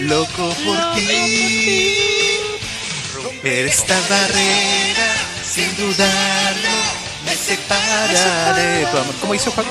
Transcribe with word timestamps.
loco 0.00 0.54
por 0.64 0.94
ti. 0.94 1.96
Romper 3.14 3.66
esta 3.66 3.94
barrera, 4.08 5.08
sin 5.44 5.76
dudarlo, 5.76 6.76
me 7.24 7.34
separaré. 7.34 8.86
Tu 8.90 8.96
amor, 8.98 9.14
¿Cómo 9.20 9.34
hizo 9.34 9.50
Paco? 9.52 9.70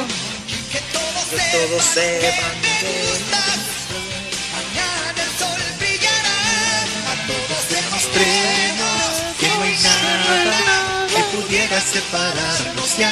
Que 0.72 0.80
todos 1.52 1.84
sepan 1.84 2.56
Mañana 4.56 5.22
el 5.24 5.32
sol 5.40 5.62
brillará. 5.80 6.40
A 7.12 7.16
todos 7.28 7.62
demostremos 7.70 9.06
que 9.40 9.48
no 9.48 9.64
hay 9.64 9.78
nada 9.84 11.08
que 11.08 11.24
pudiera 11.38 11.82
separarnos 11.82 12.98
ya. 12.98 13.12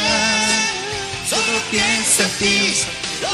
Solo 1.29 1.59
piensa 1.71 2.23
en 2.23 2.29
ti, 2.37 2.75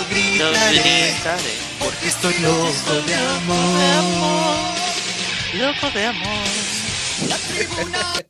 gritaré. 0.10 0.80
gritaré. 1.12 1.54
Porque 1.80 2.08
estoy 2.08 2.34
loco 2.40 3.02
de 3.08 3.16
amor. 3.16 4.56
Loco 5.56 5.90
de 5.92 6.06
amor. 6.06 6.48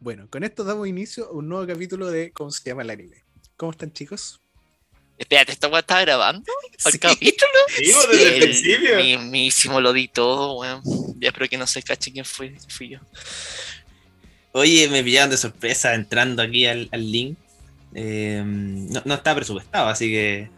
Bueno, 0.00 0.28
con 0.28 0.44
esto 0.44 0.64
damos 0.64 0.86
inicio 0.86 1.28
a 1.28 1.32
un 1.32 1.48
nuevo 1.48 1.66
capítulo 1.66 2.10
de 2.10 2.30
¿Cómo 2.30 2.50
se 2.50 2.62
llama 2.68 2.82
el 2.82 2.90
anime? 2.90 3.24
¿Cómo 3.56 3.72
están 3.72 3.90
chicos? 3.90 4.38
Espérate, 5.16 5.52
¿esta 5.52 5.66
weá 5.68 5.80
está 5.80 5.98
grabando? 6.02 6.52
¿El 6.84 6.92
Sí. 6.92 6.98
capítulo? 6.98 7.50
Digo, 7.78 8.06
desde 8.08 8.36
el 8.36 8.42
principio. 8.42 8.96
Mismísimo 8.96 9.80
lo 9.80 9.94
di 9.94 10.08
todo, 10.08 10.58
weón. 10.58 10.82
Ya 11.20 11.28
espero 11.28 11.48
que 11.48 11.56
no 11.56 11.66
se 11.66 11.82
cache 11.82 12.12
quién 12.12 12.26
fue, 12.26 12.54
fui 12.68 12.90
yo. 12.90 12.98
Oye, 14.52 14.88
me 14.88 15.02
pillaron 15.02 15.30
de 15.30 15.38
sorpresa 15.38 15.94
entrando 15.94 16.42
aquí 16.42 16.66
al, 16.66 16.86
al 16.92 17.10
link. 17.10 17.38
Eh, 17.94 18.42
no, 18.44 19.00
no 19.06 19.14
está 19.14 19.34
presupuestado, 19.34 19.88
así 19.88 20.10
que 20.10 20.50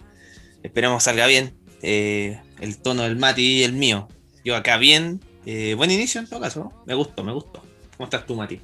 esperemos 0.67 1.03
salga 1.03 1.27
bien. 1.27 1.57
Eh, 1.83 2.41
el 2.61 2.79
tono 2.79 3.03
del 3.03 3.17
Mati 3.17 3.59
y 3.59 3.63
el 3.63 3.73
mío. 3.73 4.09
Yo 4.45 4.57
acá 4.57 4.77
bien. 4.77 5.21
Eh, 5.45 5.75
buen 5.75 5.91
inicio 5.91 6.21
en 6.21 6.29
todo 6.29 6.41
caso. 6.41 6.61
¿no? 6.61 6.83
Me 6.87 6.95
gustó, 6.95 7.25
me 7.25 7.33
gustó. 7.33 7.63
¿Cómo 7.97 8.05
estás 8.05 8.27
tú, 8.27 8.35
Mati? 8.35 8.61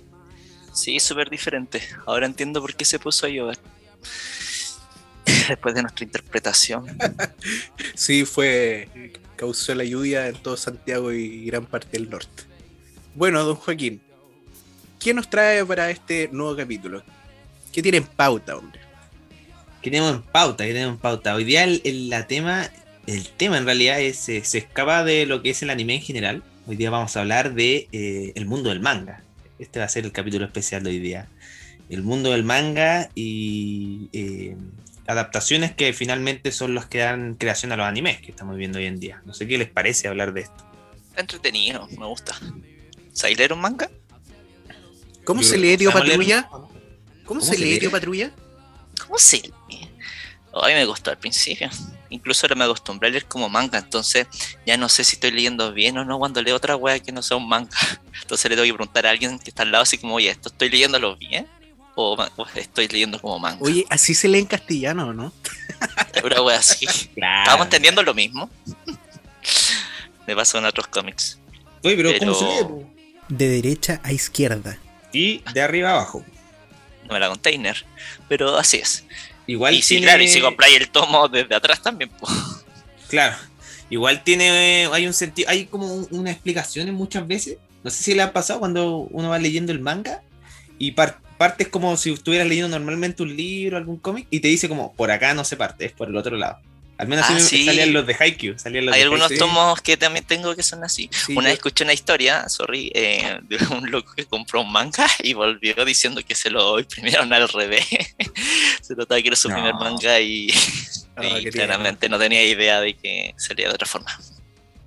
Sí, 0.73 0.99
súper 1.01 1.31
diferente. 1.31 1.83
Ahora 2.07 2.27
entiendo 2.27 2.61
por 2.61 2.75
qué 2.75 2.85
se 2.85 2.99
puso 2.99 3.27
a 3.27 3.29
llover. 3.29 3.59
Después 5.49 5.75
de 5.75 5.83
nuestra 5.83 6.05
interpretación. 6.05 6.87
Sí, 7.95 8.25
fue. 8.25 9.13
causó 9.37 9.75
la 9.75 9.85
lluvia 9.85 10.29
en 10.29 10.35
todo 10.37 10.57
Santiago 10.57 11.13
y 11.13 11.45
gran 11.47 11.67
parte 11.67 11.99
del 11.99 12.11
norte. 12.11 12.45
Bueno, 13.15 13.45
don 13.45 13.57
Joaquín, 13.57 14.01
¿qué 14.99 15.13
nos 15.13 15.29
trae 15.29 15.65
para 15.65 15.91
este 15.91 16.29
nuevo 16.33 16.57
capítulo? 16.57 17.03
¿Qué 17.71 17.83
tiene 17.83 17.99
en 17.99 18.05
pauta, 18.05 18.57
hombre? 18.57 18.82
¿Qué 19.83 19.91
tenemos 19.91 20.13
en 20.15 20.23
pauta? 20.23 20.65
¿Qué 20.65 20.73
tenemos 20.73 20.95
en 20.97 21.01
pauta? 21.01 21.35
Hoy 21.35 21.45
día 21.45 21.65
el, 21.65 21.81
el- 21.85 22.09
la 22.09 22.27
tema, 22.27 22.71
el 23.07 23.29
tema 23.31 23.59
en 23.59 23.65
realidad 23.67 24.01
es, 24.01 24.29
eh, 24.29 24.43
se 24.45 24.59
escapa 24.59 25.05
de 25.05 25.27
lo 25.27 25.43
que 25.43 25.51
es 25.51 25.63
el 25.63 25.71
anime 25.71 25.97
en 25.97 26.03
general. 26.03 26.43
Hoy 26.67 26.77
día 26.77 26.91
vamos 26.91 27.17
a 27.17 27.21
hablar 27.21 27.55
de 27.55 27.89
eh, 27.93 28.33
el 28.37 28.47
mundo 28.47 28.69
del 28.71 28.81
manga. 28.81 29.23
Este 29.59 29.79
va 29.81 29.87
a 29.87 29.89
ser 29.89 30.05
el 30.05 30.13
capítulo 30.13 30.45
especial 30.45 30.83
de 30.85 30.91
hoy 30.91 30.99
día. 31.01 31.29
El 31.89 32.03
mundo 32.03 32.31
del 32.31 32.45
manga 32.45 33.11
y 33.15 34.09
eh, 34.13 34.57
adaptaciones 35.07 35.73
que 35.73 35.93
finalmente 35.93 36.53
son 36.53 36.75
los 36.75 36.87
que 36.87 36.99
dan 36.99 37.35
creación 37.35 37.73
a 37.73 37.77
los 37.77 37.87
animes 37.87 38.21
que 38.21 38.31
estamos 38.31 38.57
viendo 38.57 38.79
hoy 38.79 38.87
en 38.87 39.01
día. 39.01 39.21
No 39.27 39.35
sé 39.35 39.47
qué 39.49 39.59
les 39.59 39.69
parece 39.69 40.07
hablar 40.09 40.33
de 40.33 40.43
esto. 40.43 40.65
Entretenido, 41.17 41.89
me 41.99 42.07
gusta. 42.07 42.37
¿Sabéis 43.13 43.37
leer 43.39 43.53
un 43.53 43.61
manga? 43.61 43.91
¿Cómo 45.25 45.43
Yo 45.43 45.49
se 45.49 45.59
lee, 45.59 45.77
tío. 45.77 45.93
Patrulla? 45.93 46.49
¿Cómo, 46.49 46.69
¿Cómo 47.25 47.41
se, 47.41 47.59
lee? 47.59 47.79
tío 47.79 47.91
Patrulla? 47.91 48.33
¿Cómo 49.01 49.19
se 49.19 49.39
lee? 49.69 49.89
A 50.55 50.67
mí 50.67 50.75
me 50.75 50.85
gustó 50.85 51.11
al 51.11 51.19
principio. 51.19 51.71
Incluso 52.11 52.45
ahora 52.45 52.57
me 52.57 52.65
acostumbré 52.65 53.09
a 53.09 53.11
leer 53.13 53.25
como 53.25 53.49
manga, 53.49 53.79
entonces 53.79 54.27
ya 54.67 54.77
no 54.77 54.89
sé 54.91 55.03
si 55.03 55.17
estoy 55.17 55.31
leyendo 55.31 55.73
bien 55.73 55.97
o 55.97 56.05
no 56.05 56.19
cuando 56.19 56.43
leo 56.43 56.57
otra 56.57 56.77
wea 56.77 57.01
que 57.01 57.11
no 57.11 57.23
sea 57.23 57.39
un 57.39 57.49
manga. 57.49 57.71
Entonces 58.23 58.51
le 58.51 58.57
tengo 58.57 58.67
que 58.67 58.75
preguntar 58.75 59.07
a 59.07 59.11
alguien 59.11 59.39
que 59.39 59.51
está 59.51 59.63
al 59.63 59.73
lado 59.73 59.83
así 59.83 59.99
como, 59.99 60.15
oye, 60.15 60.31
¿esto 60.31 60.49
estoy 60.49 60.69
leyéndolo 60.69 61.17
bien? 61.17 61.47
¿O, 61.95 62.17
estoy 62.55 62.89
leyendo 62.89 63.19
como 63.21 63.39
manga? 63.39 63.59
Oye, 63.61 63.85
así 63.91 64.15
se 64.15 64.29
lee 64.29 64.39
en 64.41 64.47
castellano, 64.47 65.13
¿no? 65.13 65.33
Una 66.23 66.43
wea 66.43 66.59
así. 66.59 66.87
Claro. 67.15 67.43
Estamos 67.43 67.67
entendiendo 67.67 68.03
lo 68.03 68.15
mismo. 68.15 68.51
Me 70.27 70.37
pasa 70.37 70.59
con 70.59 70.67
otros 70.67 70.87
cómics. 70.87 71.39
Oye, 71.83 71.97
pero, 71.97 72.19
¿cómo 72.19 72.35
se 72.35 72.45
lee? 72.45 72.87
De 73.29 73.49
derecha 73.49 74.01
a 74.05 74.13
izquierda. 74.13 74.79
Y 75.13 75.43
de 75.53 75.63
arriba 75.63 75.91
a 75.91 75.93
abajo. 75.95 76.25
No 77.07 77.15
me 77.15 77.21
la 77.21 77.29
container. 77.29 77.85
Pero 78.29 78.57
así 78.57 78.79
es. 78.79 79.05
Igual 79.47 79.75
y 79.75 79.83
si, 79.83 79.95
tiene- 79.97 80.07
claro, 80.07 80.23
y 80.23 80.29
si 80.29 80.41
compráis 80.41 80.77
el 80.77 80.89
tomo 80.91 81.29
desde 81.29 81.55
atrás 81.55 81.83
también, 81.83 82.11
pues. 82.19 82.33
Claro. 83.09 83.37
Igual 83.91 84.23
tiene, 84.25 84.89
hay 84.93 85.07
un 85.07 85.13
sentido, 85.13 85.51
hay 85.51 85.67
como 85.67 85.93
un- 85.93 86.09
una 86.13 86.31
explicación 86.31 86.91
muchas 86.95 87.27
veces. 87.27 87.59
No 87.85 87.91
sé 87.91 88.03
si 88.03 88.15
le 88.15 88.23
ha 88.23 88.33
pasado 88.33 88.61
cuando 88.61 89.09
uno 89.11 89.29
va 89.29 89.39
leyendo 89.39 89.73
el 89.73 89.81
manga 89.81 90.23
y 90.79 90.93
par- 90.93 91.19
partes 91.37 91.69
como 91.69 91.97
si 91.97 92.13
estuvieras 92.13 92.47
leyendo 92.49 92.69
normalmente 92.69 93.23
un 93.23 93.37
libro, 93.37 93.77
algún 93.77 93.99
cómic, 93.99 94.27
y 94.31 94.41
te 94.41 94.49
dice 94.49 94.69
como, 94.69 94.93
por 94.95 95.11
acá 95.11 95.35
no 95.35 95.45
se 95.45 95.57
parte, 95.57 95.85
es 95.87 95.93
por 95.93 96.09
el 96.09 96.17
otro 96.17 96.37
lado. 96.37 96.59
Al 97.03 97.09
menos 97.09 97.27
Ah, 97.29 97.41
sí. 97.41 97.65
salían 97.65 97.93
los 97.93 98.07
de 98.07 98.15
Haikyuu. 98.19 98.59
Salían 98.59 98.87
los 98.87 98.95
Hay 98.95 99.01
de 99.01 99.05
algunos 99.05 99.31
Haikyuu. 99.31 99.47
tomos 99.49 99.81
que 99.83 99.97
también 99.97 100.25
tengo 100.25 100.55
que 100.55 100.63
son 100.63 100.85
así. 100.85 101.11
Sí, 101.13 101.33
Una 101.33 101.43
yo- 101.43 101.47
vez 101.49 101.53
escuché 101.55 101.83
una 101.85 101.93
historia, 101.93 102.49
sorry, 102.49 102.93
eh, 102.95 103.39
de 103.43 103.57
un 103.75 103.91
loco 103.91 104.13
que 104.15 104.25
compró 104.25 104.61
un 104.63 104.71
manga 104.71 105.09
y 105.23 105.33
volvió 105.35 105.85
diciendo 105.85 106.21
que 106.27 106.35
se 106.37 106.49
lo 106.49 106.79
imprimieron 106.79 107.33
al 107.33 107.49
revés. 107.49 107.85
se 108.83 108.95
notaba 108.95 109.21
que 109.21 109.27
era 109.29 109.37
su 109.37 109.49
No. 109.49 109.57
primer 109.57 109.75
manga 109.75 110.21
y, 110.21 110.47
claramente 111.53 112.09
no 112.09 112.19
tenía 112.19 112.45
idea 112.45 112.81
de 112.81 112.95
que 112.95 113.35
sería 113.37 113.69
de 113.69 113.75
otra 113.75 113.87
forma. 113.89 114.17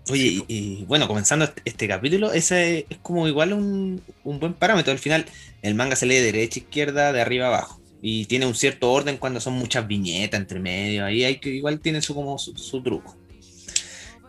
Oye, 0.09 0.23
y, 0.23 0.45
y 0.47 0.85
bueno, 0.85 1.07
comenzando 1.07 1.45
este, 1.45 1.61
este 1.65 1.87
capítulo, 1.87 2.31
ese 2.31 2.85
es 2.89 2.97
como 3.01 3.27
igual 3.27 3.53
un, 3.53 4.01
un 4.23 4.39
buen 4.39 4.53
parámetro. 4.53 4.91
Al 4.93 4.99
final, 4.99 5.25
el 5.63 5.73
manga 5.75 5.95
se 5.95 6.05
lee 6.05 6.15
de 6.15 6.31
derecha 6.31 6.59
a 6.59 6.63
izquierda, 6.63 7.11
de 7.11 7.21
arriba 7.21 7.45
a 7.45 7.49
abajo. 7.49 7.81
Y 8.07 8.25
tiene 8.27 8.45
un 8.45 8.53
cierto 8.53 8.91
orden 8.91 9.17
cuando 9.17 9.39
son 9.39 9.53
muchas 9.53 9.87
viñetas 9.87 10.39
entre 10.39 10.59
medio. 10.59 11.05
Ahí 11.05 11.23
hay 11.23 11.37
que, 11.37 11.49
igual 11.49 11.79
tiene 11.79 12.03
su, 12.03 12.13
como 12.13 12.37
su, 12.37 12.83
truco. 12.83 13.17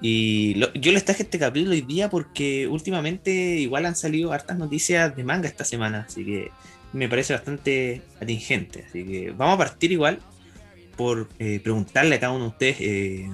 Y 0.01 0.59
yo 0.81 0.93
les 0.93 1.05
traje 1.05 1.25
este 1.25 1.39
capítulo 1.39 1.73
hoy 1.73 1.83
día 1.83 2.09
porque 2.09 2.67
últimamente 2.69 3.31
igual 3.31 3.85
han 3.85 3.95
salido 3.95 4.33
hartas 4.33 4.57
noticias 4.57 5.15
de 5.15 5.23
manga 5.25 5.47
esta 5.47 5.63
semana. 5.63 6.07
Así 6.09 6.25
que 6.25 6.51
me 6.95 7.07
parece 7.07 7.35
bastante 7.35 8.01
atingente. 8.19 8.87
Así 8.89 9.05
que 9.05 9.35
vamos 9.37 9.57
a 9.57 9.59
partir 9.59 9.93
igual 9.93 10.21
por 10.97 11.29
eh, 11.39 11.61
preguntarle 11.63 12.15
a 12.15 12.21
cada 12.21 12.33
uno 12.33 12.45
de 12.45 12.51
ustedes 12.53 12.77
eh, 12.81 13.29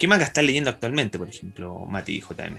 qué 0.00 0.08
manga 0.08 0.24
están 0.24 0.46
leyendo 0.46 0.68
actualmente, 0.68 1.16
por 1.16 1.28
ejemplo, 1.28 1.86
Mati 1.88 2.16
y 2.16 2.20
JM. 2.20 2.58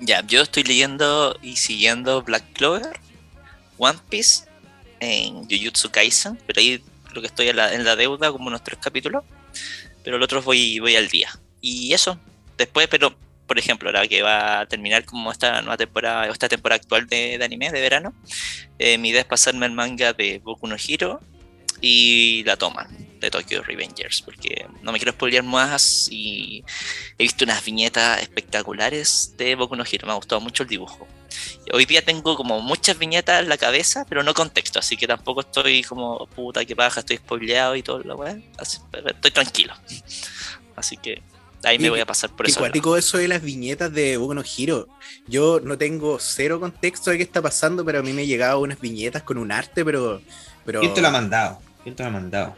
Ya, 0.00 0.22
yo 0.26 0.42
estoy 0.42 0.64
leyendo 0.64 1.38
y 1.40 1.56
siguiendo 1.56 2.20
Black 2.20 2.44
Clover, 2.52 3.00
One 3.78 3.98
Piece, 4.10 4.44
en 5.00 5.48
Jujutsu 5.48 5.90
Kaisen, 5.90 6.38
pero 6.46 6.60
ahí 6.60 6.82
creo 7.08 7.22
que 7.22 7.28
estoy 7.28 7.48
en 7.48 7.56
la, 7.56 7.96
deuda 7.96 8.32
como 8.32 8.48
unos 8.48 8.62
tres 8.62 8.78
capítulos, 8.80 9.24
pero 10.04 10.18
los 10.18 10.24
otros 10.26 10.44
voy, 10.44 10.78
voy 10.78 10.96
al 10.96 11.08
día. 11.08 11.30
Y 11.60 11.92
eso, 11.92 12.18
después, 12.56 12.88
pero 12.88 13.16
por 13.46 13.58
ejemplo, 13.58 13.88
ahora 13.88 14.08
que 14.08 14.22
va 14.22 14.60
a 14.60 14.66
terminar 14.66 15.04
como 15.04 15.30
esta 15.30 15.62
nueva 15.62 15.76
temporada, 15.76 16.26
esta 16.26 16.48
temporada 16.48 16.80
actual 16.80 17.06
de, 17.06 17.38
anime, 17.42 17.70
de 17.70 17.80
verano, 17.80 18.12
eh, 18.78 18.98
mi 18.98 19.10
idea 19.10 19.20
es 19.20 19.26
pasarme 19.26 19.66
el 19.66 19.72
manga 19.72 20.12
de 20.12 20.40
Boku 20.40 20.66
no 20.66 20.76
Hero 20.76 21.20
y 21.80 22.42
la 22.44 22.56
toman 22.56 23.05
de 23.20 23.30
Tokyo 23.30 23.62
Revengers, 23.62 24.22
porque 24.22 24.66
no 24.82 24.92
me 24.92 24.98
quiero 24.98 25.12
spoilear 25.12 25.44
más 25.44 26.08
y 26.10 26.64
he 27.18 27.22
visto 27.24 27.44
unas 27.44 27.64
viñetas 27.64 28.20
espectaculares 28.22 29.34
de 29.36 29.54
Boku 29.54 29.76
no 29.76 29.84
Hero, 29.90 30.06
me 30.06 30.12
ha 30.12 30.16
gustado 30.16 30.40
mucho 30.40 30.62
el 30.64 30.68
dibujo. 30.68 31.06
Hoy 31.72 31.84
día 31.84 32.02
tengo 32.04 32.36
como 32.36 32.60
muchas 32.60 32.98
viñetas 32.98 33.42
en 33.42 33.48
la 33.48 33.58
cabeza, 33.58 34.06
pero 34.08 34.22
no 34.22 34.32
contexto, 34.34 34.78
así 34.78 34.96
que 34.96 35.06
tampoco 35.06 35.40
estoy 35.40 35.82
como 35.82 36.26
puta 36.28 36.64
que 36.64 36.74
baja, 36.74 37.00
estoy 37.00 37.16
spoileado 37.18 37.76
y 37.76 37.82
todo 37.82 37.98
lo 38.00 38.16
weá. 38.16 38.38
Estoy 38.60 39.30
tranquilo. 39.30 39.74
Así 40.76 40.96
que 40.96 41.22
ahí 41.64 41.78
me 41.78 41.86
Y- 41.86 41.90
voy 41.90 42.00
a 42.00 42.06
pasar 42.06 42.30
por 42.30 42.46
eso. 42.46 42.60
cuático 42.60 42.96
eso 42.96 43.18
de 43.18 43.28
las 43.28 43.42
viñetas 43.42 43.92
de 43.92 44.16
Boku 44.16 44.34
no 44.34 44.42
Hero. 44.56 44.88
Yo 45.26 45.60
no 45.60 45.76
tengo 45.76 46.18
cero 46.20 46.60
contexto 46.60 47.10
de 47.10 47.16
qué 47.18 47.22
está 47.24 47.42
pasando, 47.42 47.84
pero 47.84 47.98
a 47.98 48.02
mí 48.02 48.12
me 48.12 48.26
llegaban 48.26 48.58
unas 48.58 48.80
viñetas 48.80 49.22
con 49.22 49.36
un 49.38 49.50
arte, 49.52 49.84
pero. 49.84 50.22
pero 50.64 50.80
¿Quién 50.80 50.94
te 50.94 51.00
lo 51.02 51.08
ha 51.08 51.12
mandado? 51.12 51.58
¿Quién 51.82 51.94
te 51.96 52.02
lo 52.02 52.08
ha 52.08 52.12
mandado? 52.12 52.56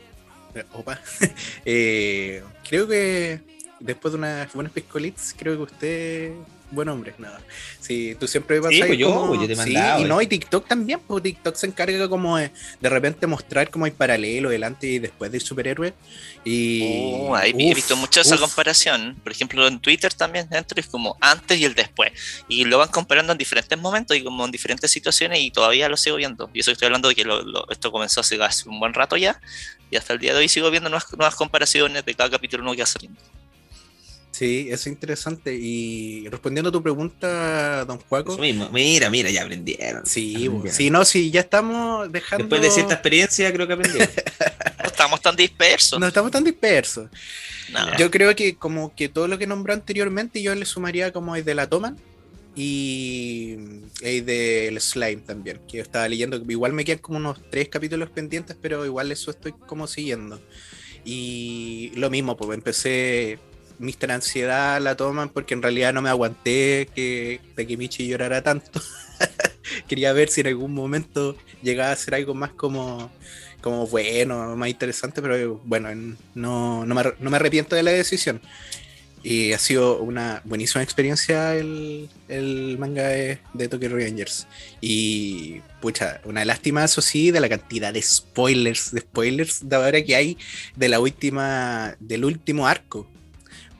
Opa. 0.72 0.99
Eh, 1.64 2.43
creo 2.69 2.88
que 2.88 3.40
después 3.81 4.12
de 4.12 4.19
unas 4.19 4.52
buenas 4.55 4.72
piscolitas, 4.72 5.34
creo 5.37 5.56
que 5.56 5.62
usted. 5.62 6.32
Buen 6.70 6.87
hombre, 6.91 7.15
nada. 7.17 7.41
Sí, 7.81 8.15
tú 8.20 8.29
siempre 8.29 8.61
vas 8.61 8.70
Sí, 8.70 8.82
a 8.82 8.87
pues 8.87 8.99
yo, 8.99 9.35
yo 9.41 9.47
te 9.47 9.55
he 9.55 9.56
mandado, 9.56 10.00
y 10.00 10.05
eh. 10.05 10.06
no, 10.06 10.20
y 10.20 10.26
TikTok 10.26 10.69
también, 10.69 11.00
pues 11.00 11.23
TikTok 11.23 11.55
se 11.56 11.67
encarga 11.67 12.09
como 12.11 12.37
de, 12.37 12.50
de 12.79 12.88
repente 12.91 13.26
mostrar 13.26 13.70
como 13.70 13.87
hay 13.87 13.91
paralelo 13.91 14.50
delante 14.50 14.87
y 14.87 14.99
después 14.99 15.32
del 15.32 15.41
superhéroe. 15.41 15.94
Y. 16.44 16.82
Uh, 16.82 17.35
ahí 17.35 17.55
he 17.59 17.70
uf, 17.70 17.75
visto 17.75 17.97
mucho 17.97 18.20
esa 18.20 18.35
uf. 18.35 18.43
comparación. 18.43 19.17
Por 19.23 19.32
ejemplo, 19.32 19.67
en 19.67 19.81
Twitter 19.81 20.12
también 20.12 20.47
dentro 20.50 20.79
es 20.79 20.87
como 20.87 21.17
antes 21.23 21.59
y 21.59 21.65
el 21.65 21.75
después. 21.75 22.12
Y 22.49 22.67
lo 22.67 22.76
van 22.76 22.88
comparando 22.91 23.32
en 23.32 23.38
diferentes 23.38 23.79
momentos 23.79 24.15
y 24.17 24.23
como 24.23 24.44
en 24.44 24.50
diferentes 24.50 24.91
situaciones 24.91 25.41
y 25.41 25.50
todavía 25.50 25.88
lo 25.88 25.97
sigo 25.97 26.17
viendo. 26.17 26.50
Y 26.53 26.61
eso 26.61 26.70
estoy 26.70 26.87
hablando 26.87 27.09
de 27.09 27.15
que 27.15 27.25
lo- 27.25 27.43
lo- 27.43 27.67
esto 27.70 27.91
comenzó 27.91 28.20
hace, 28.20 28.43
hace 28.43 28.69
un 28.69 28.79
buen 28.79 28.93
rato 28.93 29.17
ya. 29.17 29.41
Y 29.91 29.97
hasta 29.97 30.12
el 30.12 30.19
día 30.19 30.35
de 30.35 30.41
hoy 30.41 30.49
sigo 30.50 30.70
viendo 30.70 30.91
nuevas, 30.91 31.11
nuevas 31.17 31.35
comparaciones 31.35 32.05
de 32.05 32.15
cada 32.15 32.29
capítulo 32.29 32.62
nuevo 32.62 32.76
que 32.76 32.82
va 32.82 32.87
saliendo. 32.87 33.19
Sí, 34.38 34.69
eso 34.69 34.82
es 34.82 34.87
interesante. 34.87 35.52
Y 35.52 36.29
respondiendo 36.29 36.69
a 36.69 36.73
tu 36.73 36.81
pregunta, 36.81 37.85
don 37.85 37.99
Juaco. 37.99 38.35
Eso 38.35 38.40
mismo. 38.40 38.69
Mira, 38.73 39.11
mira, 39.11 39.31
ya 39.31 39.43
aprendieron. 39.43 40.06
Sí, 40.06 40.37
Aprendieron. 40.37 40.70
sí, 40.76 40.90
no, 40.90 41.05
sí, 41.05 41.32
ya 41.32 41.40
estamos 41.40 42.12
dejando. 42.12 42.44
Después 42.44 42.62
de 42.62 42.70
cierta 42.70 42.94
experiencia, 42.94 43.52
creo 43.52 43.67
que 43.67 43.73
aprendieron. 43.73 44.08
No 44.79 44.85
estamos 44.85 45.20
tan 45.20 45.35
dispersos. 45.35 45.99
No 45.99 46.06
estamos 46.06 46.31
tan 46.31 46.44
dispersos. 46.44 47.11
No. 47.73 47.99
Yo 47.99 48.12
creo 48.12 48.37
que 48.37 48.55
como 48.55 48.94
que 48.94 49.08
todo 49.08 49.26
lo 49.26 49.38
que 49.38 49.49
nombró 49.49 49.73
anteriormente 49.75 50.41
yo 50.41 50.55
le 50.55 50.67
sumaría 50.67 51.12
como 51.12 51.34
el 51.34 51.44
de 51.44 51.56
la 51.56 51.69
toma 51.69 51.96
y 52.55 53.56
el 54.02 54.25
del 54.25 54.81
slime 54.81 55.23
también, 55.26 55.61
que 55.69 55.79
yo 55.79 55.82
estaba 55.82 56.08
leyendo, 56.08 56.41
igual 56.49 56.73
me 56.75 56.84
quedan 56.84 57.00
como 57.00 57.19
unos 57.19 57.41
tres 57.50 57.69
capítulos 57.69 58.11
pendientes, 58.11 58.56
pero 58.62 58.87
igual 58.87 59.11
eso 59.11 59.32
estoy 59.32 59.52
como 59.67 59.88
siguiendo. 59.88 60.41
Y 61.05 61.91
lo 61.96 62.08
mismo, 62.08 62.37
pues 62.37 62.56
empecé 62.56 63.38
Mr. 63.78 64.10
Ansiedad 64.12 64.80
la 64.80 64.96
toman 64.96 65.28
porque 65.28 65.54
en 65.54 65.62
realidad 65.62 65.92
no 65.92 66.02
me 66.02 66.08
aguanté 66.10 66.88
que 66.94 67.40
Takemichi 67.56 68.06
llorara 68.06 68.42
tanto. 68.42 68.80
Quería 69.88 70.12
ver 70.12 70.28
si 70.28 70.40
en 70.40 70.48
algún 70.48 70.72
momento 70.75 71.36
llegaba 71.62 71.92
a 71.92 71.96
ser 71.96 72.14
algo 72.14 72.34
más 72.34 72.50
como 72.52 73.10
como 73.60 73.86
bueno, 73.88 74.54
más 74.56 74.69
interesante, 74.69 75.20
pero 75.20 75.60
bueno, 75.64 75.90
en- 75.90 76.16
no, 76.34 76.86
no, 76.86 76.94
me, 76.94 77.02
no 77.19 77.30
me 77.30 77.36
arrepiento 77.36 77.75
de 77.75 77.82
la 77.82 77.90
decisión. 77.90 78.40
Y 79.25 79.52
ha 79.52 79.58
sido 79.58 79.98
una 79.98 80.42
buenísima 80.44 80.82
experiencia 80.82 81.56
el, 81.56 82.08
el 82.28 82.76
manga 82.78 83.08
de, 83.08 83.69
Tokyo 83.69 83.88
Revengers. 83.88 84.46
Y 84.81 85.60
pucha, 85.81 86.20
una 86.24 86.44
lástima, 86.44 86.84
eso 86.84 87.02
sí, 87.02 87.32
de 87.32 87.40
la 87.40 87.48
cantidad 87.48 87.92
de 87.92 88.00
spoilers, 88.00 88.92
de 88.92 89.00
spoilers 89.00 89.69
de 89.69 89.76
ahora 89.76 90.02
que 90.04 90.14
hay 90.14 90.38
de 90.76 90.88
la 90.88 91.00
última, 91.00 91.96
del 91.98 92.24
último 92.24 92.69
arco. 92.69 93.08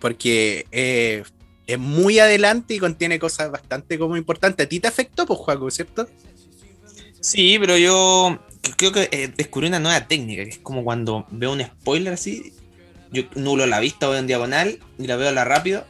Porque 0.01 0.67
eh, 0.73 1.23
es 1.67 1.79
muy 1.79 2.19
adelante 2.19 2.75
y 2.75 2.79
contiene 2.79 3.19
cosas 3.19 3.51
bastante 3.51 3.99
como 3.99 4.17
importantes. 4.17 4.67
¿A 4.67 4.69
ti 4.69 4.81
te 4.81 4.89
afectó, 4.89 5.27
pues, 5.27 5.39
Juaco, 5.39 5.71
cierto? 5.71 6.09
Sí, 7.21 7.57
pero 7.59 7.77
yo 7.77 8.39
creo 8.77 8.93
que 8.93 9.09
eh, 9.11 9.33
descubrí 9.37 9.69
una 9.69 9.81
nueva 9.81 10.07
técnica, 10.07 10.45
que 10.45 10.51
es 10.51 10.59
como 10.59 10.85
cuando 10.85 11.27
veo 11.31 11.53
un 11.53 11.61
spoiler 11.63 12.13
así, 12.13 12.53
yo 13.11 13.23
nulo 13.35 13.67
la 13.67 13.81
vista, 13.81 14.07
voy 14.07 14.19
en 14.19 14.27
diagonal 14.27 14.79
y 14.99 15.07
la 15.07 15.17
veo 15.17 15.29
a 15.29 15.33
la 15.33 15.45
rápido. 15.45 15.85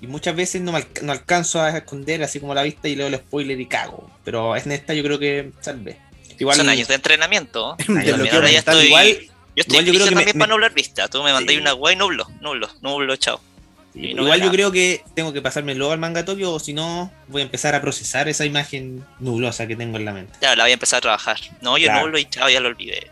Y 0.00 0.08
muchas 0.08 0.36
veces 0.36 0.60
no, 0.60 0.72
me 0.72 0.78
alca- 0.78 1.00
no 1.02 1.12
alcanzo 1.12 1.60
a 1.62 1.70
esconder 1.78 2.22
así 2.22 2.38
como 2.40 2.52
la 2.54 2.62
vista 2.62 2.86
y 2.88 2.96
leo 2.96 3.06
el 3.06 3.14
spoiler 3.16 3.58
y 3.60 3.66
cago. 3.66 4.10
Pero 4.24 4.54
en 4.56 4.72
esta 4.72 4.92
yo 4.92 5.02
creo 5.02 5.18
que 5.18 5.52
salvé. 5.60 5.98
Igual, 6.38 6.56
Son 6.58 6.68
años 6.68 6.88
de 6.88 6.94
entrenamiento. 6.96 7.76
De 7.88 7.94
Años 8.00 8.16
bloqueo 8.16 8.34
ahora 8.34 8.50
ya 8.50 8.58
estoy- 8.58 8.86
igual, 8.88 9.18
Yo 9.56 9.62
estoy 9.62 9.78
Igual 9.78 9.86
yo 9.86 9.92
creo 9.92 10.04
que 10.04 10.14
también 10.14 10.36
me- 10.36 10.40
para 10.40 10.52
nublar 10.52 10.74
vista. 10.74 11.08
Tú 11.08 11.22
me 11.22 11.32
mandáis 11.32 11.56
Sí. 11.56 11.62
una 11.62 11.72
guay 11.72 11.94
y 11.94 11.98
nublo, 11.98 12.28
nublo, 12.40 12.68
nublo, 12.82 13.16
chao. 13.16 13.40
No 13.94 14.02
igual 14.02 14.38
yo 14.40 14.44
nada. 14.46 14.52
creo 14.52 14.70
que 14.72 15.02
tengo 15.14 15.32
que 15.32 15.40
pasarme 15.40 15.74
luego 15.74 15.92
al 15.94 15.98
manga 15.98 16.22
Tokyo 16.26 16.52
o 16.52 16.58
si 16.58 16.74
no 16.74 17.10
voy 17.28 17.40
a 17.40 17.44
empezar 17.46 17.74
a 17.74 17.80
procesar 17.80 18.28
esa 18.28 18.44
imagen 18.44 19.02
nublosa 19.20 19.66
que 19.66 19.74
tengo 19.74 19.96
en 19.96 20.04
la 20.04 20.12
mente. 20.12 20.34
Ya, 20.42 20.54
la 20.54 20.64
voy 20.64 20.72
a 20.72 20.74
empezar 20.74 20.98
a 20.98 21.00
trabajar. 21.00 21.38
No, 21.62 21.78
yo 21.78 21.86
Claro. 21.86 22.04
nublo 22.04 22.18
y 22.18 22.26
chao, 22.26 22.50
ya 22.50 22.60
lo 22.60 22.68
olvidé. 22.68 23.10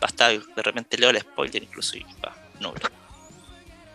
Basta, 0.00 0.28
de 0.30 0.40
repente 0.56 0.98
leo 0.98 1.10
el 1.10 1.20
spoiler 1.20 1.62
incluso 1.62 1.96
y 1.96 2.04
pa, 2.20 2.36
nublo. 2.58 2.80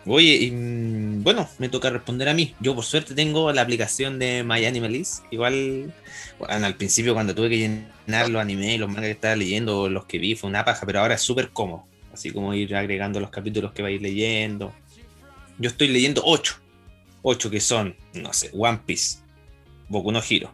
Oye, 0.06 0.34
y, 0.34 0.50
mm, 0.50 1.22
bueno, 1.22 1.48
me 1.58 1.68
toca 1.68 1.90
responder 1.90 2.28
a 2.28 2.34
mí. 2.34 2.54
Yo 2.60 2.74
por 2.74 2.84
suerte 2.84 3.14
tengo 3.14 3.52
la 3.52 3.62
aplicación 3.62 4.18
de 4.18 4.42
My 4.42 4.64
Animalist. 4.64 5.24
Igual, 5.30 5.94
bueno, 6.38 6.66
al 6.66 6.74
principio 6.76 7.14
cuando 7.14 7.34
tuve 7.34 7.50
que 7.50 7.58
llenar 7.58 8.28
los 8.28 8.42
animes 8.42 8.80
los 8.80 8.88
mangas 8.88 9.04
que 9.04 9.10
estaba 9.12 9.36
leyendo, 9.36 9.88
los 9.88 10.06
que 10.06 10.18
vi, 10.18 10.34
fue 10.34 10.50
una 10.50 10.64
paja, 10.64 10.84
pero 10.86 11.00
ahora 11.00 11.14
es 11.14 11.22
súper 11.22 11.50
cómodo. 11.50 11.84
Así 12.12 12.30
como 12.30 12.52
ir 12.54 12.74
agregando 12.74 13.20
los 13.20 13.30
capítulos 13.30 13.72
que 13.72 13.82
vais 13.82 14.02
leyendo. 14.02 14.74
Yo 15.58 15.70
estoy 15.70 15.88
leyendo 15.88 16.22
8. 16.24 16.60
8 17.22 17.50
que 17.50 17.60
son, 17.60 17.96
no 18.14 18.32
sé, 18.32 18.50
One 18.52 18.80
Piece, 18.84 19.18
Boku 19.88 20.10
no 20.10 20.20
Hero, 20.28 20.52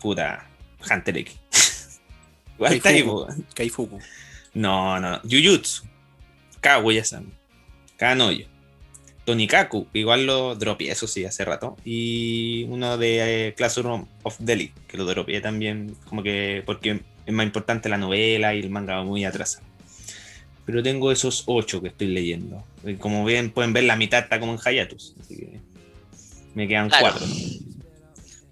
puta, 0.00 0.50
Hunter 0.90 1.18
X. 1.18 1.38
Igual 2.56 2.80
Kaifuku. 2.80 3.44
Kaifuku. 3.54 3.98
No, 4.54 4.98
no. 4.98 5.20
Jujutsu. 5.22 5.84
Kaguya-san. 8.00 8.18
Kanoyo. 8.18 8.46
Tonikaku, 9.24 9.86
igual 9.92 10.26
lo 10.26 10.54
dropeé, 10.56 10.90
eso 10.90 11.06
sí, 11.06 11.24
hace 11.24 11.44
rato. 11.44 11.76
Y 11.84 12.64
uno 12.64 12.96
de 12.98 13.48
eh, 13.48 13.54
Classroom 13.54 14.06
of 14.22 14.36
Delhi, 14.40 14.72
que 14.88 14.96
lo 14.96 15.04
dropeé 15.04 15.40
también, 15.40 15.94
como 16.08 16.22
que 16.22 16.62
porque 16.66 17.00
es 17.26 17.32
más 17.32 17.46
importante 17.46 17.88
la 17.88 17.98
novela 17.98 18.54
y 18.54 18.60
el 18.60 18.70
manga 18.70 18.96
va 18.96 19.04
muy 19.04 19.24
atrasado. 19.24 19.64
Pero 20.66 20.82
tengo 20.82 21.12
esos 21.12 21.44
ocho 21.46 21.80
que 21.80 21.88
estoy 21.88 22.08
leyendo. 22.08 22.64
Y 22.84 22.94
Como 22.94 23.24
ven, 23.24 23.50
pueden 23.50 23.72
ver, 23.72 23.84
la 23.84 23.96
mitad 23.96 24.20
está 24.20 24.40
como 24.40 24.54
en 24.54 24.58
Hayatus. 24.64 25.14
Así 25.20 25.36
que 25.36 25.60
me 26.54 26.66
quedan 26.66 26.88
Claro. 26.88 27.18
cuatro. 27.18 27.26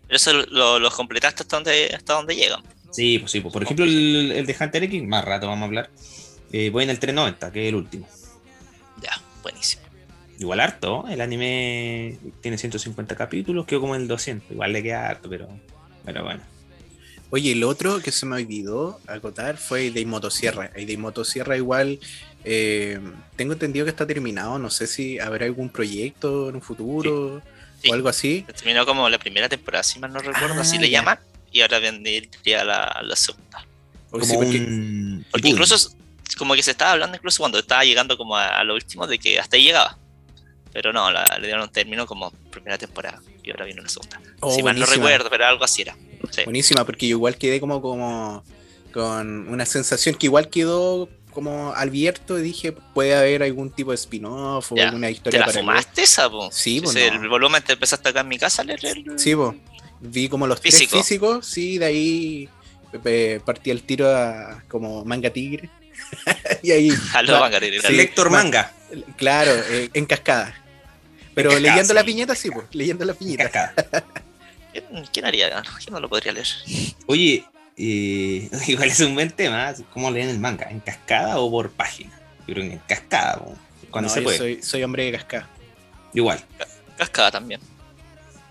Pero 0.07 0.17
eso 0.17 0.33
lo, 0.33 0.79
lo 0.79 0.91
completaste 0.91 1.43
hasta 1.43 1.57
donde, 1.57 1.95
hasta 1.95 2.15
donde 2.15 2.37
llegan. 2.37 2.63
Sí, 2.91 3.19
pues 3.19 3.33
sí. 3.33 3.41
Pues, 3.41 3.53
por 3.53 3.63
ejemplo, 3.63 3.85
el, 3.85 4.33
el 4.33 4.47
de 4.47 4.57
Hunter 4.59 4.83
X, 4.85 5.03
más 5.05 5.25
rato 5.25 5.47
vamos 5.47 5.63
a 5.63 5.67
hablar. 5.67 5.91
Eh, 6.53 6.71
voy 6.71 6.85
en 6.85 6.91
el 6.91 6.99
390, 6.99 7.53
que 7.53 7.63
es 7.65 7.69
el 7.69 7.75
último. 7.75 8.09
Buenísimo. 9.51 9.83
Igual 10.39 10.61
harto, 10.61 11.05
el 11.09 11.21
anime 11.21 12.19
tiene 12.43 12.59
150 12.59 13.17
capítulos, 13.17 13.67
quedó 13.67 13.81
como 13.81 13.97
en 13.97 14.03
el 14.03 14.09
200. 14.09 14.51
Igual 14.53 14.73
le 14.73 14.83
queda 14.83 15.09
harto, 15.09 15.29
pero, 15.29 15.49
pero 16.05 16.23
bueno. 16.23 16.43
Oye, 17.31 17.53
el 17.53 17.65
otro 17.65 18.01
que 18.01 18.13
se 18.13 18.25
me 18.25 18.37
olvidó 18.37 19.01
acotar 19.07 19.57
fue 19.59 19.89
el 19.89 19.95
de 19.95 20.07
Motosierra. 20.07 20.71
El 20.75 20.87
de 20.87 20.97
Motosierra 20.97 21.57
igual 21.57 21.99
eh, 22.45 23.01
tengo 23.37 23.53
entendido 23.55 23.85
que 23.85 23.91
está 23.91 24.07
terminado. 24.07 24.59
No 24.59 24.71
sé 24.71 24.87
si 24.87 25.19
habrá 25.19 25.45
algún 25.47 25.69
proyecto 25.71 26.49
en 26.49 26.55
un 26.57 26.63
futuro 26.63 27.43
Sí. 27.83 27.91
o 27.91 27.95
algo 27.95 28.09
así. 28.09 28.45
Terminó 28.57 28.85
como 28.87 29.09
la 29.09 29.19
primera 29.19 29.49
temporada, 29.49 29.83
si 29.85 29.99
mal 30.01 30.13
no 30.13 30.19
recuerdo, 30.21 30.55
Ah, 30.57 30.61
así 30.63 30.79
le 30.79 30.89
ya. 30.91 30.99
llaman. 31.01 31.19
Y 31.53 31.61
ahora 31.61 31.79
vendría 31.79 32.65
la, 32.65 33.01
la 33.05 33.15
segunda. 33.17 33.65
Como 34.11 34.25
sí, 34.25 34.35
porque- 34.35 34.59
un... 34.59 35.27
Porque 35.31 35.49
incluso 35.49 35.77
como 36.37 36.55
que 36.55 36.63
se 36.63 36.73
estaba 36.73 36.93
hablando 36.93 37.17
incluso 37.17 37.39
cuando 37.39 37.59
estaba 37.59 37.85
llegando 37.85 38.17
como 38.17 38.37
a, 38.37 38.47
a 38.59 38.65
lo 38.65 38.75
último 38.75 39.07
de 39.07 39.19
que 39.19 39.39
hasta 39.39 39.57
ahí 39.57 39.65
llegaba. 39.65 39.99
Pero 40.73 40.93
no, 40.93 41.11
la- 41.11 41.39
le 41.41 41.47
dieron 41.47 41.63
un 41.65 41.71
término 41.73 42.07
como 42.07 42.31
primera 42.51 42.77
temporada 42.79 43.21
y 43.43 43.51
ahora 43.51 43.65
viene 43.65 43.81
la 43.83 43.89
segunda. 43.89 44.21
Oh, 44.41 44.55
si 44.55 44.63
mal 44.63 44.79
no 44.79 44.87
recuerdo, 44.87 45.31
pero 45.31 45.47
algo 45.47 45.65
así 45.65 45.83
era. 45.83 45.97
Sí. 46.31 46.43
Buenísima, 46.45 46.85
porque 46.85 47.09
yo 47.09 47.17
igual 47.17 47.37
quedé 47.37 47.59
como, 47.61 47.81
como 47.81 48.45
con 48.93 49.49
una 49.49 49.65
sensación 49.67 50.15
que 50.15 50.27
igual 50.27 50.49
quedó 50.51 51.09
como 51.31 51.73
abierto 51.75 52.39
y 52.39 52.43
dije, 52.43 52.73
puede 52.73 53.15
haber 53.15 53.43
algún 53.43 53.71
tipo 53.71 53.91
de 53.93 53.95
spin-off 53.97 54.73
o 54.73 54.77
Ya, 54.77 54.87
alguna 54.87 55.07
¿Te 55.07 55.13
historia 55.13 55.41
la 55.41 55.47
para 55.47 55.59
fumaste 55.61 56.03
esa, 56.03 56.29
po? 56.29 56.51
Sí, 56.53 56.81
po, 56.81 56.93
no. 56.93 56.99
El 56.99 57.29
volumen 57.29 57.63
te 57.63 57.75
empezaste 57.75 58.09
acá 58.09 58.21
en 58.21 58.29
mi 58.29 58.39
casa 58.39 58.63
a 58.63 58.65
leer 58.65 58.81
el... 58.85 59.19
Sí, 59.19 59.35
po. 59.37 59.55
vi 60.01 60.29
como 60.29 60.47
los 60.47 60.61
Físico. 60.61 60.91
tres 60.91 61.03
físicos, 61.07 61.47
sí, 61.47 61.79
de 61.79 61.85
ahí 61.85 62.49
eh, 63.05 63.41
partí 63.45 63.71
el 63.71 63.83
tiro 63.85 64.09
a 64.15 64.65
como 64.69 65.05
manga 65.05 65.31
tigre. 65.31 65.71
y 66.63 66.71
ahí, 66.71 66.91
A 67.15 67.23
los 67.23 68.31
manga. 68.31 68.73
claro, 69.17 69.53
eh, 69.71 69.91
en 69.95 70.07
cascada. 70.07 70.55
Pero 71.35 71.51
En 71.51 71.57
cascada, 71.57 71.61
leyendo 71.61 71.89
sí. 71.89 71.95
las 71.95 72.05
viñetas, 72.05 72.39
sí, 72.39 72.51
pues, 72.51 72.67
leyendo 72.73 73.05
las 73.05 73.19
viñetas. 73.19 73.51
Cascada. 73.51 74.05
¿Quién, 74.73 74.85
quién 75.13 75.25
haría? 75.25 75.63
¿Quién 75.79 75.93
no 75.95 76.01
lo 76.01 76.09
podría 76.09 76.33
leer? 76.33 76.47
Oye, 77.07 77.45
eh, 77.77 78.51
igual 78.67 78.89
es 78.89 79.01
un 79.01 79.15
buen 79.15 79.31
tema. 79.31 79.73
¿Cómo 79.93 80.11
leen 80.11 80.29
el 80.29 80.39
manga? 80.39 80.69
¿En 80.71 80.81
cascada 80.81 81.39
o 81.39 81.51
por 81.51 81.71
página? 81.71 82.11
Yo 82.47 82.55
creo 82.55 82.67
que 82.67 82.73
en 82.75 82.79
cascada, 82.87 83.43
cuando 83.91 84.09
No, 84.09 84.15
se 84.15 84.21
yo 84.21 84.25
puede. 84.25 84.39
soy, 84.39 84.63
soy 84.63 84.83
hombre 84.83 85.05
de 85.05 85.13
cascada. 85.13 85.49
Igual. 86.15 86.43
Cascada 86.97 87.31
también. 87.31 87.61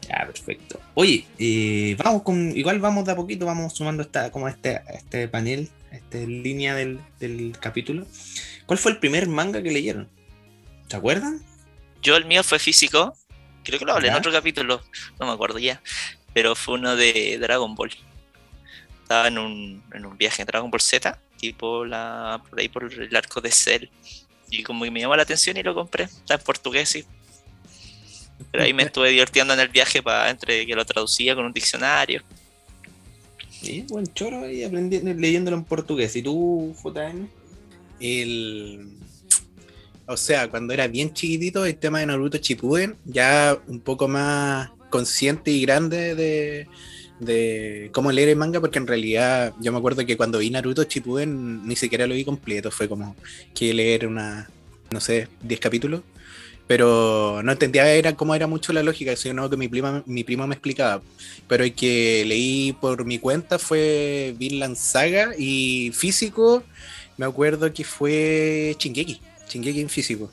Ya, 0.08 0.25
perfecto. 0.25 0.80
Oye, 0.94 1.25
eh, 1.38 1.96
vamos 2.01 2.22
con, 2.24 2.56
igual 2.56 2.80
vamos 2.80 3.06
de 3.06 3.12
a 3.12 3.16
poquito, 3.16 3.46
vamos 3.46 3.74
sumando 3.74 4.04
esta, 4.04 4.32
como 4.32 4.48
este, 4.48 4.77
a 4.77 4.84
este 4.94 5.27
panel, 5.27 5.70
esta 5.91 6.17
línea 6.17 6.75
del, 6.75 7.00
del 7.20 7.58
capítulo. 7.60 8.06
¿Cuál 8.65 8.79
fue 8.79 8.91
el 8.91 9.00
primer 9.00 9.27
manga 9.27 9.62
que 9.62 9.72
leyeron? 9.72 10.10
¿Se 10.88 10.96
acuerdan? 10.96 11.41
Yo 12.01 12.15
el 12.15 12.25
mío 12.25 12.44
fue 12.44 12.60
físico. 12.60 13.15
Creo 13.63 13.79
que 13.79 13.86
lo 13.86 13.94
hablé 13.94 14.08
en 14.08 14.15
otro 14.15 14.32
capítulo. 14.32 14.82
No 15.20 15.25
me 15.25 15.34
acuerdo 15.34 15.60
ya. 15.60 15.82
Pero 16.34 16.56
fue 16.56 16.75
uno 16.75 16.96
de 16.96 17.38
Dragon 17.39 17.75
Ball. 17.75 17.91
Estaba 19.01 19.27
en 19.27 19.38
un, 19.38 19.84
en 19.94 20.06
un 20.06 20.17
viaje 20.17 20.41
en 20.41 20.46
Dragon 20.46 20.70
Ball 20.70 20.82
Z. 20.82 21.20
Tipo 21.38 21.86
la, 21.86 22.41
por 22.50 22.60
ahí 22.60 22.70
por 22.70 22.91
el 22.91 23.15
arco 23.15 23.41
de 23.41 23.51
Cell. 23.51 23.89
Y 24.50 24.63
como 24.63 24.86
que 24.86 24.91
me 24.91 25.01
llamó 25.01 25.15
la 25.15 25.24
atención 25.24 25.58
y 25.58 25.63
lo 25.63 25.74
compré. 25.74 26.06
Está 26.06 26.36
en 26.36 26.41
portugués, 26.41 26.89
sí. 26.89 27.06
Pero 28.51 28.63
ahí 28.63 28.74
me 28.74 28.84
estuve 28.88 29.10
divirtiendo 29.10 29.53
en 29.53 29.60
el 29.60 29.70
viaje 29.70 30.01
para 30.01 30.29
entre 30.29 30.65
que 30.65 30.75
lo 30.75 30.86
traducía 30.86 31.36
con 31.36 31.46
un 31.46 31.53
diccionario. 31.53 32.24
Sí, 33.68 33.84
buen 33.90 34.08
choro 34.14 34.46
ahí 34.46 34.64
aprendiendo, 34.64 35.14
leyéndolo 35.14 35.58
en 35.58 35.66
portugués. 35.66 36.16
¿Y 36.16 36.22
tú, 36.22 36.74
JM? 36.82 37.28
El... 38.00 38.88
O 40.06 40.16
sea, 40.16 40.50
cuando 40.50 40.74
era 40.74 40.88
bien 40.88 41.14
chiquitito, 41.14 41.66
el 41.66 41.76
tema 41.76 42.00
de 42.00 42.06
Naruto 42.06 42.38
Shippuden, 42.38 42.96
ya 43.04 43.62
un 43.68 43.82
poco 43.82 44.08
más 44.08 44.70
consciente 44.90 45.52
y 45.52 45.64
grande 45.64 46.16
de, 46.16 46.68
de 47.20 47.90
cómo 47.92 48.10
leer 48.14 48.30
el 48.30 48.38
manga, 48.38 48.62
porque 48.62 48.80
en 48.80 48.88
realidad 48.88 49.54
yo 49.60 49.74
me 49.74 49.80
acuerdo 49.80 50.06
que 50.06 50.16
cuando 50.16 50.40
vi 50.40 50.50
Naruto 50.50 50.84
Shippuden 50.84 51.68
ni 51.68 51.76
siquiera 51.76 52.08
lo 52.08 52.16
vi 52.16 52.24
completo, 52.24 52.72
fue 52.72 52.88
como 52.88 53.18
que 53.54 53.74
leer 53.74 54.08
una, 54.08 54.50
no 54.92 55.02
sé, 55.02 55.28
10 55.42 55.60
capítulos. 55.60 56.04
Pero 56.68 57.42
no 57.44 57.52
entendía 57.52 57.90
era 57.90 58.16
cómo 58.16 58.36
era 58.36 58.46
mucho 58.46 58.74
la 58.74 58.84
lógica, 58.84 59.16
sino 59.16 59.50
que 59.50 59.58
mi 59.58 59.70
prima, 59.70 60.04
mi 60.06 60.24
prima 60.24 60.46
me 60.46 60.56
explicaba. 60.56 61.02
Pero 61.48 61.64
el 61.64 61.74
que 61.74 62.26
leí 62.26 62.74
por 62.74 63.06
mi 63.06 63.20
cuenta 63.20 63.58
fue 63.58 64.36
Vinland 64.38 64.76
Saga 64.76 65.32
y 65.38 65.92
físico, 65.94 66.64
me 67.16 67.26
acuerdo 67.26 67.74
que 67.74 67.84
fue 67.84 68.76
Chingeki, 68.78 69.22
Chingeki 69.48 69.82
en 69.82 69.90
físico. 69.90 70.30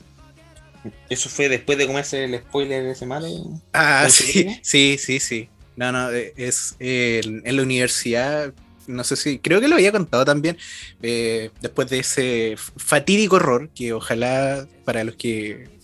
¿Eso 1.09 1.29
fue 1.29 1.49
después 1.49 1.77
de 1.77 1.87
comerse 1.87 2.25
el 2.25 2.37
spoiler 2.37 2.83
de 2.83 2.91
ese 2.91 3.05
mal? 3.05 3.25
Ah, 3.73 4.07
sí, 4.09 4.59
sí, 4.61 4.97
sí, 4.99 5.19
sí. 5.19 5.49
No, 5.77 5.91
no, 5.91 6.11
eh, 6.11 6.33
es 6.37 6.75
en 6.79 7.55
la 7.55 7.63
universidad 7.63 8.53
no 8.87 9.03
sé 9.03 9.15
si, 9.15 9.39
creo 9.39 9.61
que 9.61 9.67
lo 9.67 9.75
había 9.75 9.91
contado 9.91 10.25
también, 10.25 10.57
eh, 11.01 11.49
después 11.61 11.89
de 11.89 11.99
ese 11.99 12.55
fatídico 12.57 13.37
error, 13.37 13.69
que 13.73 13.93
ojalá 13.93 14.67
para 14.83 15.03
los 15.03 15.15
que 15.15 15.74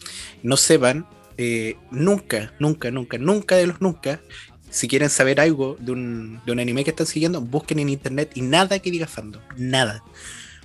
no 0.44 0.58
sepan, 0.58 1.06
eh, 1.38 1.76
nunca, 1.92 2.54
nunca, 2.60 2.92
nunca, 2.92 3.18
nunca 3.18 3.56
de 3.56 3.68
los 3.68 3.82
nunca, 3.82 4.22
si 4.70 4.88
quieren 4.88 5.10
saber 5.10 5.40
algo 5.40 5.78
de 5.80 5.92
un, 5.92 6.42
de 6.46 6.52
un 6.52 6.60
anime 6.60 6.84
que 6.84 6.92
están 6.92 7.06
siguiendo, 7.06 7.42
busquen 7.42 7.80
en 7.80 7.90
internet 7.90 8.32
y 8.36 8.42
nada 8.42 8.80
que 8.80 8.90
diga 8.90 9.08
fandom, 9.08 9.42
nada. 9.58 10.04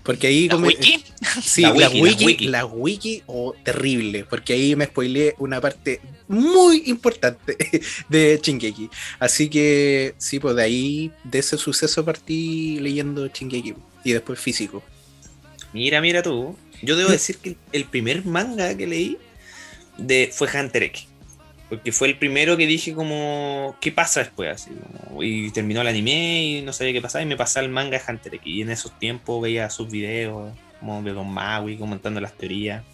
Porque 0.03 0.29
ahí... 0.29 0.49
¿La 0.49 0.57
wiki? 0.57 1.05
Sí, 1.43 1.63
la 1.63 1.89
wiki, 1.89 2.47
la 2.47 2.65
wiki, 2.65 3.25
o 3.27 3.55
terrible, 3.65 4.25
porque 4.25 4.53
ahí 4.53 4.77
me 4.77 4.85
spoileé 4.87 5.35
una 5.39 5.61
parte 5.61 6.01
muy 6.29 6.85
importante 6.87 7.57
de 8.09 8.39
Chingeki. 8.41 8.89
Así 9.19 9.49
que 9.49 10.15
sí, 10.19 10.39
pues 10.39 10.55
de 10.55 10.63
ahí, 10.63 11.13
de 11.25 11.41
ese 11.41 11.59
suceso 11.59 12.05
partí 12.05 12.79
leyendo 12.79 13.27
Chingeki 13.27 13.75
y 14.05 14.13
después 14.13 14.39
físico. 14.39 14.85
Mira, 15.73 16.01
mira 16.01 16.23
tú. 16.23 16.57
Yo 16.83 16.97
debo 16.97 17.11
decir 17.11 17.39
que 17.39 17.57
el 17.73 17.85
primer 17.87 18.25
manga 18.25 18.77
que 18.77 18.87
leí 18.87 19.19
de, 19.99 20.31
fue 20.33 20.49
Hunter 20.49 20.83
X. 20.85 21.07
Porque 21.69 21.91
fue 21.91 22.09
el 22.09 22.17
primero 22.17 22.57
que 22.57 22.67
dije 22.67 22.95
como, 22.95 23.77
¿qué 23.81 23.91
pasa 23.91 24.21
después? 24.21 24.51
Así, 24.51 24.71
y 25.21 25.51
terminó 25.51 25.81
el 25.81 25.89
anime 25.89 26.45
y 26.45 26.63
no 26.63 26.73
sabía 26.73 26.93
qué 26.93 27.03
pasaba 27.03 27.23
y 27.23 27.27
me 27.27 27.37
pasaba 27.37 27.67
el 27.67 27.73
manga 27.73 27.99
de 27.99 28.05
Hunter 28.07 28.35
X. 28.37 28.47
Y 28.47 28.63
en 28.63 28.71
esos 28.71 28.97
tiempos 28.99 29.43
veía 29.43 29.69
sus 29.69 29.91
videos, 29.91 30.55
como 30.79 31.03
de 31.03 31.13
Don 31.13 31.29
Maui 31.29 31.77
comentando 31.77 32.21
las 32.21 32.35
teorías. 32.35 32.85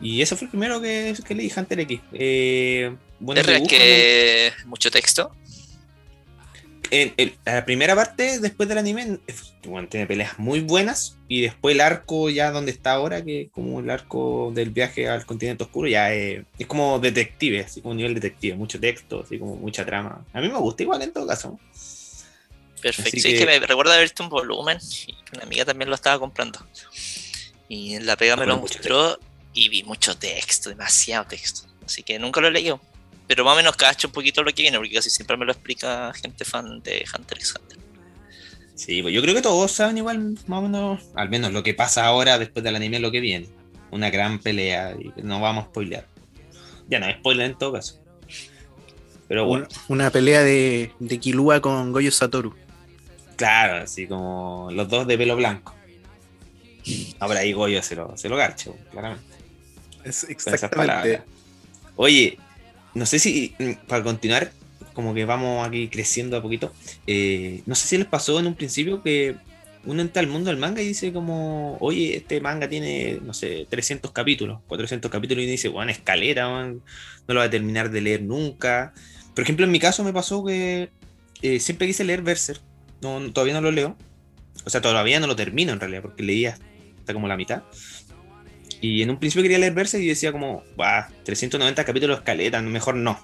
Y 0.00 0.20
eso 0.20 0.36
fue 0.36 0.46
el 0.46 0.50
primero 0.50 0.80
que, 0.80 1.14
que 1.26 1.34
leí, 1.34 1.50
Hunter 1.54 1.80
X. 1.80 2.00
Eh, 2.12 2.94
¿Es 3.34 3.68
que 3.68 4.52
mucho 4.66 4.90
texto? 4.90 5.32
La 7.44 7.64
primera 7.64 7.94
parte, 7.94 8.38
después 8.40 8.68
del 8.68 8.78
anime, 8.78 9.18
tiene 9.88 10.06
peleas 10.06 10.38
muy 10.38 10.60
buenas. 10.60 11.16
Y 11.28 11.42
después 11.42 11.74
el 11.74 11.80
arco, 11.80 12.30
ya 12.30 12.50
donde 12.50 12.70
está 12.70 12.92
ahora, 12.92 13.24
que 13.24 13.42
es 13.42 13.50
como 13.50 13.80
el 13.80 13.90
arco 13.90 14.50
del 14.54 14.70
viaje 14.70 15.08
al 15.08 15.26
continente 15.26 15.64
oscuro, 15.64 15.88
ya 15.88 16.12
es, 16.12 16.44
como 16.66 16.98
detective, 16.98 17.60
así 17.60 17.80
como 17.80 17.94
nivel 17.94 18.14
detective, 18.14 18.56
mucho 18.56 18.80
texto, 18.80 19.22
así 19.24 19.38
como 19.38 19.56
mucha 19.56 19.84
trama. 19.84 20.24
A 20.32 20.40
mí 20.40 20.48
me 20.48 20.58
gusta 20.58 20.82
igual 20.82 21.02
en 21.02 21.12
todo 21.12 21.26
caso. 21.26 21.58
Perfecto, 22.80 23.20
sí, 23.20 23.32
que... 23.32 23.38
que 23.38 23.46
me 23.46 23.58
recuerda 23.60 23.92
haber 23.92 24.04
visto 24.04 24.22
un 24.22 24.28
volumen 24.28 24.78
y 25.06 25.14
una 25.34 25.44
amiga 25.44 25.64
también 25.64 25.88
lo 25.88 25.94
estaba 25.94 26.18
comprando. 26.18 26.64
Y 27.68 27.98
la 28.00 28.16
pega 28.16 28.36
me 28.36 28.46
lo 28.46 28.58
mostró 28.58 29.18
y 29.52 29.68
vi 29.68 29.82
mucho 29.82 30.16
texto, 30.16 30.70
demasiado 30.70 31.26
texto. 31.26 31.68
Así 31.84 32.02
que 32.02 32.18
nunca 32.18 32.40
lo 32.40 32.48
he 32.48 32.50
leído 32.50 32.80
pero 33.28 33.44
más 33.44 33.52
o 33.52 33.56
menos 33.56 33.76
cacho 33.76 34.08
un 34.08 34.12
poquito 34.12 34.42
lo 34.42 34.52
que 34.52 34.62
viene, 34.62 34.78
porque 34.78 34.94
casi 34.94 35.10
siempre 35.10 35.36
me 35.36 35.44
lo 35.44 35.52
explica 35.52 36.12
gente 36.14 36.44
fan 36.46 36.80
de 36.82 37.04
Hunter 37.14 37.38
x 37.38 37.54
Hunter. 37.56 37.78
Sí, 38.74 39.02
pues 39.02 39.14
yo 39.14 39.20
creo 39.20 39.34
que 39.34 39.42
todos 39.42 39.70
saben 39.70 39.98
igual, 39.98 40.38
más 40.46 40.58
o 40.60 40.62
menos, 40.62 41.02
al 41.14 41.28
menos 41.28 41.52
lo 41.52 41.62
que 41.62 41.74
pasa 41.74 42.06
ahora 42.06 42.38
después 42.38 42.64
del 42.64 42.74
anime, 42.74 42.98
lo 43.00 43.10
que 43.10 43.20
viene. 43.20 43.48
Una 43.90 44.08
gran 44.08 44.38
pelea, 44.38 44.94
y 44.98 45.12
no 45.22 45.40
vamos 45.40 45.64
a 45.64 45.66
spoilear. 45.66 46.06
Ya 46.88 47.00
no 47.00 47.06
es 47.06 47.16
spoiler 47.16 47.50
en 47.50 47.58
todo 47.58 47.74
caso. 47.74 48.00
Pero 49.28 49.44
bueno. 49.44 49.68
Una, 49.88 50.10
pelea 50.10 50.42
de, 50.42 50.92
de 50.98 51.18
Kilua 51.20 51.60
con 51.60 51.92
Goyo 51.92 52.10
Satoru. 52.10 52.54
Claro, 53.36 53.82
así 53.82 54.06
como 54.06 54.70
los 54.72 54.88
dos 54.88 55.06
de 55.06 55.18
pelo 55.18 55.36
blanco. 55.36 55.74
Ahora 57.18 57.40
ahí 57.40 57.52
Goyo 57.52 57.82
se 57.82 57.94
lo, 57.94 58.16
se 58.16 58.28
lo 58.30 58.36
garcho, 58.36 58.74
claramente. 58.90 59.36
Es 60.04 60.24
exactamente. 60.24 61.22
Oye, 61.96 62.38
no 62.98 63.06
sé 63.06 63.18
si, 63.18 63.54
mm, 63.58 63.86
para 63.86 64.02
continuar, 64.02 64.52
como 64.92 65.14
que 65.14 65.24
vamos 65.24 65.66
aquí 65.66 65.88
creciendo 65.88 66.36
a 66.36 66.42
poquito, 66.42 66.72
eh, 67.06 67.62
no 67.66 67.74
sé 67.74 67.86
si 67.86 67.98
les 67.98 68.06
pasó 68.06 68.38
en 68.40 68.46
un 68.46 68.54
principio 68.54 69.02
que 69.02 69.36
uno 69.84 70.02
entra 70.02 70.20
al 70.20 70.28
mundo 70.28 70.50
del 70.50 70.58
manga 70.58 70.82
y 70.82 70.88
dice 70.88 71.12
como, 71.12 71.78
oye, 71.80 72.16
este 72.16 72.40
manga 72.40 72.68
tiene, 72.68 73.20
no 73.24 73.32
sé, 73.32 73.66
300 73.70 74.10
capítulos, 74.10 74.60
400 74.66 75.10
capítulos 75.10 75.44
y 75.44 75.46
dice, 75.46 75.68
bueno, 75.68 75.90
escalera, 75.92 76.48
no 76.48 76.80
lo 77.28 77.34
voy 77.34 77.46
a 77.46 77.50
terminar 77.50 77.90
de 77.90 78.00
leer 78.00 78.22
nunca. 78.22 78.92
Por 79.34 79.44
ejemplo, 79.44 79.64
en 79.64 79.70
mi 79.70 79.78
caso 79.78 80.02
me 80.04 80.12
pasó 80.12 80.44
que 80.44 80.90
eh, 81.42 81.60
siempre 81.60 81.86
quise 81.86 82.04
leer 82.04 82.22
Berserk, 82.22 82.60
no, 83.00 83.32
todavía 83.32 83.54
no 83.54 83.60
lo 83.60 83.70
leo, 83.70 83.96
o 84.64 84.70
sea, 84.70 84.80
todavía 84.80 85.20
no 85.20 85.28
lo 85.28 85.36
termino 85.36 85.72
en 85.72 85.80
realidad, 85.80 86.02
porque 86.02 86.24
leía 86.24 86.58
hasta 86.98 87.14
como 87.14 87.28
la 87.28 87.36
mitad. 87.36 87.62
Y 88.80 89.02
en 89.02 89.10
un 89.10 89.18
principio 89.18 89.42
quería 89.42 89.58
leer 89.58 89.72
Berserk 89.72 90.02
y 90.02 90.08
decía 90.08 90.32
como, 90.32 90.62
va, 90.80 91.08
390 91.24 91.84
capítulos 91.84 92.18
escaleta, 92.18 92.62
mejor 92.62 92.94
no. 92.94 93.18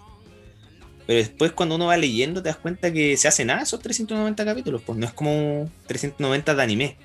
Pero 1.06 1.18
después 1.18 1.52
cuando 1.52 1.76
uno 1.76 1.87
va 1.87 1.96
leyendo 1.96 2.42
te 2.42 2.49
das 2.49 2.56
cuenta 2.56 2.92
que 2.92 3.16
se 3.16 3.28
hace 3.28 3.44
nada 3.44 3.62
esos 3.62 3.80
390 3.80 4.44
capítulos, 4.44 4.82
pues 4.84 4.99
no 4.99 5.06
es 5.06 5.12
como 5.12 5.70
390 5.87 6.54
de 6.54 6.62
anime. 6.62 6.96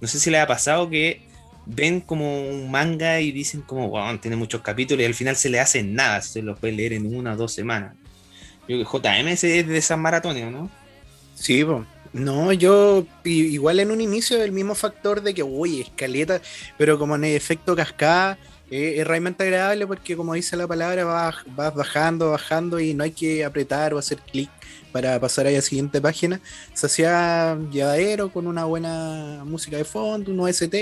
No 0.00 0.08
sé 0.08 0.18
si 0.18 0.30
le 0.30 0.40
ha 0.40 0.46
pasado 0.46 0.88
que 0.88 1.22
ven 1.66 2.00
como 2.00 2.48
un 2.48 2.70
manga 2.70 3.20
y 3.20 3.32
dicen 3.32 3.60
como, 3.60 3.88
wow, 3.90 4.18
tiene 4.18 4.36
muchos 4.36 4.62
capítulos 4.62 5.02
y 5.02 5.06
al 5.06 5.14
final 5.14 5.36
se 5.36 5.50
le 5.50 5.60
hace 5.60 5.82
nada, 5.82 6.22
se 6.22 6.42
los 6.42 6.58
puede 6.58 6.72
leer 6.72 6.92
en 6.94 7.14
una 7.14 7.34
o 7.34 7.36
dos 7.36 7.52
semanas. 7.52 7.94
Yo 8.68 8.78
que 8.78 8.84
JM 8.84 9.28
es 9.28 9.42
de 9.42 9.76
esas 9.76 9.98
maratones, 9.98 10.50
¿no? 10.50 10.70
Sí, 11.34 11.64
pues. 11.64 11.82
No, 12.16 12.50
yo 12.52 13.06
igual 13.24 13.78
en 13.78 13.90
un 13.90 14.00
inicio 14.00 14.42
el 14.42 14.50
mismo 14.50 14.74
factor 14.74 15.22
de 15.22 15.34
que, 15.34 15.42
uy, 15.42 15.82
escaleta, 15.82 16.40
pero 16.78 16.98
como 16.98 17.14
en 17.14 17.24
el 17.24 17.36
efecto 17.36 17.76
cascada, 17.76 18.38
eh, 18.70 18.94
es 18.98 19.06
realmente 19.06 19.44
agradable 19.44 19.86
porque 19.86 20.16
como 20.16 20.32
dice 20.32 20.56
la 20.56 20.66
palabra, 20.66 21.04
vas, 21.04 21.36
vas, 21.54 21.74
bajando, 21.74 22.30
bajando 22.30 22.80
y 22.80 22.94
no 22.94 23.04
hay 23.04 23.10
que 23.10 23.44
apretar 23.44 23.92
o 23.92 23.98
hacer 23.98 24.18
clic 24.20 24.48
para 24.92 25.20
pasar 25.20 25.46
a 25.46 25.50
la 25.50 25.60
siguiente 25.60 26.00
página. 26.00 26.40
Se 26.72 26.86
hacía 26.86 27.58
llevadero 27.70 28.32
con 28.32 28.46
una 28.46 28.64
buena 28.64 29.42
música 29.44 29.76
de 29.76 29.84
fondo, 29.84 30.32
un 30.32 30.40
OST. 30.40 30.74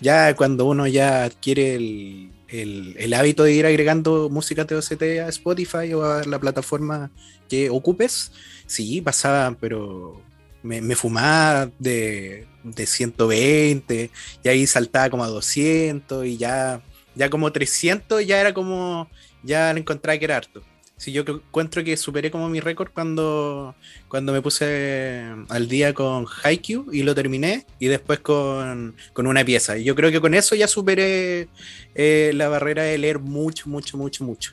Ya 0.00 0.36
cuando 0.36 0.66
uno 0.66 0.86
ya 0.86 1.24
adquiere 1.24 1.74
el, 1.74 2.30
el, 2.48 3.14
hábito 3.14 3.42
de 3.42 3.54
ir 3.54 3.66
agregando 3.66 4.28
música 4.30 4.64
de 4.64 4.76
OST 4.76 5.02
a 5.02 5.28
Spotify 5.30 5.92
o 5.94 6.04
a 6.04 6.24
la 6.24 6.38
plataforma 6.38 7.10
que 7.48 7.70
ocupes, 7.70 8.30
sí, 8.66 9.00
pasaba, 9.00 9.56
pero 9.60 10.29
me, 10.62 10.94
fumaba 10.94 11.70
de, 11.78 12.46
de, 12.62 12.86
120 12.86 14.10
y 14.42 14.48
ahí 14.48 14.66
saltaba 14.66 15.10
como 15.10 15.24
a 15.24 15.28
200 15.28 16.26
y 16.26 16.36
ya, 16.36 16.82
ya 17.14 17.30
como 17.30 17.50
300 17.52 18.26
ya 18.26 18.40
era 18.40 18.54
como, 18.54 19.08
ya 19.42 19.70
encontraba 19.70 20.18
que 20.18 20.24
era 20.24 20.36
harto. 20.36 20.62
Si 21.00 21.12
yo 21.12 21.22
encuentro 21.26 21.82
que 21.82 21.96
superé 21.96 22.30
como 22.30 22.50
mi 22.50 22.60
récord 22.60 22.90
cuando, 22.92 23.74
cuando 24.06 24.34
me 24.34 24.42
puse 24.42 25.24
al 25.48 25.66
día 25.66 25.94
con 25.94 26.26
Haikyuu 26.42 26.92
y 26.92 27.04
lo 27.04 27.14
terminé 27.14 27.64
y 27.78 27.86
después 27.86 28.20
con, 28.20 28.94
con 29.14 29.26
una 29.26 29.42
pieza. 29.42 29.78
Y 29.78 29.84
yo 29.84 29.94
creo 29.94 30.10
que 30.10 30.20
con 30.20 30.34
eso 30.34 30.54
ya 30.54 30.68
superé 30.68 31.48
eh, 31.94 32.32
la 32.34 32.50
barrera 32.50 32.82
de 32.82 32.98
leer 32.98 33.18
mucho, 33.18 33.70
mucho, 33.70 33.96
mucho, 33.96 34.24
mucho. 34.24 34.52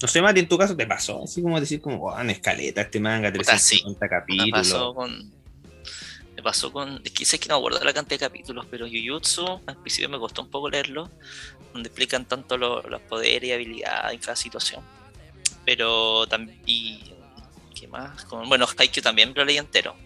No 0.00 0.08
sé, 0.08 0.20
Mati, 0.20 0.40
en 0.40 0.48
tu 0.48 0.58
caso 0.58 0.76
te 0.76 0.86
pasó, 0.86 1.24
así 1.24 1.40
como 1.40 1.58
decir, 1.58 1.80
como, 1.80 2.04
oh, 2.04 2.20
en 2.20 2.30
escaleta 2.30 2.82
este 2.82 3.00
manga, 3.00 3.32
350 3.32 4.08
capítulos. 4.08 4.46
Me 4.46 4.52
pasó 4.52 4.94
con. 4.94 5.32
Me 6.36 6.42
pasó 6.42 6.72
con. 6.72 7.00
Es 7.02 7.12
que 7.12 7.24
sé 7.24 7.40
que 7.40 7.48
no 7.48 7.56
acuerdo 7.56 7.82
la 7.82 7.94
cantidad 7.94 8.20
de 8.20 8.26
capítulos, 8.26 8.66
pero 8.70 8.86
Jujutsu, 8.86 9.60
al 9.66 9.76
principio 9.78 10.10
me 10.10 10.18
costó 10.18 10.42
un 10.42 10.50
poco 10.50 10.68
leerlo, 10.68 11.10
donde 11.72 11.88
explican 11.88 12.26
tanto 12.26 12.58
los 12.58 13.00
poderes 13.08 13.48
y 13.48 13.52
habilidades 13.52 14.12
en 14.12 14.20
cada 14.20 14.36
situación. 14.36 14.82
Pero 15.64 16.26
también. 16.26 16.60
Y, 16.66 17.14
¿Qué 17.74 17.88
más? 17.88 18.24
Con, 18.24 18.48
bueno, 18.48 18.66
Haikyuu 18.76 19.02
también 19.02 19.32
lo 19.34 19.44
leí 19.44 19.56
entero. 19.56 19.96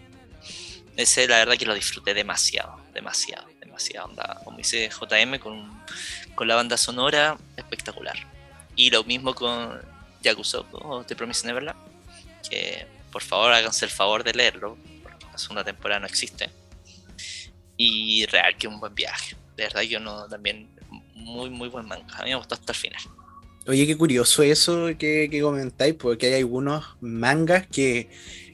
Ese, 0.95 1.27
la 1.27 1.37
verdad, 1.37 1.57
que 1.57 1.65
lo 1.65 1.73
disfruté 1.73 2.13
demasiado, 2.13 2.77
demasiado, 2.93 3.47
demasiado. 3.59 4.07
Onda, 4.07 4.41
como 4.43 4.57
dice 4.57 4.89
JM, 4.89 5.37
con, 5.39 5.69
con 6.35 6.47
la 6.47 6.55
banda 6.55 6.77
sonora 6.77 7.37
espectacular 7.57 8.30
y 8.75 8.89
lo 8.89 9.03
mismo 9.03 9.33
con 9.33 9.79
Yakusoku 10.21 10.77
o 10.77 11.03
The 11.03 11.15
Promised 11.15 11.45
Neverland, 11.45 11.79
que 12.49 12.85
por 13.11 13.21
favor 13.21 13.51
háganse 13.51 13.85
el 13.85 13.91
favor 13.91 14.23
de 14.23 14.33
leerlo, 14.33 14.77
porque 15.03 15.25
la 15.31 15.37
segunda 15.37 15.63
temporada 15.63 15.99
no 15.99 16.07
existe. 16.07 16.49
Y 17.77 18.25
real 18.27 18.55
que 18.57 18.67
un 18.67 18.79
buen 18.79 18.93
viaje. 18.93 19.35
De 19.57 19.63
verdad, 19.63 19.81
yo 19.81 19.99
no 19.99 20.27
también 20.27 20.69
muy, 21.15 21.49
muy 21.49 21.69
buen 21.69 21.87
manga. 21.87 22.15
A 22.17 22.23
mí 22.23 22.29
me 22.29 22.35
gustó 22.35 22.55
hasta 22.55 22.71
el 22.71 22.77
final. 22.77 23.01
Oye, 23.67 23.85
qué 23.85 23.97
curioso 23.97 24.43
eso 24.43 24.89
que, 24.97 25.39
comentáis, 25.41 25.93
porque 25.95 26.27
hay 26.27 26.39
algunos 26.39 26.83
mangas 26.99 27.67
que 27.67 28.09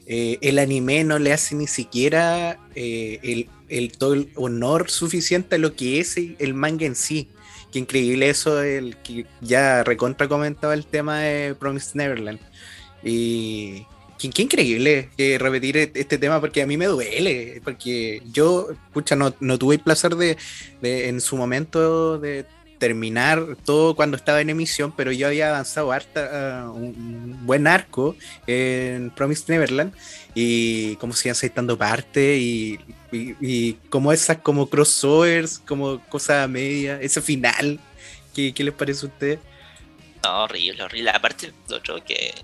eh, 0.06 0.38
el 0.42 0.58
anime 0.58 1.04
no 1.04 1.18
le 1.18 1.32
hace 1.32 1.54
ni 1.54 1.66
siquiera 1.66 2.58
eh, 2.74 3.18
el, 3.22 3.48
el, 3.68 3.92
todo 3.96 4.14
el 4.14 4.30
honor 4.36 4.90
suficiente 4.90 5.56
a 5.56 5.58
lo 5.58 5.74
que 5.74 6.00
es 6.00 6.16
el 6.16 6.54
manga 6.54 6.86
en 6.86 6.94
sí. 6.94 7.30
Qué 7.72 7.78
increíble 7.78 8.30
eso, 8.30 8.62
el 8.62 8.96
que 8.96 9.26
ya 9.40 9.84
recontra 9.84 10.28
comentaba 10.28 10.74
el 10.74 10.86
tema 10.86 11.20
de 11.20 11.54
Promised 11.54 11.94
Neverland. 11.94 12.40
Y 13.02 13.86
qué, 14.18 14.42
increíble 14.42 15.10
que 15.16 15.38
repetir 15.38 15.76
e-, 15.76 15.92
este 15.94 16.18
tema 16.18 16.40
porque 16.40 16.62
a 16.62 16.66
mí 16.66 16.76
me 16.76 16.86
duele, 16.86 17.60
porque 17.64 18.22
yo, 18.32 18.68
pucha, 18.92 19.16
no, 19.16 19.34
no 19.40 19.58
tuve 19.58 19.76
el 19.76 19.80
placer 19.80 20.16
de, 20.16 20.36
de 20.82 21.08
en 21.08 21.20
su 21.20 21.36
momento 21.36 22.18
de 22.18 22.46
terminar 22.78 23.56
todo 23.64 23.94
cuando 23.94 24.16
estaba 24.16 24.40
en 24.40 24.50
emisión, 24.50 24.92
pero 24.96 25.12
yo 25.12 25.26
había 25.26 25.50
avanzado 25.50 25.92
harta, 25.92 26.66
uh, 26.66 26.72
un 26.72 27.46
buen 27.46 27.66
arco 27.66 28.16
en 28.46 29.10
Promised 29.10 29.48
Neverland 29.48 29.92
y 30.34 30.96
como 30.96 31.12
siguen 31.12 31.32
aceitando 31.32 31.76
parte 31.76 32.36
y, 32.38 32.78
y, 33.12 33.74
como 33.90 34.12
esas 34.12 34.38
como 34.38 34.68
crossovers, 34.68 35.58
como 35.58 36.00
cosa 36.08 36.46
media, 36.48 37.00
ese 37.00 37.20
final, 37.20 37.80
¿qué, 38.34 38.54
qué 38.54 38.64
les 38.64 38.74
parece 38.74 39.06
a 39.06 39.08
ustedes? 39.08 39.38
No, 40.22 40.44
horrible, 40.44 40.82
horrible. 40.82 41.10
Aparte, 41.10 41.52
lo 41.68 41.76
otro 41.76 42.02
que 42.04 42.34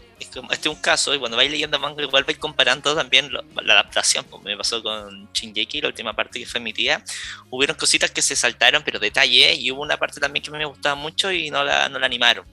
este 0.50 0.68
es 0.68 0.74
un 0.74 0.80
caso, 0.80 1.14
y 1.14 1.18
cuando 1.18 1.36
vais 1.36 1.50
leyendo 1.50 1.78
manga, 1.78 2.02
igual 2.02 2.24
vais 2.24 2.38
comparando 2.38 2.94
también 2.94 3.30
la 3.32 3.72
adaptación. 3.74 4.24
Pues 4.24 4.42
me 4.42 4.56
pasó 4.56 4.82
con 4.82 5.28
Shingeki, 5.32 5.80
la 5.80 5.88
última 5.88 6.12
parte 6.14 6.38
que 6.38 6.46
fue 6.46 6.60
mi 6.60 6.72
tía. 6.72 7.02
Hubieron 7.50 7.76
cositas 7.76 8.10
que 8.10 8.22
se 8.22 8.36
saltaron, 8.36 8.82
pero 8.84 8.98
detalle, 8.98 9.54
y 9.54 9.70
hubo 9.70 9.82
una 9.82 9.96
parte 9.96 10.20
también 10.20 10.42
que 10.42 10.50
me 10.50 10.64
gustaba 10.64 10.94
mucho 10.94 11.30
y 11.32 11.50
no 11.50 11.62
la, 11.64 11.88
no 11.88 11.98
la 11.98 12.06
animaron. 12.06 12.44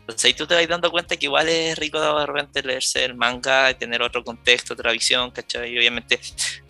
Entonces 0.00 0.24
ahí 0.24 0.34
tú 0.34 0.46
te 0.46 0.54
vas 0.54 0.66
dando 0.66 0.90
cuenta 0.90 1.16
que 1.18 1.26
igual 1.26 1.50
es 1.50 1.78
rico 1.78 2.00
de 2.00 2.24
repente 2.24 2.62
leerse 2.62 3.04
el 3.04 3.14
manga 3.14 3.70
y 3.70 3.74
tener 3.74 4.00
otro 4.00 4.24
contexto, 4.24 4.72
otra 4.72 4.90
visión, 4.90 5.30
¿cachai? 5.30 5.70
Y 5.70 5.78
obviamente 5.78 6.18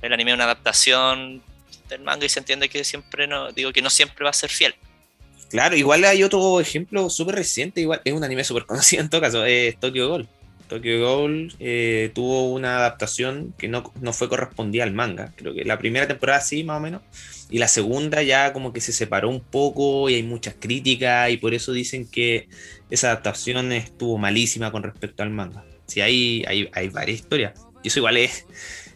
el 0.03 0.13
anime 0.13 0.33
es 0.33 0.35
una 0.35 0.45
adaptación 0.45 1.41
del 1.89 2.01
manga 2.03 2.27
y 2.27 2.29
se 2.29 2.41
entiende 2.41 2.69
que 2.69 2.83
siempre 2.83 3.29
no, 3.29 3.53
digo 3.53 3.73
que 3.73 3.81
no 3.81 3.91
siempre 3.91 4.25
va 4.25 4.31
a 4.31 4.33
ser 4.33 4.51
fiel. 4.51 4.75
Claro, 5.51 5.77
igual 5.77 6.05
hay 6.05 6.23
otro 6.23 6.61
ejemplo 6.61 7.09
súper 7.09 7.37
reciente, 7.37 7.81
igual 7.81 8.01
es 8.05 8.13
un 8.13 8.25
anime 8.25 8.45
súper 8.45 8.65
conocido 8.67 9.03
en 9.03 9.09
todo 9.09 9.21
caso, 9.21 9.45
es 9.45 9.79
Tokyo 9.79 10.09
Ghoul. 10.09 10.29
Tokyo 10.69 11.01
Ghoul 11.01 11.55
eh, 11.59 12.11
tuvo 12.15 12.53
una 12.53 12.77
adaptación 12.77 13.55
que 13.57 13.69
no, 13.69 13.91
no, 14.01 14.13
fue 14.13 14.29
correspondida 14.29 14.85
al 14.85 14.93
manga. 14.93 15.33
Creo 15.35 15.55
que 15.55 15.65
la 15.65 15.79
primera 15.79 16.07
temporada 16.07 16.41
sí, 16.41 16.63
más 16.63 16.77
o 16.77 16.81
menos. 16.81 17.03
Y 17.51 17.59
la 17.59 17.69
segunda 17.69 18.23
ya 18.23 18.53
como 18.53 18.75
que 18.75 18.83
se 18.83 18.93
separó 18.93 19.31
un 19.31 19.41
poco 19.41 20.11
y 20.11 20.15
hay 20.15 20.23
muchas 20.23 20.55
críticas 20.59 21.31
y 21.31 21.39
por 21.39 21.55
eso 21.55 21.73
dicen 21.73 22.07
que 22.07 22.49
esa 22.91 23.09
adaptación 23.09 23.73
estuvo 23.73 24.19
malísima 24.19 24.71
con 24.71 24.83
respecto 24.83 25.23
al 25.23 25.31
manga. 25.31 25.65
Sí, 25.87 26.03
hay, 26.03 26.45
hay, 26.47 26.69
hay 26.75 26.89
varias 26.91 27.21
historias. 27.21 27.55
Y 27.83 27.89
eso 27.89 28.01
igual 28.01 28.19
es, 28.19 28.45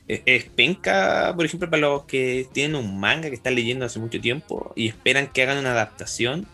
es, 0.09 0.23
es, 0.27 0.45
penca, 0.45 1.33
por 1.35 1.45
ejemplo, 1.45 1.71
para 1.71 1.81
los 1.81 2.05
que 2.05 2.47
tienen 2.53 2.77
un 2.77 2.99
manga 2.99 3.29
que 3.29 3.35
están 3.35 3.55
leyendo 3.55 3.85
hace 3.85 3.99
mucho 3.99 4.21
tiempo 4.21 4.73
y 4.77 4.89
esperan 4.89 5.29
que 5.29 5.43
hagan 5.43 5.59
una 5.59 5.73
adaptación 5.73 6.47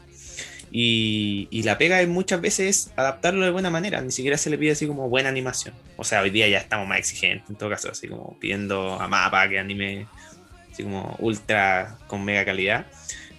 y, 0.70 1.62
la 1.62 1.78
pega 1.78 2.04
muchas 2.06 2.40
veces 2.40 2.68
es 2.68 2.92
adaptarlo 2.96 3.44
de 3.44 3.50
buena 3.50 3.70
manera, 3.70 4.00
ni 4.00 4.10
siquiera 4.10 4.36
se 4.36 4.50
le 4.50 4.58
pide 4.58 4.72
así 4.72 4.86
como 4.86 5.08
buena 5.08 5.28
animación. 5.28 5.74
O 5.96 6.04
sea, 6.04 6.20
hoy 6.20 6.30
día 6.30 6.48
ya 6.48 6.58
estamos 6.58 6.86
más 6.86 6.98
exigentes, 6.98 7.48
en 7.48 7.56
todo 7.56 7.70
caso, 7.70 7.90
así 7.90 8.08
como 8.08 8.36
pidiendo 8.38 9.00
a 9.00 9.08
mapa 9.08 9.48
que 9.48 9.58
anime 9.58 10.06
así 10.72 10.82
como 10.82 11.16
ultra 11.18 11.98
con 12.06 12.24
mega 12.24 12.44
calidad. 12.44 12.86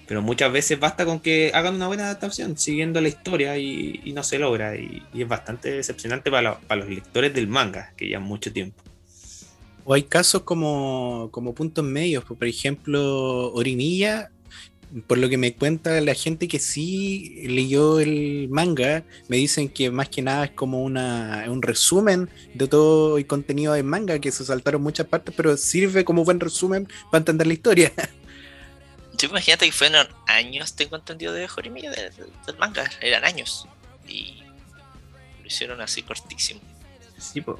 Pero 0.07 0.23
muchas 0.23 0.51
veces 0.51 0.79
basta 0.79 1.05
con 1.05 1.19
que 1.19 1.51
hagan 1.53 1.75
una 1.75 1.85
buena 1.85 2.05
adaptación 2.05 2.57
siguiendo 2.57 2.99
la 2.99 3.09
historia 3.09 3.57
y, 3.57 4.11
no 4.13 4.23
se 4.23 4.39
logra. 4.39 4.75
Y, 4.75 5.03
es 5.13 5.27
bastante 5.27 5.71
decepcionante 5.71 6.31
para, 6.31 6.41
la, 6.41 6.59
para 6.59 6.81
los 6.81 6.89
lectores 6.89 7.33
del 7.33 7.47
manga, 7.47 7.93
que 7.95 8.07
llevan 8.07 8.23
mucho 8.23 8.51
tiempo. 8.51 8.81
O 9.89 9.95
hay 9.95 10.03
casos 10.03 10.43
como, 10.43 11.29
como 11.31 11.55
puntos 11.55 11.83
medios, 11.83 12.23
por 12.23 12.45
ejemplo, 12.45 13.51
Orimilla 13.53 14.29
por 15.07 15.17
lo 15.17 15.29
que 15.29 15.37
me 15.37 15.55
cuenta 15.55 15.99
la 15.99 16.13
gente 16.13 16.47
que 16.47 16.59
sí 16.59 17.41
leyó 17.47 17.99
el 17.99 18.49
manga, 18.51 19.03
me 19.29 19.37
dicen 19.37 19.67
que 19.67 19.89
más 19.89 20.09
que 20.09 20.21
nada 20.21 20.45
es 20.45 20.51
como 20.51 20.83
una, 20.83 21.45
un 21.47 21.63
resumen 21.63 22.29
de 22.53 22.67
todo 22.67 23.17
el 23.17 23.25
contenido 23.25 23.73
del 23.73 23.83
manga, 23.83 24.19
que 24.19 24.31
se 24.31 24.45
saltaron 24.45 24.83
muchas 24.83 25.07
partes, 25.07 25.33
pero 25.35 25.57
sirve 25.57 26.05
como 26.05 26.23
buen 26.23 26.39
resumen 26.39 26.87
para 27.09 27.19
entender 27.19 27.47
la 27.47 27.53
historia. 27.53 27.91
Yo 29.17 29.27
imagínate 29.27 29.65
que 29.65 29.71
fueron 29.71 30.07
años, 30.27 30.75
tengo 30.75 30.97
entendido, 30.97 31.33
de 31.33 31.47
Jorimilla 31.47 31.89
del, 31.89 32.13
del 32.45 32.57
manga, 32.59 32.87
eran 33.01 33.25
años. 33.25 33.67
Y 34.07 34.43
lo 35.41 35.47
hicieron 35.47 35.81
así 35.81 36.03
cortísimo. 36.03 36.61
Sí, 37.17 37.41
po. 37.41 37.59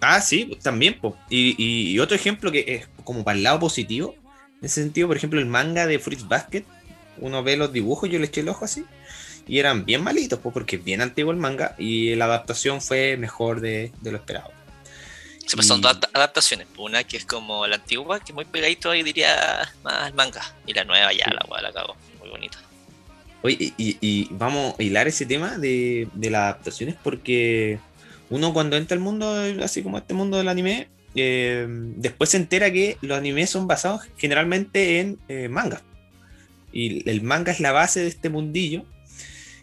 Ah, 0.00 0.20
sí, 0.20 0.58
también, 0.62 0.98
po. 0.98 1.16
Y, 1.28 1.54
y, 1.62 1.92
y 1.92 1.98
otro 1.98 2.16
ejemplo 2.16 2.50
que 2.50 2.64
es 2.66 2.88
como 3.04 3.24
para 3.24 3.36
el 3.36 3.42
lado 3.42 3.60
positivo, 3.60 4.14
en 4.60 4.66
ese 4.66 4.82
sentido, 4.82 5.08
por 5.08 5.16
ejemplo, 5.16 5.40
el 5.40 5.46
manga 5.46 5.86
de 5.86 5.98
Fruits 5.98 6.26
Basket, 6.26 6.64
uno 7.18 7.42
ve 7.42 7.56
los 7.56 7.72
dibujos, 7.72 8.08
yo 8.10 8.18
le 8.18 8.26
eché 8.26 8.40
el 8.40 8.48
ojo 8.48 8.64
así, 8.64 8.84
y 9.46 9.58
eran 9.58 9.84
bien 9.84 10.02
malitos, 10.02 10.38
pues, 10.40 10.52
porque 10.52 10.76
es 10.76 10.84
bien 10.84 11.00
antiguo 11.00 11.32
el 11.32 11.38
manga, 11.38 11.74
y 11.78 12.14
la 12.14 12.24
adaptación 12.24 12.80
fue 12.80 13.16
mejor 13.16 13.60
de, 13.60 13.92
de 14.00 14.10
lo 14.10 14.18
esperado. 14.18 14.50
Sí, 15.46 15.56
pues 15.56 15.66
y... 15.66 15.68
son 15.68 15.80
dos 15.80 15.98
adaptaciones. 16.12 16.66
Una 16.78 17.04
que 17.04 17.16
es 17.16 17.24
como 17.24 17.66
la 17.66 17.76
antigua, 17.76 18.20
que 18.20 18.32
es 18.32 18.34
muy 18.34 18.44
pegadito 18.44 18.90
ahí 18.90 19.02
diría 19.02 19.70
más 19.82 20.08
el 20.08 20.14
manga. 20.14 20.42
Y 20.66 20.72
la 20.72 20.84
nueva 20.84 21.12
ya, 21.12 21.26
la 21.26 21.44
cual 21.46 21.62
la 21.62 21.72
cago. 21.72 21.96
Muy 22.18 22.30
bonita. 22.30 22.58
Oye, 23.42 23.74
y, 23.76 23.98
y, 24.00 24.28
vamos 24.30 24.74
a 24.78 24.82
hilar 24.82 25.06
ese 25.06 25.26
tema 25.26 25.58
de, 25.58 26.08
de 26.14 26.30
las 26.30 26.40
adaptaciones 26.40 26.96
porque 27.02 27.78
uno 28.30 28.52
cuando 28.52 28.76
entra 28.76 28.96
al 28.96 29.02
mundo, 29.02 29.34
así 29.62 29.82
como 29.82 29.98
este 29.98 30.14
mundo 30.14 30.38
del 30.38 30.48
anime, 30.48 30.88
eh, 31.14 31.66
después 31.68 32.30
se 32.30 32.38
entera 32.38 32.72
que 32.72 32.96
los 33.00 33.16
animes 33.16 33.50
son 33.50 33.66
basados 33.66 34.02
generalmente 34.16 35.00
en 35.00 35.18
eh, 35.28 35.48
manga. 35.48 35.82
Y 36.72 37.08
el 37.08 37.22
manga 37.22 37.52
es 37.52 37.60
la 37.60 37.72
base 37.72 38.00
de 38.00 38.08
este 38.08 38.30
mundillo. 38.30 38.84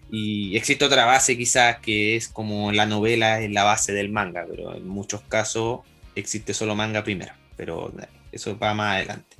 Y 0.09 0.55
existe 0.57 0.85
otra 0.85 1.05
base 1.05 1.37
quizás 1.37 1.79
que 1.79 2.15
es 2.15 2.27
como 2.27 2.71
la 2.71 2.85
novela 2.85 3.41
es 3.41 3.51
la 3.51 3.63
base 3.63 3.93
del 3.93 4.09
manga, 4.09 4.45
pero 4.49 4.75
en 4.75 4.87
muchos 4.87 5.21
casos 5.21 5.81
existe 6.15 6.53
solo 6.53 6.75
manga 6.75 7.03
primero. 7.03 7.33
Pero 7.57 7.93
eso 8.31 8.57
va 8.57 8.73
más 8.73 8.95
adelante. 8.95 9.37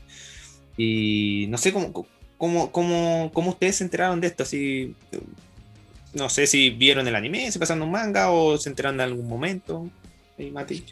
Y 0.78 1.46
no 1.50 1.58
sé 1.58 1.72
cómo, 1.74 2.08
cómo, 2.38 2.72
cómo, 2.72 3.32
cómo 3.34 3.52
ustedes 3.52 3.78
se 3.78 3.84
enteraron 3.84 4.20
de 4.22 4.28
esto. 4.28 4.44
Así, 4.44 4.96
no 6.14 6.30
sé 6.30 6.48
si 6.48 6.70
vieron 6.70 7.08
el 7.08 7.16
anime, 7.16 7.52
se 7.52 7.60
pasaron 7.60 7.84
un 7.84 7.92
manga 7.92 8.32
o 8.32 8.58
se 8.58 8.70
enteraron 8.70 9.00
en 9.00 9.02
algún 9.02 9.28
momento. 9.28 9.90
¿Sí, 10.38 10.52
Mati? 10.52 10.84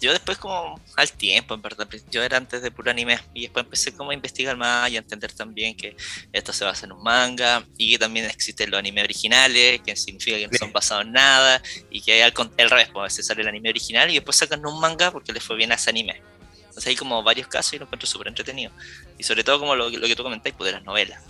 yo 0.00 0.12
después 0.12 0.38
como 0.38 0.80
al 0.96 1.12
tiempo, 1.12 1.54
en 1.54 1.62
verdad, 1.62 1.86
yo 2.10 2.22
era 2.22 2.38
antes 2.38 2.62
de 2.62 2.70
puro 2.70 2.90
anime 2.90 3.18
y 3.34 3.42
después 3.42 3.64
empecé 3.64 3.92
como 3.92 4.10
a 4.10 4.14
investigar 4.14 4.56
más 4.56 4.90
y 4.90 4.96
a 4.96 5.00
entender 5.00 5.32
también 5.32 5.76
que 5.76 5.94
esto 6.32 6.52
se 6.52 6.64
basa 6.64 6.86
en 6.86 6.92
un 6.92 7.02
manga 7.02 7.64
y 7.76 7.92
que 7.92 7.98
también 7.98 8.24
existen 8.26 8.70
los 8.70 8.78
animes 8.78 9.04
originales, 9.04 9.80
que 9.84 9.94
significa 9.96 10.38
que 10.38 10.48
no 10.48 10.58
son 10.58 10.72
basados 10.72 11.04
en 11.04 11.12
nada 11.12 11.62
y 11.90 12.00
que 12.00 12.12
hay 12.12 12.20
al, 12.22 12.32
el 12.56 12.70
revés, 12.70 12.88
pues 12.88 13.00
a 13.00 13.04
veces 13.04 13.26
sale 13.26 13.42
el 13.42 13.48
anime 13.48 13.68
original 13.68 14.10
y 14.10 14.14
después 14.14 14.36
sacan 14.38 14.64
un 14.64 14.80
manga 14.80 15.10
porque 15.10 15.32
les 15.32 15.42
fue 15.42 15.56
bien 15.56 15.70
a 15.70 15.74
ese 15.74 15.90
anime. 15.90 16.22
Entonces 16.60 16.86
hay 16.86 16.96
como 16.96 17.22
varios 17.22 17.48
casos 17.48 17.74
y 17.74 17.78
lo 17.78 17.84
encuentro 17.84 18.06
súper 18.06 18.28
entretenido. 18.28 18.72
Y 19.18 19.24
sobre 19.24 19.44
todo 19.44 19.58
como 19.58 19.74
lo, 19.74 19.90
lo, 19.90 20.06
que 20.06 20.16
tú 20.16 20.22
comentáis, 20.22 20.54
pues 20.56 20.68
de 20.68 20.78
las 20.78 20.84
novelas. 20.84 21.22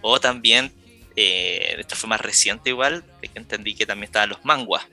O 0.00 0.18
también, 0.18 0.72
eh, 1.16 1.76
esta 1.78 1.96
fue 1.96 2.08
más 2.08 2.20
reciente 2.20 2.70
igual, 2.70 3.04
de 3.20 3.28
que 3.28 3.38
entendí 3.38 3.74
que 3.74 3.86
también 3.86 4.04
estaban 4.04 4.28
los 4.28 4.44
manguas 4.44 4.86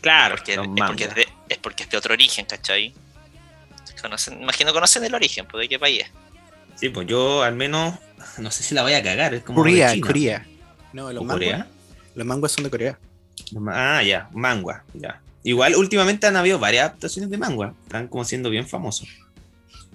Claro, 0.00 0.36
porque, 0.36 0.54
es, 0.54 0.60
porque 0.86 1.04
es, 1.04 1.14
de, 1.14 1.28
es, 1.48 1.58
porque 1.58 1.82
es 1.82 1.90
de 1.90 1.96
otro 1.96 2.14
origen, 2.14 2.46
¿cachai? 2.46 2.94
Conocen, 4.00 4.40
imagino 4.40 4.72
conocen 4.72 5.04
el 5.04 5.14
origen, 5.14 5.46
pues 5.46 5.62
de 5.62 5.68
qué 5.68 5.78
país 5.78 6.02
es. 6.02 6.10
Sí, 6.76 6.88
pues 6.90 7.08
yo 7.08 7.42
al 7.42 7.56
menos, 7.56 7.96
no 8.38 8.50
sé 8.52 8.62
si 8.62 8.74
la 8.74 8.82
voy 8.82 8.92
a 8.92 9.02
cagar, 9.02 9.34
es 9.34 9.42
como 9.42 9.58
Corea, 9.58 9.92
Corea. 10.00 10.46
No, 10.92 11.12
los 11.12 11.24
manguas, 11.24 11.66
los 12.14 12.26
manguas 12.26 12.52
son 12.52 12.64
de 12.64 12.70
Corea. 12.70 12.98
Ah, 13.68 14.02
ya, 14.04 14.28
mangua, 14.32 14.84
ya. 14.94 15.20
Igual 15.42 15.74
últimamente 15.74 16.26
han 16.26 16.36
habido 16.36 16.60
varias 16.60 16.84
adaptaciones 16.84 17.30
de 17.30 17.38
manga, 17.38 17.74
están 17.84 18.06
como 18.06 18.24
siendo 18.24 18.50
bien 18.50 18.68
famosos. 18.68 19.08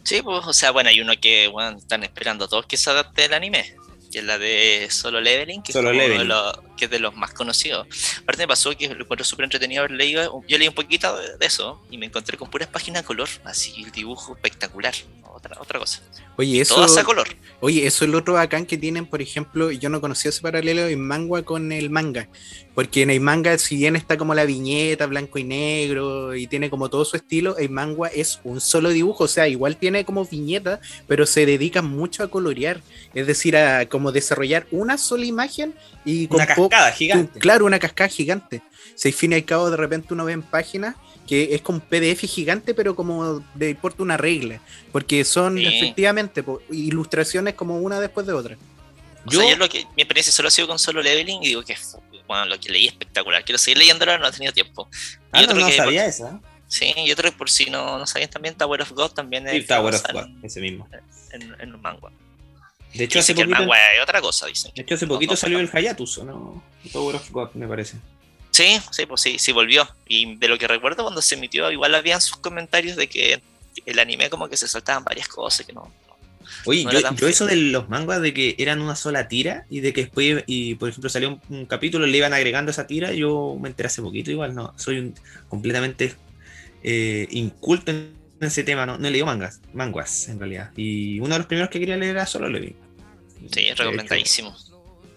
Sí, 0.04 0.22
pues, 0.22 0.46
o 0.46 0.52
sea, 0.52 0.72
bueno, 0.72 0.90
hay 0.90 1.00
uno 1.00 1.14
que 1.22 1.48
bueno, 1.48 1.78
están 1.78 2.04
esperando 2.04 2.50
todos 2.50 2.66
que 2.66 2.76
se 2.76 2.90
adapte 2.90 3.26
el 3.26 3.34
anime 3.34 3.74
que 4.14 4.20
es 4.20 4.26
la 4.26 4.38
de 4.38 4.88
Solo 4.92 5.20
Leveling, 5.20 5.64
que, 5.64 5.74
Solo 5.74 5.92
es. 5.92 6.20
De 6.20 6.24
los, 6.24 6.54
que 6.78 6.86
es 6.86 6.92
de 6.92 7.00
los 7.00 7.16
más 7.16 7.34
conocidos. 7.34 7.88
Aparte 8.22 8.44
me 8.44 8.48
pasó 8.48 8.76
que 8.76 8.88
lo 8.88 9.04
encuentro 9.04 9.26
súper 9.26 9.46
entretenido 9.46 9.82
haber 9.82 9.92
leído, 9.92 10.44
yo 10.48 10.58
leí 10.58 10.68
un 10.68 10.74
poquito 10.74 11.16
de, 11.18 11.38
de, 11.38 11.46
eso 11.46 11.82
y 11.90 11.98
me 11.98 12.06
encontré 12.06 12.38
con 12.38 12.50
puras 12.50 12.68
páginas 12.70 13.04
de 13.04 13.08
color, 13.08 13.30
así 13.44 13.84
el 13.84 13.92
dibujo 13.92 14.34
espectacular, 14.36 14.94
otra, 15.34 15.58
otra 15.60 15.80
cosa. 15.80 16.02
Oye, 16.38 16.62
eso, 16.62 16.76
Todas 16.76 16.98
a 16.98 17.04
color. 17.04 17.28
Oye, 17.60 17.86
eso 17.86 18.06
es 18.06 18.12
lo 18.12 18.20
otro 18.20 18.34
bacán 18.34 18.66
que 18.66 18.78
tienen, 18.78 19.06
por 19.06 19.22
ejemplo, 19.22 19.72
yo 19.72 19.90
no 19.90 20.02
conocía 20.02 20.30
ese 20.30 20.42
paralelo 20.42 20.88
en 20.88 21.00
manga 21.00 21.44
con 21.44 21.72
el 21.72 21.90
manga, 21.90 22.28
porque 22.76 23.02
en 23.02 23.10
el 23.10 23.20
manga, 23.20 23.58
si 23.58 23.78
bien 23.78 23.96
está 23.96 24.18
como 24.18 24.34
la 24.34 24.46
viñeta, 24.46 25.06
blanco 25.06 25.40
y 25.40 25.44
negro, 25.44 26.36
y 26.36 26.48
tiene 26.48 26.70
como 26.70 26.90
todo 26.90 27.06
su 27.06 27.16
estilo, 27.16 27.58
el 27.58 27.70
manga 27.70 28.08
es 28.08 28.40
un 28.44 28.62
solo 28.62 28.90
dibujo, 28.90 29.26
o 29.26 29.28
sea, 29.28 29.48
igual 29.48 29.78
tiene 29.78 30.06
como 30.06 30.26
viñeta, 30.26 30.82
pero 31.08 31.26
se 31.26 31.46
dedica 31.46 31.82
mucho 31.82 32.24
a 32.24 32.30
colorear, 32.30 32.82
es 33.14 33.28
decir, 33.28 33.56
a 33.58 33.88
como 33.88 34.12
desarrollar 34.12 34.68
una 34.72 34.98
sola 34.98 35.26
imagen 35.26 35.74
y 36.06 36.28
con 36.28 36.42
una 36.42 36.56
cascada 36.70 36.92
gigante. 36.92 37.40
Claro, 37.40 37.66
una 37.66 37.80
cascada 37.80 38.10
gigante. 38.10 38.62
Si 38.96 39.08
al 39.10 39.14
fin 39.14 39.32
y 39.32 39.36
al 39.36 39.46
cabo 39.46 39.70
de 39.72 39.78
repente 39.78 40.14
uno 40.14 40.26
ve 40.26 40.34
en 40.34 40.42
páginas 40.44 40.96
que 41.28 41.56
es 41.56 41.62
como 41.62 41.78
un 41.80 41.82
PDF 41.86 42.28
gigante, 42.28 42.74
pero 42.74 42.96
como 42.96 43.40
de 43.56 43.70
importa 43.70 44.04
una 44.04 44.18
regla, 44.18 44.60
porque 44.92 45.24
son 45.24 45.58
sí. 45.58 45.66
efectivamente 45.66 46.44
po, 46.44 46.62
ilustraciones 46.70 47.54
como 47.54 47.78
una 47.80 48.00
después 48.00 48.28
de 48.28 48.34
otra. 48.34 48.58
O 49.26 49.32
Yo- 49.32 49.40
sea, 49.40 49.50
yo 49.52 49.56
lo 49.58 49.70
que, 49.70 49.86
mi 49.96 50.02
experiencia 50.04 50.34
solo 50.34 50.50
ha 50.50 50.52
sido 50.52 50.68
con 50.68 50.78
solo 50.80 51.02
leveling 51.02 51.42
y 51.44 51.48
digo 51.48 51.64
que 51.64 51.76
bueno, 52.28 52.46
lo 52.46 52.60
que 52.60 52.70
leí 52.70 52.88
es 52.88 52.92
espectacular. 52.94 53.44
Quiero 53.46 53.58
seguir 53.58 53.78
leyéndolo, 53.78 54.18
no 54.18 54.28
he 54.28 54.32
tenido 54.32 54.52
tiempo. 54.54 54.90
Ah, 55.32 55.42
Y 55.42 55.46
no, 55.46 55.52
otro 55.54 55.62
no 55.62 55.68
que- 55.70 55.78
sabía 55.78 56.06
esa. 56.06 56.40
Sí, 56.68 56.92
y 56.98 57.12
otro 57.12 57.30
que 57.32 57.38
por 57.38 57.50
si 57.50 57.70
no, 57.70 58.00
no 58.00 58.08
sabían 58.08 58.30
también, 58.30 58.56
Tower 58.56 58.82
of 58.82 58.92
God 58.92 59.12
también 59.12 59.48
es 59.48 59.68
Tower 59.68 59.94
of 59.96 60.04
God, 60.12 60.26
ese 60.44 60.60
mismo. 60.60 60.88
en, 61.32 61.42
en, 61.42 61.62
en 61.62 61.76
un 61.76 61.82
manga. 61.82 62.10
De 62.94 63.06
hecho, 63.06 63.20
hace 63.20 63.34
poquito, 63.34 63.60
manga 63.66 63.94
es 63.96 64.02
otra 64.02 64.22
cosa, 64.22 64.46
dicen. 64.48 64.72
de 64.76 64.82
hecho, 64.84 64.96
hace 64.96 65.06
No, 65.08 65.14
poquito 65.16 65.34
no, 65.34 65.38
salió 65.38 65.58
no. 65.58 65.64
el 65.64 65.70
Hayatus, 65.74 66.18
¿o 66.20 66.26
¿no? 66.26 66.64
Tower 66.92 67.16
of 67.16 67.32
God, 67.32 67.50
me 67.54 67.68
parece. 67.68 67.98
Sí, 68.52 68.80
sí, 68.92 69.06
pues 69.08 69.22
sí, 69.22 69.40
sí 69.40 69.52
volvió. 69.52 69.88
Y 70.08 70.36
de 70.36 70.48
lo 70.48 70.58
que 70.60 70.68
recuerdo 70.68 71.04
cuando 71.04 71.22
se 71.22 71.36
emitió, 71.36 71.72
igual 71.72 71.96
habían 71.96 72.22
sus 72.22 72.38
comentarios 72.38 72.96
de 72.96 73.08
que 73.08 73.42
el 73.86 73.98
anime 74.00 74.30
como 74.30 74.48
que 74.48 74.58
se 74.58 74.68
saltaban 74.68 75.04
varias 75.04 75.28
cosas 75.28 75.66
que 75.66 75.74
no. 75.74 75.92
Oye, 76.66 76.86
yo 77.18 77.28
eso 77.28 77.46
de 77.48 77.56
los 77.56 77.90
mangas 77.90 78.22
de 78.22 78.34
que 78.34 78.56
eran 78.60 78.80
una 78.82 78.96
sola 78.96 79.28
tira 79.28 79.66
y 79.70 79.80
de 79.80 79.92
que 79.92 80.02
después, 80.02 80.44
y 80.46 80.76
por 80.76 80.90
ejemplo, 80.90 81.10
salió 81.10 81.30
un, 81.30 81.42
un 81.50 81.66
capítulo, 81.66 82.06
le 82.06 82.18
iban 82.18 82.34
agregando 82.34 82.70
esa 82.70 82.86
tira, 82.86 83.12
yo 83.14 83.58
me 83.60 83.70
enteré 83.70 83.88
hace 83.88 84.02
poquito, 84.02 84.30
igual 84.30 84.54
no, 84.54 84.74
soy 84.78 85.00
un- 85.00 85.16
completamente 85.50 86.16
eh, 86.84 87.28
inculto 87.32 87.92
en 87.92 88.14
ese 88.40 88.64
tema, 88.64 88.86
no, 88.86 88.98
no 88.98 89.08
he 89.08 89.12
leído 89.12 89.26
mangas, 89.26 89.62
manguas 89.74 90.28
en 90.28 90.38
realidad. 90.40 90.72
Y 90.76 91.20
uno 91.20 91.30
de 91.30 91.40
los 91.40 91.48
primeros 91.48 91.70
que 91.70 91.80
quería 91.80 91.98
leer 91.98 92.18
era 92.18 92.26
solo 92.26 92.50
Levi. 92.50 92.76
Sí, 93.52 93.68
es 93.68 93.78
recomendadísimo. 93.78 94.56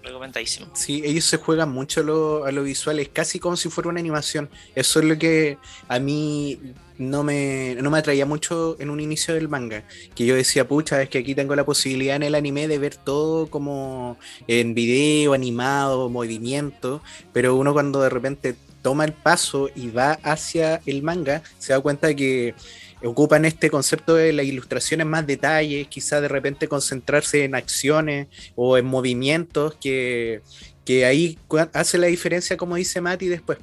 Recomendadísimo. 0.02 0.68
Sí, 0.74 1.02
ellos 1.04 1.24
se 1.24 1.36
juegan 1.36 1.72
mucho 1.72 2.00
a 2.00 2.04
lo, 2.04 2.44
a 2.44 2.52
lo 2.52 2.62
visual, 2.62 3.00
es 3.00 3.08
casi 3.08 3.40
como 3.40 3.56
si 3.56 3.68
fuera 3.68 3.90
una 3.90 3.98
animación. 3.98 4.48
Eso 4.74 5.00
es 5.00 5.04
lo 5.04 5.18
que 5.18 5.58
a 5.88 5.98
mí 5.98 6.60
no 6.98 7.24
me, 7.24 7.76
no 7.80 7.90
me 7.90 7.98
atraía 7.98 8.24
mucho 8.24 8.76
en 8.78 8.90
un 8.90 9.00
inicio 9.00 9.34
del 9.34 9.48
manga. 9.48 9.84
Que 10.14 10.24
yo 10.24 10.36
decía, 10.36 10.66
pucha, 10.68 11.02
es 11.02 11.08
que 11.08 11.18
aquí 11.18 11.34
tengo 11.34 11.56
la 11.56 11.64
posibilidad 11.64 12.16
en 12.16 12.22
el 12.22 12.34
anime 12.34 12.68
de 12.68 12.78
ver 12.78 12.96
todo 12.96 13.48
como 13.48 14.16
en 14.46 14.74
video, 14.74 15.32
animado, 15.32 16.08
movimiento, 16.08 17.02
pero 17.32 17.56
uno 17.56 17.72
cuando 17.72 18.00
de 18.00 18.08
repente 18.08 18.54
toma 18.82 19.04
el 19.04 19.12
paso 19.12 19.68
y 19.74 19.90
va 19.90 20.12
hacia 20.22 20.80
el 20.86 21.02
manga, 21.02 21.42
se 21.58 21.72
da 21.72 21.80
cuenta 21.80 22.14
que 22.14 22.54
ocupan 23.02 23.44
este 23.44 23.70
concepto 23.70 24.14
de 24.14 24.32
las 24.32 24.46
ilustraciones 24.46 25.06
más 25.06 25.26
detalles, 25.26 25.88
quizá 25.88 26.20
de 26.20 26.28
repente 26.28 26.68
concentrarse 26.68 27.44
en 27.44 27.54
acciones 27.54 28.28
o 28.54 28.78
en 28.78 28.86
movimientos 28.86 29.76
que, 29.80 30.42
que 30.84 31.04
ahí 31.04 31.38
hace 31.72 31.98
la 31.98 32.06
diferencia, 32.06 32.56
como 32.56 32.76
dice 32.76 33.00
Mati 33.00 33.26
después, 33.26 33.58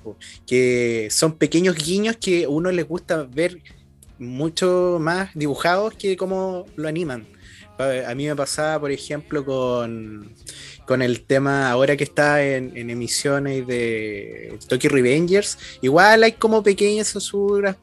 que 0.45 1.07
son 1.09 1.37
pequeños 1.37 1.75
guiños 1.75 2.17
que 2.17 2.45
a 2.45 2.49
uno 2.49 2.71
les 2.71 2.87
gusta 2.87 3.23
ver 3.23 3.61
mucho 4.19 4.97
más 4.99 5.31
dibujados 5.33 5.93
que 5.95 6.15
como 6.17 6.65
lo 6.75 6.87
animan. 6.87 7.27
A 7.77 8.13
mí 8.13 8.27
me 8.27 8.35
pasaba, 8.35 8.79
por 8.79 8.91
ejemplo, 8.91 9.43
con, 9.43 10.31
con 10.85 11.01
el 11.01 11.21
tema 11.21 11.69
ahora 11.71 11.97
que 11.97 12.03
está 12.03 12.43
en, 12.43 12.89
emisiones 12.89 13.65
de 13.65 14.57
Tokyo 14.67 14.89
Revengers. 14.89 15.57
Igual 15.81 16.23
hay 16.23 16.33
como 16.33 16.61
pequeñas 16.61 17.11
censuras, 17.11 17.75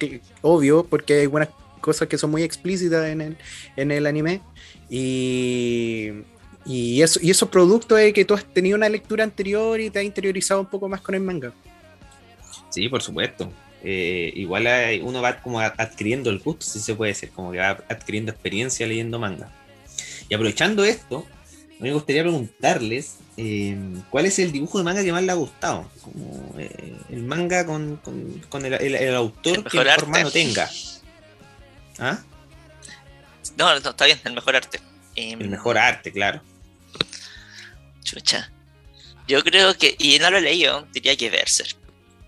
eh, 0.00 0.20
obvio, 0.40 0.84
porque 0.84 1.14
hay 1.14 1.22
algunas 1.22 1.48
cosas 1.80 2.08
que 2.08 2.18
son 2.18 2.30
muy 2.30 2.42
explícitas 2.42 3.06
en 3.06 3.20
el, 3.20 3.36
en 3.76 3.90
el 3.90 4.06
anime. 4.06 4.40
Y, 4.90 6.10
y, 6.66 7.02
eso, 7.02 7.20
y 7.22 7.30
esos 7.30 7.48
productos 7.48 8.00
es 8.00 8.12
que 8.12 8.24
tú 8.24 8.34
has 8.34 8.44
tenido 8.44 8.76
una 8.76 8.88
lectura 8.88 9.24
anterior 9.24 9.80
y 9.80 9.90
te 9.90 10.00
has 10.00 10.04
interiorizado 10.04 10.60
un 10.60 10.66
poco 10.66 10.88
más 10.88 11.00
con 11.00 11.14
el 11.14 11.22
manga. 11.22 11.52
Sí, 12.70 12.88
por 12.88 13.02
supuesto. 13.02 13.52
Eh, 13.84 14.32
igual 14.36 14.66
hay- 14.66 15.00
uno 15.00 15.20
va 15.22 15.40
como 15.40 15.58
adquiriendo 15.60 16.30
el 16.30 16.38
gusto, 16.38 16.64
si 16.66 16.78
se 16.80 16.94
puede 16.94 17.12
decir, 17.12 17.30
como 17.30 17.50
que 17.52 17.58
va 17.58 17.70
adquiriendo 17.88 18.30
experiencia 18.32 18.86
leyendo 18.86 19.18
manga. 19.18 19.50
Y 20.28 20.34
aprovechando 20.34 20.84
esto, 20.84 21.26
me 21.80 21.92
gustaría 21.92 22.22
preguntarles 22.22 23.16
eh, 23.38 23.76
cuál 24.10 24.26
es 24.26 24.38
el 24.38 24.52
dibujo 24.52 24.76
de 24.78 24.84
manga 24.84 25.02
que 25.02 25.10
más 25.10 25.22
le 25.22 25.32
ha 25.32 25.36
gustado. 25.36 25.90
Como, 26.02 26.54
eh, 26.58 26.94
el 27.10 27.22
manga 27.22 27.64
con, 27.66 27.96
con- 27.96 28.40
con 28.50 28.64
el, 28.66 28.74
el- 28.74 28.94
el 28.94 29.14
autor 29.14 29.56
El 29.56 29.64
que 29.64 29.78
mejor 29.78 29.88
arte. 29.88 30.06
mano 30.06 30.30
tenga. 30.30 30.70
¿Ah? 31.98 32.18
No, 33.56 33.78
no, 33.80 33.90
está 33.90 34.04
bien, 34.06 34.20
el 34.24 34.34
mejor 34.34 34.56
arte. 34.56 34.80
Em, 35.16 35.40
El 35.40 35.48
mejor 35.48 35.76
arte, 35.78 36.12
claro. 36.12 36.40
Chucha. 38.04 38.50
Yo 39.28 39.42
creo 39.42 39.74
que, 39.76 39.94
y 39.98 40.18
no 40.18 40.30
lo 40.30 40.38
he 40.38 40.42
leído, 40.42 40.86
diría 40.92 41.16
que 41.16 41.30
Berserk. 41.30 41.76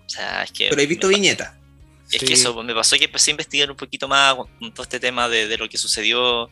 O 0.05 0.09
sea, 0.09 0.43
es 0.43 0.51
que. 0.51 0.67
Pero 0.69 0.81
he 0.81 0.85
visto 0.87 1.07
viñetas. 1.07 1.53
Es 2.11 2.19
Sí. 2.21 2.25
que 2.27 2.33
eso 2.33 2.61
me 2.63 2.73
pasó 2.75 2.95
que 2.97 3.05
empecé 3.05 3.31
a 3.31 3.33
investigar 3.33 3.71
un 3.71 3.77
poquito 3.77 4.07
más 4.07 4.35
con 4.35 4.47
con 4.59 4.71
todo 4.73 4.83
este 4.83 4.99
tema 4.99 5.27
de, 5.27 5.47
de 5.47 5.57
lo 5.57 5.67
que 5.67 5.77
sucedió, 5.77 6.49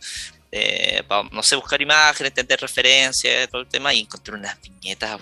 eh, 0.52 1.04
para, 1.08 1.30
no 1.32 1.44
sé, 1.44 1.56
buscar 1.56 1.80
imágenes, 1.82 2.32
entender 2.32 2.60
referencias, 2.60 3.48
todo 3.50 3.62
el 3.62 3.68
tema, 3.68 3.94
y 3.94 4.00
encontré 4.02 4.34
unas 4.34 4.60
viñetas 4.62 5.20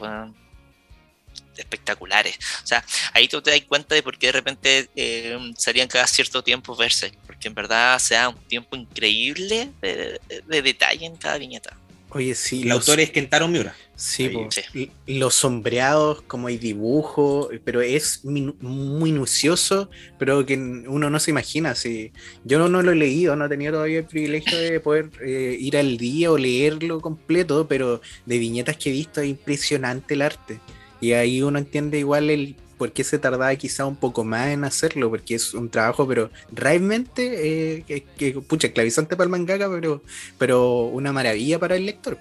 espectaculares. 1.58 2.38
O 2.64 2.68
sea, 2.68 2.84
ahí 3.14 3.28
tú 3.28 3.42
te 3.42 3.52
das 3.52 3.62
cuenta 3.68 3.94
de 3.94 4.02
por 4.04 4.18
qué 4.18 4.28
de 4.28 4.32
repente 4.32 4.90
eh, 4.96 5.38
salían 5.58 5.88
cada 5.88 6.08
cierto 6.08 6.42
tiempo 6.44 6.76
Berserk, 6.76 7.16
porque 7.28 7.50
en 7.50 7.54
verdad 7.54 8.00
se 8.00 8.16
da 8.16 8.30
un 8.30 8.38
tiempo 8.48 8.76
increíble 8.76 9.70
de, 9.82 10.20
de- 10.28 10.42
de 10.48 10.62
detalle 10.62 11.06
en 11.06 11.18
cada 11.18 11.38
viñeta. 11.38 11.78
Oye, 12.14 12.36
sí, 12.36 12.64
El 12.64 12.70
los- 12.70 12.80
autor 12.80 13.00
es 13.00 13.10
Kentaro 13.12 13.48
Miura. 13.48 13.74
Sí, 13.96 14.26
Ahí, 14.26 14.34
po. 14.34 14.48
sí. 14.52 14.92
Los 15.08 15.36
sombreados, 15.36 16.24
como 16.24 16.48
hay 16.48 16.58
dibujo, 16.58 17.50
pero 17.64 17.82
es 17.82 18.24
minu- 18.26 18.56
muy 18.60 19.12
minucioso, 19.12 19.90
pero 20.20 20.46
que 20.46 20.56
uno 20.58 21.10
no 21.10 21.20
se 21.20 21.32
imagina. 21.32 21.74
Si 21.76 22.12
yo 22.44 22.58
no, 22.60 22.68
no 22.68 22.82
lo 22.82 22.92
he 22.92 22.96
leído, 22.96 23.36
no 23.36 23.46
he 23.46 23.50
tenido 23.50 23.74
todavía 23.74 24.00
el 24.00 24.06
privilegio 24.06 24.58
de 24.58 24.80
poder 24.80 25.10
eh, 25.24 25.56
ir 25.60 25.78
al 25.78 25.98
día 25.98 26.32
o 26.32 26.38
leerlo 26.38 27.00
completo, 27.00 27.68
pero 27.68 28.02
de 28.26 28.38
viñetas 28.40 28.76
que 28.78 28.90
he 28.90 28.94
visto 28.94 29.22
es 29.22 29.30
impresionante 29.30 30.16
el 30.16 30.24
arte. 30.24 30.60
Y 31.00 31.14
ahí 31.14 31.42
uno 31.42 31.60
entiende 31.60 31.98
igual 32.00 32.30
el 32.30 32.56
por 32.82 32.94
qué 32.94 33.04
se 33.04 33.20
tardaba 33.20 33.56
quizá 33.58 33.86
un 33.86 33.96
poco 33.96 34.24
más 34.24 34.48
en 34.48 34.64
hacerlo, 34.64 35.12
porque 35.12 35.36
es 35.36 35.54
un 35.54 35.70
trabajo, 35.70 36.08
pero 36.08 36.32
realmente, 36.52 37.76
eh, 37.78 37.84
que, 37.84 38.02
que, 38.18 38.32
pucha, 38.42 38.66
esclavizante 38.66 39.16
para 39.16 39.26
el 39.26 39.30
mangaka, 39.30 39.70
pero, 39.70 40.02
pero 40.40 40.86
una 40.86 41.14
maravilla 41.14 41.60
para 41.60 41.76
el 41.76 41.86
lector. 41.86 42.18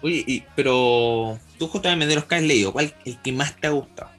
Oye, 0.00 0.22
y- 0.24 0.44
pero 0.54 1.40
tú 1.58 1.66
justamente 1.66 2.06
de 2.06 2.14
los 2.14 2.26
que 2.26 2.36
has 2.36 2.42
leído, 2.44 2.72
¿cuál 2.72 2.84
es 2.84 2.94
el 3.04 3.20
que 3.20 3.32
más 3.32 3.56
te 3.60 3.66
ha 3.66 3.70
gustado? 3.70 4.10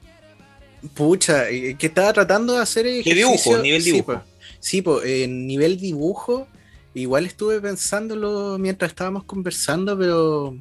Pucha, 0.92 1.48
eh, 1.48 1.74
que 1.78 1.86
estaba 1.86 2.12
tratando 2.12 2.52
de 2.52 2.60
hacer 2.60 2.84
¿Qué 3.02 3.14
dibujo? 3.14 3.62
Nivel 3.62 3.80
sí, 3.82 3.92
dibujo. 3.92 4.22
Sí, 4.58 4.82
po, 4.82 5.02
en 5.02 5.46
nivel 5.46 5.80
dibujo, 5.80 6.48
igual 6.92 7.24
estuve 7.24 7.62
pensándolo 7.62 8.58
mientras 8.58 8.90
estábamos 8.90 9.24
conversando, 9.24 9.98
pero 9.98 10.54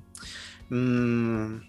mm, 0.70 1.69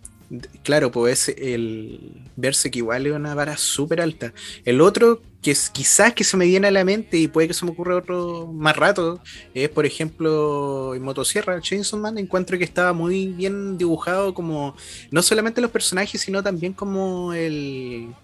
claro, 0.62 0.90
pues 0.90 1.28
el 1.28 2.22
verse 2.36 2.70
que 2.70 2.78
igual 2.78 3.06
es 3.06 3.12
una 3.12 3.34
vara 3.34 3.56
súper 3.56 4.00
alta. 4.00 4.32
El 4.64 4.80
otro, 4.80 5.22
que 5.42 5.50
es, 5.50 5.70
quizás 5.70 6.14
que 6.14 6.24
se 6.24 6.36
me 6.36 6.46
viene 6.46 6.68
a 6.68 6.70
la 6.70 6.84
mente 6.84 7.16
y 7.16 7.28
puede 7.28 7.48
que 7.48 7.54
se 7.54 7.64
me 7.64 7.72
ocurra 7.72 7.96
otro 7.96 8.46
más 8.52 8.76
rato, 8.76 9.20
es 9.54 9.68
por 9.68 9.86
ejemplo 9.86 10.94
en 10.94 11.02
Motosierra, 11.02 11.60
Chainsaw 11.60 11.98
Man, 11.98 12.18
encuentro 12.18 12.58
que 12.58 12.64
estaba 12.64 12.92
muy 12.92 13.28
bien 13.28 13.78
dibujado 13.78 14.34
como 14.34 14.76
no 15.10 15.22
solamente 15.22 15.60
los 15.60 15.70
personajes, 15.70 16.20
sino 16.20 16.42
también 16.42 16.72
como 16.72 17.32
el 17.32 18.14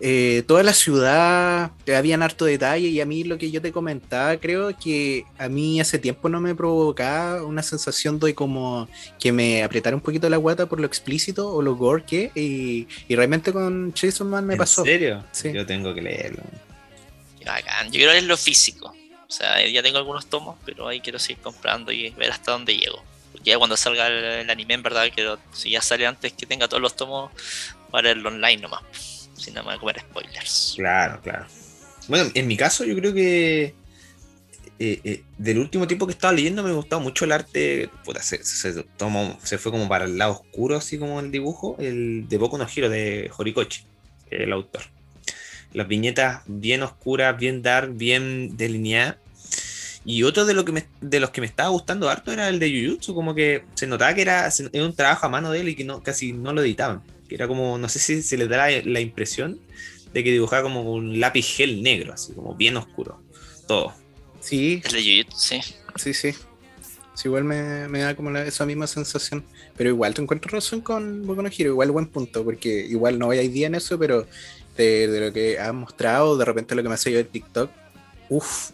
eh, 0.00 0.44
toda 0.46 0.62
la 0.62 0.72
ciudad, 0.72 1.72
habían 1.94 2.22
harto 2.22 2.44
detalle 2.44 2.88
y 2.88 3.00
a 3.00 3.06
mí 3.06 3.24
lo 3.24 3.38
que 3.38 3.50
yo 3.50 3.60
te 3.60 3.72
comentaba, 3.72 4.36
creo 4.36 4.76
que 4.76 5.24
a 5.36 5.48
mí 5.48 5.80
hace 5.80 5.98
tiempo 5.98 6.28
no 6.28 6.40
me 6.40 6.54
provocaba 6.54 7.42
una 7.42 7.62
sensación 7.62 8.18
de 8.20 8.34
como 8.34 8.88
que 9.18 9.32
me 9.32 9.62
apretara 9.62 9.96
un 9.96 10.02
poquito 10.02 10.30
la 10.30 10.36
guata 10.36 10.66
por 10.66 10.80
lo 10.80 10.86
explícito 10.86 11.52
o 11.52 11.60
lo 11.60 11.74
gore 11.74 12.04
que 12.04 12.30
y, 12.34 12.86
y 13.08 13.16
realmente 13.16 13.52
con 13.52 13.92
Jason 13.94 14.30
Man 14.30 14.46
me 14.46 14.54
¿En 14.54 14.58
pasó. 14.58 14.84
serio? 14.84 15.24
Sí. 15.32 15.52
Yo 15.52 15.66
tengo 15.66 15.92
que 15.92 16.02
leerlo. 16.02 16.42
Qué 17.38 17.44
bacán. 17.44 17.86
Yo 17.86 17.92
quiero 17.98 18.12
leer 18.12 18.24
lo 18.24 18.36
físico. 18.36 18.94
O 19.28 19.32
sea, 19.32 19.64
ya 19.66 19.82
tengo 19.82 19.98
algunos 19.98 20.26
tomos, 20.26 20.56
pero 20.64 20.88
ahí 20.88 21.00
quiero 21.00 21.18
seguir 21.18 21.42
comprando 21.42 21.92
y 21.92 22.10
ver 22.10 22.30
hasta 22.32 22.52
dónde 22.52 22.76
llego. 22.76 23.02
Porque 23.32 23.50
ya 23.50 23.58
cuando 23.58 23.76
salga 23.76 24.08
el, 24.08 24.24
el 24.24 24.50
anime, 24.50 24.74
en 24.74 24.82
verdad, 24.82 25.06
quiero, 25.14 25.38
si 25.52 25.70
ya 25.70 25.80
sale 25.80 26.06
antes 26.06 26.32
que 26.32 26.46
tenga 26.46 26.66
todos 26.66 26.80
los 26.80 26.96
tomos, 26.96 27.30
para 27.90 28.04
leerlo 28.04 28.28
online 28.30 28.62
nomás. 28.62 28.82
Si 29.40 29.50
no 29.52 29.62
me 29.62 29.68
voy 29.68 29.74
a 29.74 29.78
comer 29.78 30.00
spoilers. 30.00 30.74
Claro, 30.76 31.20
claro. 31.22 31.46
Bueno, 32.08 32.30
en 32.34 32.46
mi 32.46 32.56
caso 32.56 32.84
yo 32.84 32.94
creo 32.96 33.14
que 33.14 33.74
eh, 34.78 35.00
eh, 35.04 35.22
del 35.38 35.58
último 35.58 35.86
tiempo 35.86 36.06
que 36.06 36.12
estaba 36.12 36.32
leyendo 36.32 36.62
me 36.62 36.72
gustaba 36.72 37.02
mucho 37.02 37.24
el 37.24 37.32
arte, 37.32 37.88
puta, 38.04 38.22
se, 38.22 38.38
tomó- 38.96 39.38
se 39.42 39.58
fue 39.58 39.70
como 39.72 39.88
para 39.88 40.06
el 40.06 40.16
lado 40.18 40.32
oscuro, 40.32 40.76
así 40.76 40.98
como 40.98 41.20
el 41.20 41.30
dibujo, 41.30 41.76
el 41.78 42.26
de 42.28 42.38
Boku 42.38 42.58
no 42.58 42.66
Hero 42.74 42.88
de 42.88 43.30
Horikoshi, 43.36 43.84
el 44.30 44.52
autor. 44.52 44.82
Las 45.72 45.86
viñetas 45.86 46.42
bien 46.46 46.82
oscuras, 46.82 47.36
bien 47.38 47.62
dark, 47.62 47.94
bien 47.96 48.56
delineadas. 48.56 49.16
Y 50.04 50.22
otro 50.22 50.46
de, 50.46 50.54
lo 50.54 50.64
que 50.64 50.72
me- 50.72 50.86
de 51.02 51.20
los 51.20 51.30
que 51.30 51.42
me 51.42 51.46
estaba 51.46 51.68
gustando 51.68 52.08
harto 52.08 52.32
era 52.32 52.48
el 52.48 52.58
de 52.58 52.70
Jujutsu, 52.86 53.14
como 53.14 53.34
que 53.34 53.64
se 53.74 53.86
notaba 53.86 54.14
que 54.14 54.22
era, 54.22 54.48
era 54.72 54.84
un 54.86 54.96
trabajo 54.96 55.26
a 55.26 55.28
mano 55.28 55.50
de 55.52 55.60
él 55.60 55.68
y 55.68 55.74
que 55.76 55.84
no, 55.84 56.02
casi 56.02 56.32
no 56.32 56.52
lo 56.54 56.62
editaban. 56.62 57.02
Que 57.30 57.36
era 57.36 57.46
como, 57.46 57.78
no 57.78 57.88
sé 57.88 58.00
si 58.00 58.22
se 58.22 58.36
les 58.36 58.48
da 58.48 58.56
la, 58.68 58.82
la 58.84 59.00
impresión 59.00 59.60
de 60.12 60.24
que 60.24 60.32
dibujaba 60.32 60.64
como 60.64 60.82
un 60.92 61.20
lápiz 61.20 61.46
gel 61.46 61.80
negro, 61.80 62.12
así 62.12 62.32
como 62.32 62.56
bien 62.56 62.76
oscuro. 62.76 63.22
Todo. 63.68 63.94
Sí, 64.40 64.82
El 64.84 64.92
de 64.92 65.22
Jujutsu, 65.22 65.38
sí. 65.38 65.60
sí, 65.94 66.12
sí. 66.14 66.32
Sí, 67.14 67.28
igual 67.28 67.44
me, 67.44 67.86
me 67.86 68.00
da 68.00 68.16
como 68.16 68.30
la- 68.30 68.44
esa 68.44 68.66
misma 68.66 68.88
sensación. 68.88 69.44
Pero 69.76 69.90
igual 69.90 70.12
te 70.12 70.22
encuentro 70.22 70.50
razón 70.50 70.80
con 70.80 71.24
Boku 71.24 71.40
no 71.42 71.48
Hero, 71.56 71.70
igual 71.70 71.92
buen 71.92 72.06
punto, 72.06 72.42
porque 72.44 72.84
igual 72.86 73.16
no 73.18 73.30
hay 73.30 73.46
día 73.46 73.68
en 73.68 73.76
eso, 73.76 73.96
pero 73.96 74.26
de, 74.76 75.06
de 75.06 75.20
lo 75.20 75.32
que 75.32 75.58
has 75.60 75.72
mostrado, 75.72 76.36
de 76.36 76.44
repente 76.44 76.74
lo 76.74 76.82
que 76.82 76.88
me 76.88 76.94
ha 76.94 76.98
salido 76.98 77.20
en 77.20 77.28
TikTok, 77.28 77.70
uff, 78.28 78.70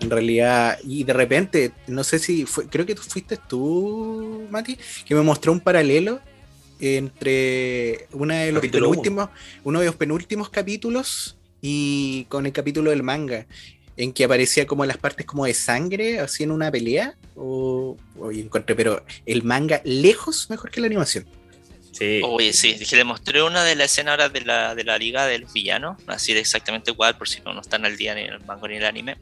en 0.00 0.10
realidad, 0.10 0.78
y 0.82 1.04
de 1.04 1.12
repente, 1.12 1.70
no 1.86 2.02
sé 2.02 2.18
si 2.18 2.44
fue, 2.46 2.66
creo 2.68 2.84
que 2.86 2.94
tú 2.96 3.02
fuiste 3.02 3.38
tú, 3.48 4.46
Mati, 4.50 4.76
que 5.06 5.14
me 5.14 5.22
mostró 5.22 5.52
un 5.52 5.60
paralelo 5.60 6.20
entre 6.80 8.06
una 8.12 8.40
de 8.40 8.52
los 8.52 8.60
Capítulo 8.60 8.88
uno. 8.88 9.02
penúltimos, 9.02 9.28
uno 9.64 9.80
de 9.80 9.86
los 9.86 9.96
penúltimos 9.96 10.50
capítulos 10.50 11.36
y 11.60 12.26
con 12.28 12.46
el 12.46 12.52
capítulo 12.52 12.90
del 12.90 13.02
manga, 13.02 13.46
en 13.96 14.12
que 14.12 14.24
aparecía 14.24 14.66
como 14.66 14.84
las 14.84 14.98
partes 14.98 15.24
como 15.24 15.46
de 15.46 15.54
sangre, 15.54 16.18
así 16.18 16.42
en 16.42 16.50
una 16.50 16.70
pelea, 16.70 17.16
o, 17.36 17.96
o 18.18 18.30
encontré, 18.30 18.74
pero 18.74 19.04
el 19.24 19.44
manga 19.44 19.80
lejos 19.84 20.50
mejor 20.50 20.70
que 20.70 20.80
la 20.80 20.88
animación. 20.88 21.24
Sí. 21.94 22.20
Oye, 22.24 22.52
sí, 22.52 22.74
dije, 22.74 22.96
le 22.96 23.04
mostré 23.04 23.40
una 23.40 23.62
de 23.62 23.76
la 23.76 23.84
escena 23.84 24.10
ahora 24.10 24.28
de 24.28 24.40
la, 24.40 24.74
de 24.74 24.82
la 24.82 24.98
liga 24.98 25.26
de 25.26 25.38
los 25.38 25.52
villanos, 25.52 25.96
así 26.08 26.34
de 26.34 26.40
exactamente 26.40 26.90
igual, 26.90 27.16
por 27.16 27.28
si 27.28 27.40
no, 27.42 27.54
no 27.54 27.60
están 27.60 27.86
al 27.86 27.96
día 27.96 28.16
ni 28.16 28.22
en 28.22 28.32
el 28.32 28.40
manga 28.40 28.66
ni 28.66 28.74
en 28.74 28.82
el 28.82 28.88
anime, 28.88 29.16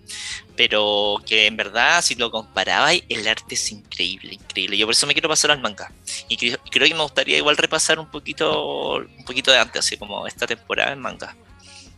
pero 0.56 1.22
que 1.26 1.46
en 1.46 1.56
verdad, 1.58 2.00
si 2.00 2.14
lo 2.14 2.30
comparabais, 2.30 3.04
el 3.10 3.28
arte 3.28 3.56
es 3.56 3.72
increíble, 3.72 4.34
increíble. 4.34 4.78
Yo 4.78 4.86
por 4.86 4.94
eso 4.94 5.06
me 5.06 5.12
quiero 5.12 5.28
pasar 5.28 5.50
al 5.50 5.60
manga. 5.60 5.92
Y 6.28 6.38
creo, 6.38 6.58
creo 6.70 6.88
que 6.88 6.94
me 6.94 7.02
gustaría 7.02 7.36
igual 7.36 7.58
repasar 7.58 7.98
un 7.98 8.10
poquito, 8.10 8.96
un 8.96 9.24
poquito 9.26 9.52
de 9.52 9.58
antes, 9.58 9.84
así 9.84 9.98
como 9.98 10.26
esta 10.26 10.46
temporada 10.46 10.92
en 10.92 11.00
manga. 11.00 11.36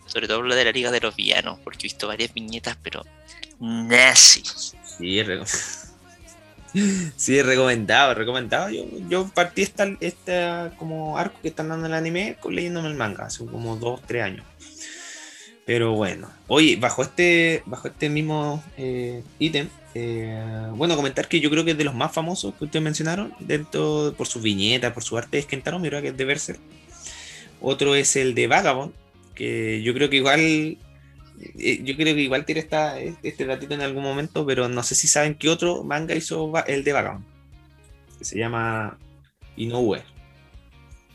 Sobre 0.07 0.27
todo 0.27 0.43
lo 0.43 0.57
de 0.57 0.65
la 0.65 0.73
liga 0.73 0.91
de 0.91 1.01
los 1.01 1.15
villanos, 1.15 1.61
porque 1.63 1.87
he 1.87 1.89
visto 1.89 2.09
varias 2.09 2.35
viñetas, 2.35 2.77
pero 2.83 3.05
nazis. 3.61 4.75
Sí, 4.99 5.23
Sí, 7.17 7.39
es 7.39 7.47
recomendado, 7.47 8.15
recomendado. 8.15 8.69
Yo, 8.71 8.85
yo 9.09 9.29
partí 9.33 9.63
esta, 9.63 10.73
como 10.77 11.17
arco 11.19 11.39
que 11.41 11.49
están 11.49 11.69
dando 11.69 11.87
el 11.87 11.95
anime 11.95 12.37
leyéndome 12.49 12.89
el 12.89 12.95
manga 12.95 13.27
hace 13.27 13.47
como 13.47 13.77
dos, 13.77 14.01
tres 14.07 14.25
años. 14.25 14.45
Pero 15.67 15.93
bueno, 15.93 16.29
oye, 16.47 16.77
bajo 16.77 17.03
este, 17.03 17.63
bajo 17.65 17.89
este 17.89 18.11
mismo 18.11 18.63
eh, 18.77 19.23
ítem, 19.39 19.69
eh, 19.95 20.69
bueno, 20.73 20.97
comentar 20.97 21.27
que 21.27 21.41
yo 21.41 21.49
creo 21.49 21.65
que 21.65 21.71
es 21.71 21.79
de 21.79 21.85
los 21.85 21.95
más 21.95 22.13
famosos 22.13 22.55
que 22.55 22.65
ustedes 22.65 22.83
mencionaron, 22.83 23.33
dentro 23.39 24.13
por 24.17 24.27
sus 24.27 24.43
viñetas, 24.43 24.93
por 24.93 25.05
su 25.05 25.17
arte 25.17 25.39
de 25.39 25.45
Kentaro, 25.45 25.79
mi 25.79 25.89
creo 25.89 26.03
que 26.03 26.09
es 26.09 26.17
de 26.17 26.25
Berserk. 26.25 26.61
Otro 27.61 27.95
es 27.95 28.17
el 28.17 28.35
de 28.35 28.47
Vagabond, 28.47 28.93
que 29.35 29.81
yo 29.83 29.95
creo 29.95 30.11
que 30.11 30.17
igual 30.17 30.77
eh, 31.59 31.81
yo 31.83 31.97
creo 31.97 32.15
que 32.15 32.23
igual 32.23 32.45
tiene 32.45 32.61
esta, 32.61 32.99
este 32.99 33.45
ratito 33.45 33.75
en 33.75 33.81
algún 33.81 34.03
momento, 34.03 34.47
pero 34.47 34.69
no 34.69 34.83
sé 34.83 34.95
si 34.95 35.09
saben 35.09 35.35
qué 35.35 35.49
otro 35.49 35.85
manga 35.85 36.15
hizo 36.15 36.53
el 36.67 36.85
de 36.85 36.93
Vagabond. 36.93 37.25
Que 38.19 38.25
se 38.25 38.39
llama 38.39 38.99
Inoue, 39.57 40.03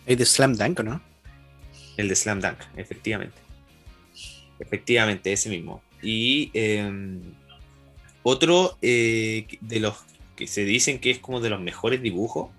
Es 0.06 0.18
de 0.18 0.26
Slam 0.26 0.56
Dunk, 0.56 0.80
¿o 0.80 0.84
¿no? 0.84 1.02
el 1.98 2.08
de 2.08 2.16
Slam 2.16 2.40
Dunk, 2.40 2.60
efectivamente. 2.78 3.36
Efectivamente, 4.60 5.34
ese 5.34 5.50
mismo. 5.50 5.82
Y 6.02 6.50
eh, 6.54 6.90
otro 8.24 8.78
eh, 8.82 9.48
de 9.60 9.80
los 9.80 9.96
que 10.36 10.48
se 10.48 10.64
dicen 10.64 11.00
que 11.00 11.12
es 11.12 11.20
como 11.20 11.42
de 11.42 11.50
los 11.50 11.60
mejores 11.60 12.02
dibujos. 12.02 12.52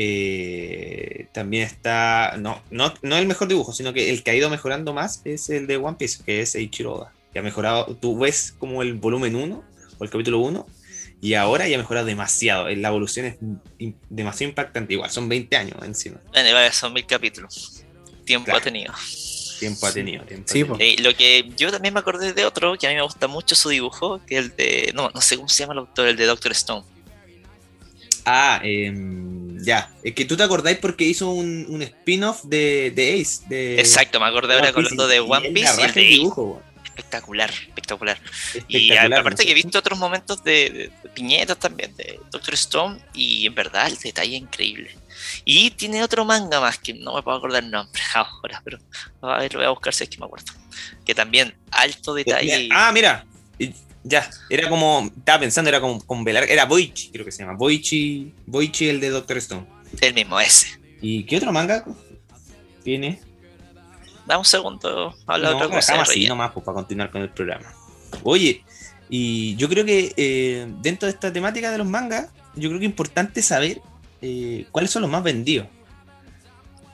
Eh, 0.00 1.26
también 1.32 1.64
está. 1.64 2.36
No, 2.38 2.62
no, 2.70 2.94
no 3.02 3.16
el 3.18 3.26
mejor 3.26 3.48
dibujo, 3.48 3.72
sino 3.72 3.92
que 3.92 4.10
el 4.10 4.22
que 4.22 4.30
ha 4.30 4.34
ido 4.34 4.48
mejorando 4.48 4.92
más 4.94 5.20
es 5.24 5.50
el 5.50 5.66
de 5.66 5.76
One 5.76 5.96
Piece, 5.98 6.22
que 6.24 6.40
es 6.40 6.54
Eiichiro 6.54 6.94
Oda. 6.94 7.12
Que 7.32 7.40
ha 7.40 7.42
mejorado. 7.42 7.96
Tú 8.00 8.16
ves 8.18 8.54
como 8.58 8.82
el 8.82 8.94
volumen 8.94 9.34
1 9.34 9.64
o 9.98 10.04
el 10.04 10.10
capítulo 10.10 10.38
1, 10.38 10.66
y 11.20 11.34
ahora 11.34 11.66
ya 11.68 11.74
ha 11.76 11.78
mejorado 11.78 12.06
demasiado. 12.06 12.68
La 12.70 12.88
evolución 12.88 13.26
es 13.26 13.36
in- 13.78 13.96
demasiado 14.08 14.50
impactante. 14.50 14.94
Igual, 14.94 15.10
son 15.10 15.28
20 15.28 15.56
años 15.56 15.76
encima. 15.84 16.20
Bueno, 16.32 16.48
son 16.72 16.92
mil 16.92 17.04
capítulos. 17.04 17.82
Tiempo 18.24 18.44
Claro. 18.46 18.60
ha 18.60 18.62
tenido. 18.62 18.94
Tiempo 19.58 19.86
ha 19.86 19.92
tenido. 19.92 20.24
Tiempo 20.24 20.44
ha 20.46 20.52
tenido. 20.52 20.76
Eh, 20.78 20.96
lo 21.02 21.12
que 21.14 21.50
yo 21.56 21.72
también 21.72 21.92
me 21.92 21.98
acordé 22.00 22.32
de 22.32 22.44
otro 22.44 22.76
que 22.78 22.86
a 22.86 22.90
mí 22.90 22.94
me 22.96 23.02
gusta 23.02 23.26
mucho 23.26 23.56
su 23.56 23.68
dibujo, 23.70 24.20
que 24.24 24.38
es 24.38 24.44
el 24.44 24.56
de. 24.56 24.92
No, 24.94 25.10
no 25.12 25.20
sé 25.20 25.36
cómo 25.36 25.48
se 25.48 25.64
llama 25.64 25.72
el 25.72 25.80
autor, 25.80 26.06
el 26.06 26.16
de 26.16 26.26
Doctor 26.26 26.52
Stone. 26.52 26.84
Ah, 28.30 28.60
em, 28.62 29.37
ya. 29.62 29.90
Es 30.02 30.14
que 30.14 30.24
tú 30.24 30.36
te 30.36 30.42
acordáis 30.42 30.78
porque 30.78 31.04
hizo 31.04 31.30
un, 31.30 31.66
un 31.68 31.82
spin-off 31.82 32.44
de, 32.44 32.92
de 32.94 33.20
Ace. 33.20 33.42
De 33.48 33.78
Exacto, 33.80 34.18
me 34.20 34.26
acordé 34.26 34.54
ahora 34.54 34.70
One 34.70 34.74
Piece, 34.74 34.86
hablando 34.92 35.08
de 35.08 35.20
One 35.20 35.50
Piece 35.50 35.80
y 35.80 35.84
el 35.84 35.94
dibujo, 35.94 36.42
weón. 36.44 36.68
Espectacular, 36.84 37.50
espectacular. 37.50 38.18
Y 38.66 38.88
Espectacular, 38.88 39.20
aparte 39.20 39.42
no 39.44 39.46
que 39.46 39.52
he 39.52 39.54
visto 39.54 39.78
otros 39.78 39.98
momentos 40.00 40.42
de, 40.42 40.70
de- 40.70 41.10
viñetas 41.14 41.56
también 41.58 41.94
de 41.96 42.18
Doctor 42.32 42.54
Stone 42.54 42.98
y 43.14 43.46
en 43.46 43.54
verdad 43.54 43.86
el 43.86 43.96
detalle 43.96 44.34
es 44.36 44.42
increíble. 44.42 44.90
Y 45.44 45.70
tiene 45.70 46.02
otro 46.02 46.24
manga 46.24 46.60
más 46.60 46.76
que 46.78 46.94
no 46.94 47.14
me 47.14 47.22
puedo 47.22 47.36
acordar 47.36 47.62
el 47.62 47.70
nombre 47.70 48.02
ahora, 48.14 48.60
pero 48.64 48.78
a 49.22 49.38
ver, 49.38 49.52
lo 49.54 49.60
voy 49.60 49.66
a 49.66 49.70
buscar 49.70 49.94
si 49.94 50.04
es 50.04 50.10
que 50.10 50.18
me 50.18 50.24
acuerdo. 50.26 50.52
Que 51.06 51.14
también 51.14 51.54
alto 51.70 52.14
detalle. 52.14 52.68
Ah, 52.72 52.90
mira. 52.92 53.24
Ya, 54.04 54.30
era 54.48 54.68
como, 54.68 55.10
estaba 55.16 55.40
pensando, 55.40 55.68
era 55.68 55.80
como 55.80 56.00
con 56.04 56.24
velar, 56.24 56.44
era 56.48 56.64
Boichi, 56.64 57.10
creo 57.10 57.24
que 57.24 57.32
se 57.32 57.42
llama. 57.42 57.56
Boichi, 57.56 58.32
Boichi 58.46 58.88
el 58.88 59.00
de 59.00 59.10
Doctor 59.10 59.38
Stone. 59.38 59.66
El 60.00 60.14
mismo, 60.14 60.38
ese. 60.40 60.78
¿Y 61.00 61.24
qué 61.24 61.36
otro 61.36 61.52
manga 61.52 61.84
tiene? 62.84 63.20
Dame 64.26 64.38
un 64.38 64.44
segundo, 64.44 65.14
habla 65.26 65.50
No, 65.50 65.56
otra 65.56 65.68
cosa. 65.68 66.00
así 66.00 66.26
nomás 66.26 66.52
pues, 66.52 66.64
para 66.64 66.76
continuar 66.76 67.10
con 67.10 67.22
el 67.22 67.30
programa. 67.30 67.72
Oye, 68.22 68.64
y 69.08 69.56
yo 69.56 69.68
creo 69.68 69.84
que 69.84 70.12
eh, 70.16 70.66
dentro 70.80 71.06
de 71.06 71.14
esta 71.14 71.32
temática 71.32 71.70
de 71.70 71.78
los 71.78 71.86
mangas, 71.86 72.28
yo 72.54 72.68
creo 72.68 72.78
que 72.78 72.86
es 72.86 72.90
importante 72.90 73.42
saber 73.42 73.80
eh, 74.20 74.66
cuáles 74.70 74.90
son 74.90 75.02
los 75.02 75.10
más 75.10 75.22
vendidos. 75.22 75.66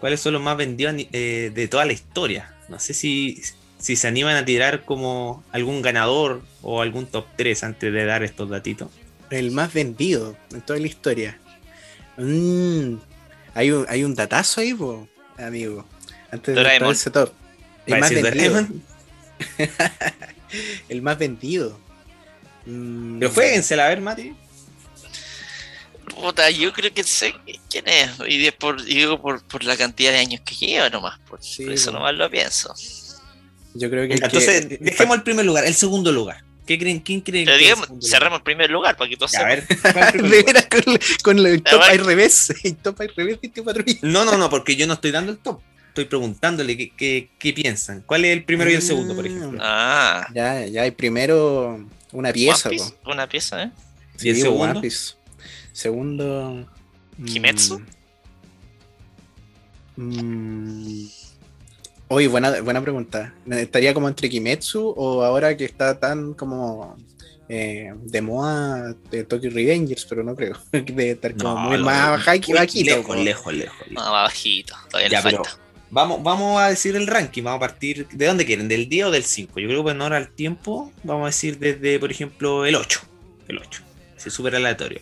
Cuáles 0.01 0.21
son 0.21 0.35
los 0.35 0.43
más 0.43 0.57
vendidos 0.57 0.95
eh, 1.13 1.51
de 1.55 1.69
toda 1.69 1.85
la 1.85 1.93
historia. 1.93 2.55
No 2.69 2.79
sé 2.79 2.95
si, 2.95 3.43
si 3.85 3.97
se 3.97 4.09
animan 4.09 4.35
a 4.37 4.47
tirar 4.47 4.87
como 4.87 5.45
algún 5.53 5.83
ganador 5.83 6.41
o 6.63 6.81
algún 6.81 7.05
top 7.05 7.27
3 7.37 7.65
antes 7.65 7.93
de 7.93 8.05
dar 8.07 8.23
estos 8.23 8.49
datitos. 8.49 8.89
El 9.29 9.51
más 9.51 9.75
vendido 9.75 10.39
en 10.53 10.63
toda 10.63 10.79
la 10.79 10.87
historia. 10.87 11.39
Mm, 12.17 12.95
hay, 13.53 13.71
un, 13.73 13.85
hay 13.87 14.03
un 14.03 14.15
datazo 14.15 14.63
ahí, 14.63 14.73
po, 14.73 15.07
amigo. 15.37 15.85
Antes 16.31 16.55
de 16.55 16.63
Doraemon. 16.63 16.87
todo 16.87 16.93
ese 16.93 17.11
top. 17.11 17.33
El 17.85 18.01
más 18.01 18.11
vendido. 18.11 18.67
El 20.89 21.03
más 21.03 21.19
vendido. 21.19 21.79
Mm, 22.65 23.19
Pero 23.19 23.33
jueguensela 23.33 23.85
a 23.85 23.89
ver, 23.91 24.01
Mati. 24.01 24.35
Puta, 26.09 26.49
yo 26.49 26.73
creo 26.73 26.95
que 26.95 27.05
sé 27.05 27.35
quién 27.69 27.87
es. 27.87 28.13
Y, 28.29 28.39
de 28.39 28.51
por, 28.51 28.81
y 28.81 28.95
digo 28.95 29.21
por, 29.21 29.43
por 29.43 29.63
la 29.63 29.77
cantidad 29.77 30.11
de 30.11 30.21
años 30.21 30.41
que 30.41 30.55
lleva 30.55 30.89
nomás. 30.89 31.19
Por, 31.29 31.43
Sí, 31.45 31.65
por 31.65 31.75
eso 31.75 31.93
nomás 31.93 32.15
lo 32.15 32.31
pienso. 32.31 32.75
Yo 33.75 33.91
creo 33.91 34.07
que. 34.09 34.15
el 34.15 34.21
que- 34.21 34.27
Entonces, 34.27 34.67
el- 34.71 34.79
dejemos 34.81 35.17
el 35.17 35.23
primer 35.23 35.45
lugar, 35.45 35.65
el 35.65 35.75
segundo 35.75 36.11
lugar. 36.13 36.45
¿Qué 36.67 36.79
creen? 36.79 37.01
¿Quién 37.01 37.21
creen? 37.21 37.45
Pero 37.45 37.57
el 37.57 37.63
digamos, 37.63 37.89
lugar? 37.91 38.03
cerremos 38.05 38.39
el 38.39 38.43
primer 38.43 38.71
lugar 38.71 38.97
para 38.97 39.11
que 39.11 39.17
todos 39.19 39.35
a 39.35 39.45
ver, 39.45 39.67
¿cuál 39.93 40.09
es 40.09 40.15
el 40.15 40.31
de 40.31 40.45
con, 40.69 40.99
con 41.23 41.39
el 41.47 41.63
top 41.63 41.81
al 41.83 41.99
revés. 41.99 42.55
El 42.65 42.77
top 42.77 43.01
al 43.03 43.09
revés, 43.15 43.39
24 43.43 43.85
mil. 43.85 43.99
No, 44.03 44.25
no, 44.25 44.39
no, 44.39 44.49
porque 44.49 44.75
yo 44.75 44.87
no 44.87 44.95
estoy 44.95 45.11
dando 45.11 45.31
el 45.33 45.39
top. 45.39 45.61
Estoy 45.89 46.07
preguntándole 46.07 46.77
qué, 46.77 46.91
qué, 46.97 47.29
qué 47.39 47.53
piensan. 47.53 48.03
¿Cuál 48.07 48.25
es 48.25 48.33
el 48.33 48.45
primero 48.45 48.71
y 48.71 48.75
el 48.75 48.83
segundo, 48.83 49.15
por 49.15 49.27
ejemplo? 49.27 49.61
Ah, 49.63 50.27
Ya, 50.35 50.65
ya 50.67 50.83
hay 50.83 50.91
primero 50.91 51.87
una 52.13 52.33
pieza, 52.33 52.69
One. 52.69 52.79
Piece, 52.79 52.95
una 53.05 53.29
pieza, 53.29 53.63
¿eh? 53.63 53.71
¿Y 54.21 54.31
el 54.31 54.37
Sí, 54.37 54.43
segundo? 54.43 54.65
One 54.65 54.81
Piece. 54.81 55.15
Segundo. 55.73 56.67
mm, 57.19 57.25
¿Kimetsu? 57.27 57.81
mm, 59.97 61.07
Oye, 62.09 62.29
buena, 62.29 62.61
buena 62.61 62.81
pregunta. 62.83 63.35
¿Estaría 63.51 63.95
como 63.95 64.09
entre 64.09 64.29
Kimetsu 64.29 64.95
o 64.97 65.23
ahora 65.23 65.57
que 65.57 65.65
está 65.65 65.99
tan 65.99 66.35
como 66.35 66.97
eh, 67.49 67.93
de 68.03 68.21
moda 68.23 68.95
de 69.11 69.25
Tokyo 69.25 69.51
Revengers? 69.51 70.05
Pero 70.05 70.23
no 70.23 70.37
creo. 70.37 70.57
Debe 70.73 71.13
estar 71.13 71.35
como 71.37 71.57
muy 71.57 71.79
lo- 71.79 71.85
más 71.85 72.11
baja 72.11 72.33
muy 72.33 72.53
bajito. 72.59 72.97
Lejos, 72.97 73.17
lejos, 73.17 73.55
lejos. 73.55 73.55
lejos. 73.55 73.91
Más 73.93 74.11
bajito, 74.11 74.75
todavía 74.91 75.09
Ya, 75.11 75.19
le 75.19 75.31
pero 75.31 75.45
falta. 75.45 75.61
vamos, 75.91 76.23
vamos 76.23 76.61
a 76.61 76.69
decir 76.69 76.95
el 76.95 77.07
ranking. 77.07 77.43
Vamos 77.43 77.57
a 77.57 77.61
partir. 77.61 78.07
¿De 78.13 78.27
dónde 78.27 78.45
quieren? 78.45 78.69
¿Del 78.69 78.89
10 78.89 79.07
o 79.07 79.11
del 79.11 79.25
5? 79.25 79.59
Yo 79.61 79.69
creo 79.69 79.85
que 79.85 79.91
en 79.93 80.01
honor 80.03 80.13
al 80.13 80.29
tiempo, 80.29 80.93
vamos 81.05 81.23
a 81.25 81.27
decir 81.27 81.59
desde, 81.59 81.99
por 81.99 82.11
ejemplo, 82.11 82.67
el 82.67 82.75
8. 82.77 83.01
El 83.49 83.59
8. 83.59 83.83
Es 84.25 84.33
súper 84.33 84.55
aleatorio. 84.57 85.01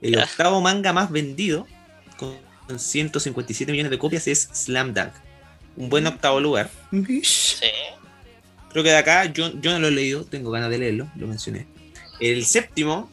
El 0.00 0.16
Ya. 0.16 0.24
octavo 0.24 0.60
manga 0.60 0.92
más 0.92 1.10
vendido, 1.10 1.66
con 2.16 2.36
157 2.78 3.70
millones 3.70 3.90
de 3.90 3.98
copias, 3.98 4.26
es 4.26 4.48
Slam 4.52 4.92
Dunk. 4.92 5.12
Un 5.76 5.88
buen 5.88 6.06
octavo 6.06 6.40
lugar. 6.40 6.70
Sí. 7.22 7.66
Creo 8.70 8.82
que 8.82 8.90
de 8.90 8.96
acá 8.96 9.26
yo, 9.26 9.52
yo 9.60 9.72
no 9.72 9.80
lo 9.80 9.88
he 9.88 9.92
leído, 9.92 10.24
tengo 10.24 10.50
ganas 10.50 10.70
de 10.70 10.78
leerlo, 10.78 11.10
lo 11.16 11.26
mencioné. 11.26 11.66
El 12.20 12.44
séptimo 12.46 13.10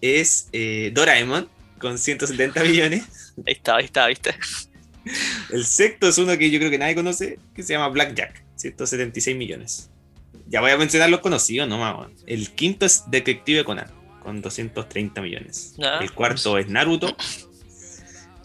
es 0.00 0.48
eh, 0.52 0.90
Doraemon, 0.92 1.48
con 1.78 1.98
170 1.98 2.64
millones. 2.64 3.32
Ahí 3.46 3.54
está, 3.54 3.76
ahí 3.76 3.84
está, 3.84 4.06
¿viste? 4.06 4.34
El 5.50 5.64
sexto 5.64 6.08
es 6.08 6.18
uno 6.18 6.36
que 6.38 6.50
yo 6.50 6.58
creo 6.58 6.70
que 6.70 6.78
nadie 6.78 6.94
conoce, 6.94 7.38
que 7.54 7.62
se 7.62 7.72
llama 7.72 7.88
Blackjack, 7.88 8.42
176 8.56 9.36
millones. 9.36 9.90
Ya 10.48 10.60
voy 10.60 10.70
a 10.70 10.76
mencionar 10.76 11.10
los 11.10 11.20
conocidos 11.20 11.68
nomás. 11.68 12.08
El 12.26 12.50
quinto 12.50 12.86
es 12.86 13.04
Detective 13.08 13.64
Conan, 13.64 13.90
con 14.22 14.42
230 14.42 15.20
millones. 15.22 15.74
Ah, 15.82 15.98
el 16.02 16.12
cuarto 16.12 16.58
es 16.58 16.68
Naruto. 16.68 17.16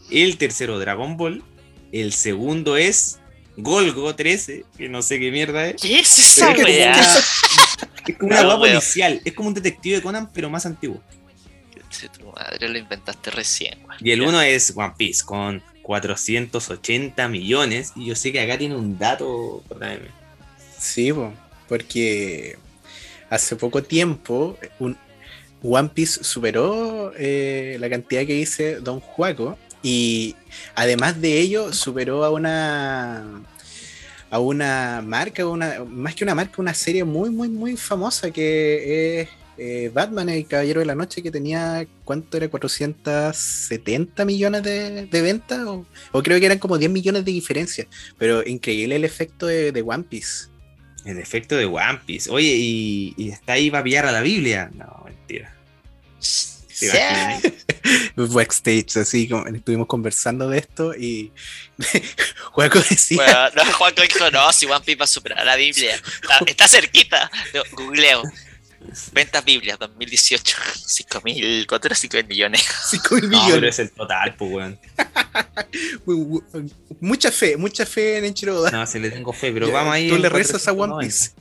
El 0.09 0.37
tercero 0.37 0.79
Dragon 0.79 1.17
Ball. 1.17 1.43
El 1.91 2.13
segundo 2.13 2.77
es 2.77 3.19
Golgo 3.57 4.15
13, 4.15 4.65
que 4.77 4.87
no 4.87 5.01
sé 5.01 5.19
qué 5.19 5.31
mierda 5.31 5.67
es. 5.67 5.81
¿Qué 5.81 5.99
es 5.99 6.19
esa 6.19 6.51
es 6.51 6.63
weá? 6.63 7.01
Es 8.07 8.17
como 8.17 8.31
una 8.31 8.43
No, 8.43 8.59
policial. 8.59 9.19
Es 9.25 9.33
como 9.33 9.49
un 9.49 9.55
detective 9.55 9.95
de 9.97 10.01
Conan, 10.01 10.29
pero 10.31 10.49
más 10.49 10.65
antiguo. 10.65 11.01
Si 11.89 12.07
tu 12.09 12.31
madre 12.31 12.69
lo 12.69 12.77
inventaste 12.77 13.31
recién, 13.31 13.79
weón. 13.79 13.97
Y 13.99 14.11
el 14.11 14.21
uno 14.21 14.41
es 14.41 14.73
One 14.75 14.93
Piece 14.95 15.23
con 15.25 15.63
480 15.81 17.27
millones. 17.29 17.93
Y 17.95 18.05
yo 18.05 18.15
sé 18.15 18.31
que 18.31 18.41
acá 18.41 18.57
tiene 18.59 18.75
un 18.75 18.97
dato. 18.99 19.63
Sí, 20.77 21.11
po, 21.11 21.33
porque 21.67 22.57
hace 23.31 23.55
poco 23.55 23.81
tiempo 23.81 24.57
un 24.79 24.95
One 25.63 25.89
Piece 25.89 26.23
superó 26.23 27.11
eh, 27.17 27.77
la 27.79 27.89
cantidad 27.89 28.25
que 28.25 28.33
dice 28.33 28.75
Don 28.75 28.99
Juaco 28.99 29.57
y 29.87 30.35
además 30.75 31.21
de 31.21 31.39
ello 31.39 31.71
superó 31.71 32.25
a 32.25 32.29
una 32.29 33.23
a 34.29 34.39
una 34.39 35.01
marca, 35.01 35.47
una, 35.47 35.85
más 35.85 36.13
que 36.13 36.25
una 36.25 36.35
marca, 36.35 36.61
una 36.61 36.73
serie 36.73 37.05
muy, 37.05 37.29
muy, 37.29 37.47
muy 37.47 37.77
famosa 37.77 38.29
que 38.29 39.21
es 39.21 39.29
eh, 39.57 39.89
Batman, 39.93 40.27
el 40.27 40.45
Caballero 40.45 40.81
de 40.81 40.85
la 40.85 40.95
Noche, 40.95 41.23
que 41.23 41.31
tenía, 41.31 41.87
¿cuánto 42.03 42.35
era? 42.35 42.49
470 42.49 44.25
millones 44.25 44.63
de, 44.63 45.05
de 45.05 45.21
ventas, 45.21 45.65
o, 45.65 45.85
o 46.11 46.21
creo 46.21 46.37
que 46.41 46.45
eran 46.45 46.59
como 46.59 46.77
10 46.77 46.91
millones 46.91 47.23
de 47.23 47.31
diferencia, 47.31 47.87
pero 48.17 48.45
increíble 48.45 48.97
el 48.97 49.05
efecto 49.05 49.47
de, 49.47 49.71
de 49.71 49.81
One 49.81 50.03
Piece. 50.03 50.49
El 51.05 51.19
efecto 51.19 51.55
de 51.55 51.63
One 51.63 52.01
Piece. 52.05 52.29
Oye, 52.29 52.53
y, 52.53 53.13
y 53.15 53.29
está 53.29 53.53
ahí 53.53 53.71
para 53.71 53.85
pillar 53.85 54.05
a 54.05 54.11
la 54.11 54.21
Biblia. 54.21 54.69
No, 54.75 55.03
mentira. 55.05 55.55
¿Se 56.77 56.91
Sí. 56.91 57.53
backstage, 58.15 58.97
así 58.97 59.27
como 59.27 59.47
estuvimos 59.47 59.87
conversando 59.87 60.47
de 60.49 60.59
esto 60.59 60.93
y 60.93 61.31
Juaco 62.51 62.79
decía, 62.79 63.17
Bueno, 63.17 63.49
no, 63.55 63.73
Juanco 63.73 64.01
dijo, 64.03 64.29
no, 64.29 64.53
si 64.53 64.67
One 64.67 64.85
Piece 64.85 64.99
va 64.99 65.05
a 65.05 65.07
superar 65.07 65.39
a 65.39 65.45
la 65.45 65.55
Biblia. 65.55 65.95
Está, 65.95 66.39
está 66.45 66.67
cerquita. 66.67 67.31
Yo 67.53 67.63
googleo. 67.71 68.21
Ventas 69.11 69.43
Biblias 69.43 69.79
2018. 69.79 70.55
5 70.85 71.21
mil, 71.25 71.65
¿cuánto 71.67 71.87
era 71.87 71.95
5 71.95 72.17
mil 72.17 72.27
millones? 72.27 72.65
5 72.91 73.15
mil 73.15 73.23
No, 73.23 73.29
pero 73.31 73.43
millones. 73.45 73.69
es 73.73 73.79
el 73.79 73.91
total, 73.91 74.35
pues, 74.35 74.51
weón. 74.51 74.79
Mucha 76.99 77.31
fe, 77.31 77.57
mucha 77.57 77.85
fe 77.87 78.17
en 78.19 78.25
Enchiroda. 78.25 78.69
No, 78.69 78.85
se 78.85 78.99
le 78.99 79.09
tengo 79.09 79.33
fe, 79.33 79.51
pero 79.51 79.71
vamos 79.71 79.93
ahí. 79.93 80.09
Tú 80.09 80.17
le 80.17 80.29
rezas 80.29 80.67
a 80.67 80.73
490. 80.73 80.95
One 80.95 81.05
Piece. 81.07 81.31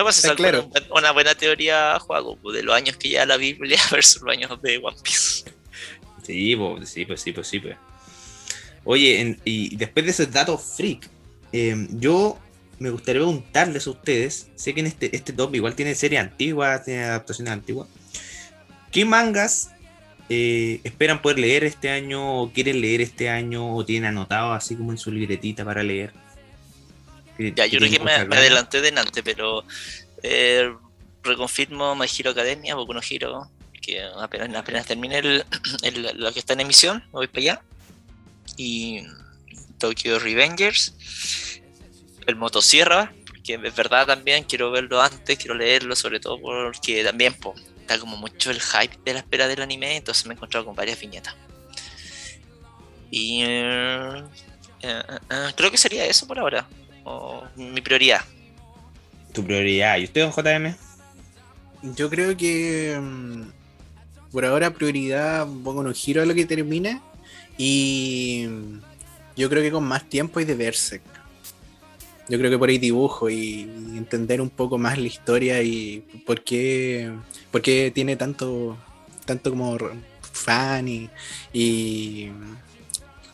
No, 0.00 0.04
pues 0.06 0.24
es 0.24 0.32
claro. 0.32 0.66
una 0.96 1.10
buena 1.12 1.34
teoría, 1.34 1.98
Juaco, 2.00 2.38
pues, 2.40 2.56
de 2.56 2.62
los 2.62 2.74
años 2.74 2.96
que 2.96 3.10
lleva 3.10 3.26
la 3.26 3.36
Biblia 3.36 3.78
versus 3.92 4.22
los 4.22 4.34
años 4.34 4.62
de 4.62 4.78
One 4.78 4.96
Piece. 5.04 5.44
Sí, 6.22 6.56
pues, 6.56 6.88
sí, 6.88 7.04
pues, 7.04 7.20
sí, 7.20 7.32
pues, 7.32 7.46
sí, 7.46 7.60
pues. 7.60 7.76
Oye, 8.84 9.20
en- 9.20 9.38
y 9.44 9.76
después 9.76 10.06
de 10.06 10.12
esos 10.12 10.32
datos 10.32 10.62
freak, 10.74 11.06
eh, 11.52 11.86
yo 11.90 12.38
me 12.78 12.88
gustaría 12.88 13.20
preguntarles 13.20 13.86
a 13.86 13.90
ustedes, 13.90 14.48
sé 14.54 14.72
que 14.72 14.80
en 14.80 14.86
este, 14.86 15.14
este 15.14 15.34
top 15.34 15.54
igual 15.54 15.74
tiene 15.74 15.94
series 15.94 16.22
antiguas, 16.22 16.82
tiene 16.82 17.04
adaptaciones 17.04 17.52
antiguas, 17.52 17.86
¿qué 18.90 19.04
mangas 19.04 19.68
eh, 20.30 20.80
esperan 20.82 21.20
poder 21.20 21.40
leer 21.40 21.64
este 21.64 21.90
año 21.90 22.40
o 22.40 22.50
quieren 22.50 22.80
leer 22.80 23.02
este 23.02 23.28
año 23.28 23.76
o 23.76 23.84
tienen 23.84 24.08
anotado 24.08 24.54
así 24.54 24.76
como 24.76 24.92
en 24.92 24.98
su 24.98 25.12
libretita 25.12 25.62
para 25.62 25.82
leer? 25.82 26.14
Ya, 27.54 27.66
yo 27.66 27.78
creo 27.78 27.90
que 27.90 27.98
me, 28.04 28.24
me 28.26 28.36
adelanté 28.36 28.80
delante, 28.80 29.22
pero 29.22 29.64
eh, 30.22 30.72
reconfirmo 31.22 31.94
My 31.94 32.06
Hero 32.06 32.30
Academia, 32.30 32.74
Boku 32.74 32.92
no 32.94 33.00
Hero, 33.08 33.50
que 33.80 34.02
apenas, 34.20 34.54
apenas 34.54 34.86
termine 34.86 35.18
el, 35.18 35.44
el- 35.82 36.18
lo 36.20 36.32
que 36.32 36.38
está 36.38 36.52
en 36.52 36.60
emisión, 36.60 36.98
me 37.06 37.12
voy 37.12 37.26
para 37.28 37.40
allá. 37.40 37.62
Y 38.56 39.02
Tokyo 39.78 40.18
Revengers, 40.18 40.94
el 42.26 42.36
Motosierra, 42.36 43.12
porque 43.26 43.54
es 43.54 43.74
verdad 43.74 44.06
también, 44.06 44.44
quiero 44.44 44.70
verlo 44.70 45.00
antes, 45.00 45.38
quiero 45.38 45.54
leerlo, 45.54 45.96
sobre 45.96 46.20
todo 46.20 46.38
porque 46.40 47.02
también 47.02 47.32
po, 47.34 47.54
está 47.80 47.98
como 47.98 48.16
mucho 48.18 48.50
el 48.50 48.60
hype 48.60 48.98
de 49.04 49.14
la 49.14 49.20
espera 49.20 49.48
del 49.48 49.62
anime, 49.62 49.96
entonces 49.96 50.26
me 50.26 50.34
he 50.34 50.36
encontrado 50.36 50.66
con 50.66 50.74
varias 50.74 51.00
viñetas. 51.00 51.34
Y 53.10 53.40
eh, 53.42 54.22
eh, 54.82 55.02
creo 55.56 55.70
que 55.70 55.78
sería 55.78 56.04
eso 56.06 56.26
por 56.26 56.38
ahora 56.38 56.68
o 57.10 57.44
mi 57.56 57.80
prioridad. 57.80 58.20
Tu 59.32 59.44
prioridad. 59.44 59.98
¿Y 59.98 60.04
usted, 60.04 60.22
don 60.22 60.32
JM? 60.32 60.74
Yo 61.96 62.10
creo 62.10 62.36
que 62.36 62.98
mm, 63.00 63.42
por 64.32 64.44
ahora 64.44 64.72
prioridad 64.72 65.46
pongo 65.64 65.80
un 65.80 65.94
giro 65.94 66.22
a 66.22 66.26
lo 66.26 66.34
que 66.34 66.44
termine 66.44 67.00
y 67.56 68.46
mm, 68.48 68.80
yo 69.36 69.48
creo 69.48 69.62
que 69.62 69.70
con 69.70 69.84
más 69.84 70.08
tiempo 70.08 70.38
hay 70.38 70.44
de 70.44 70.54
Berserk. 70.54 71.02
Yo 72.28 72.38
creo 72.38 72.50
que 72.50 72.58
por 72.58 72.68
ahí 72.68 72.78
dibujo 72.78 73.28
y, 73.28 73.68
y 73.92 73.96
entender 73.96 74.40
un 74.40 74.50
poco 74.50 74.78
más 74.78 74.98
la 74.98 75.06
historia 75.06 75.62
y 75.62 76.04
por 76.24 76.44
qué, 76.44 77.10
por 77.50 77.60
qué 77.60 77.90
tiene 77.92 78.14
tanto, 78.14 78.76
tanto 79.24 79.50
como 79.50 79.76
fan 80.32 80.86
y, 80.86 81.10
y 81.52 82.30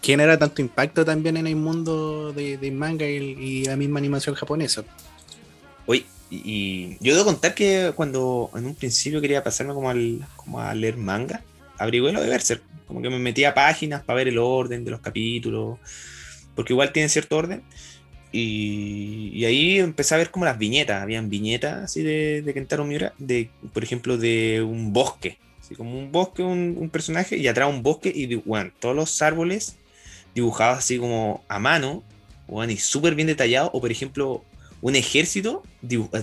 genera 0.06 0.38
tanto 0.38 0.62
impacto 0.62 1.04
también 1.04 1.36
en 1.36 1.48
el 1.48 1.56
mundo 1.56 2.32
de, 2.32 2.56
del 2.58 2.72
manga 2.72 3.08
y, 3.08 3.16
y 3.16 3.64
la 3.64 3.76
misma 3.76 3.98
animación 3.98 4.36
japonesa. 4.36 4.84
Oye, 5.84 6.06
y, 6.30 6.96
yo 7.00 7.14
debo 7.14 7.24
contar 7.24 7.54
que 7.54 7.92
cuando 7.94 8.50
en 8.54 8.66
un 8.66 8.74
principio 8.76 9.20
quería 9.20 9.42
pasarme 9.42 9.74
como, 9.74 9.90
al, 9.90 10.24
como 10.36 10.60
a 10.60 10.74
leer 10.74 10.96
manga, 10.96 11.42
averigué 11.76 12.12
lo 12.12 12.20
de 12.20 12.28
Berserk. 12.28 12.62
Como 12.86 13.02
que 13.02 13.10
me 13.10 13.18
metía 13.18 13.52
páginas 13.52 14.04
para 14.04 14.18
ver 14.18 14.28
el 14.28 14.38
orden 14.38 14.84
de 14.84 14.92
los 14.92 15.00
capítulos, 15.00 15.78
porque 16.54 16.72
igual 16.72 16.92
tienen 16.92 17.10
cierto 17.10 17.36
orden. 17.36 17.62
Y, 18.30 19.30
y 19.34 19.44
ahí 19.44 19.78
empecé 19.78 20.14
a 20.14 20.18
ver 20.18 20.30
como 20.30 20.44
las 20.44 20.56
viñetas. 20.56 21.02
Habían 21.02 21.28
viñetas 21.28 21.84
así 21.84 22.02
de, 22.02 22.42
de 22.42 22.54
Kentaro 22.54 22.84
Miura, 22.84 23.12
de, 23.18 23.50
por 23.72 23.82
ejemplo, 23.82 24.16
de 24.18 24.62
un 24.62 24.92
bosque. 24.92 25.38
Así 25.60 25.74
como 25.74 25.98
un 25.98 26.12
bosque, 26.12 26.44
un, 26.44 26.76
un 26.78 26.90
personaje, 26.90 27.36
y 27.36 27.48
atrás 27.48 27.68
un 27.68 27.82
bosque, 27.82 28.12
y 28.14 28.36
bueno, 28.36 28.70
todos 28.78 28.94
los 28.94 29.20
árboles 29.20 29.76
dibujados 30.36 30.78
así 30.78 30.98
como 30.98 31.42
a 31.48 31.58
mano, 31.58 32.04
bueno, 32.46 32.72
y 32.72 32.76
súper 32.76 33.14
bien 33.16 33.26
detallados. 33.26 33.70
O 33.72 33.80
por 33.80 33.90
ejemplo, 33.90 34.44
un 34.82 34.94
ejército, 34.94 35.62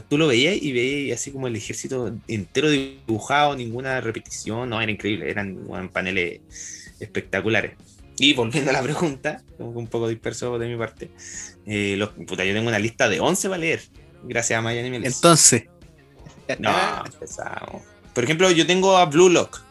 tú 0.08 0.18
lo 0.18 0.28
veías 0.28 0.56
y 0.62 0.72
veías 0.72 1.20
así 1.20 1.32
como 1.32 1.48
el 1.48 1.56
ejército 1.56 2.16
entero 2.28 2.70
dibujado, 2.70 3.56
ninguna 3.56 4.00
repetición, 4.00 4.70
no, 4.70 4.80
era 4.80 4.92
increíble, 4.92 5.30
eran 5.30 5.90
paneles 5.92 6.40
espectaculares. 7.00 7.74
Y 8.20 8.34
volviendo 8.34 8.70
a 8.70 8.74
la 8.74 8.84
pregunta, 8.84 9.42
como 9.58 9.74
que 9.74 9.80
un 9.80 9.88
poco 9.88 10.08
disperso 10.08 10.60
de 10.60 10.68
mi 10.68 10.78
parte, 10.78 11.10
eh, 11.66 11.96
los, 11.98 12.10
puta, 12.10 12.46
yo 12.46 12.54
tengo 12.54 12.70
una 12.70 12.80
lista 12.80 13.10
de 13.10 13.20
11 13.20 13.50
para 13.50 13.60
leer, 13.60 13.82
gracias 14.24 14.60
a 14.60 14.62
Maya 14.62 14.82
Animales. 14.82 15.16
Entonces, 15.16 15.64
no, 16.60 16.72
empezamos. 17.06 17.82
Por 18.14 18.24
ejemplo, 18.24 18.52
yo 18.52 18.68
tengo 18.68 18.96
a 18.98 19.06
Blue 19.06 19.30
Lock, 19.30 19.64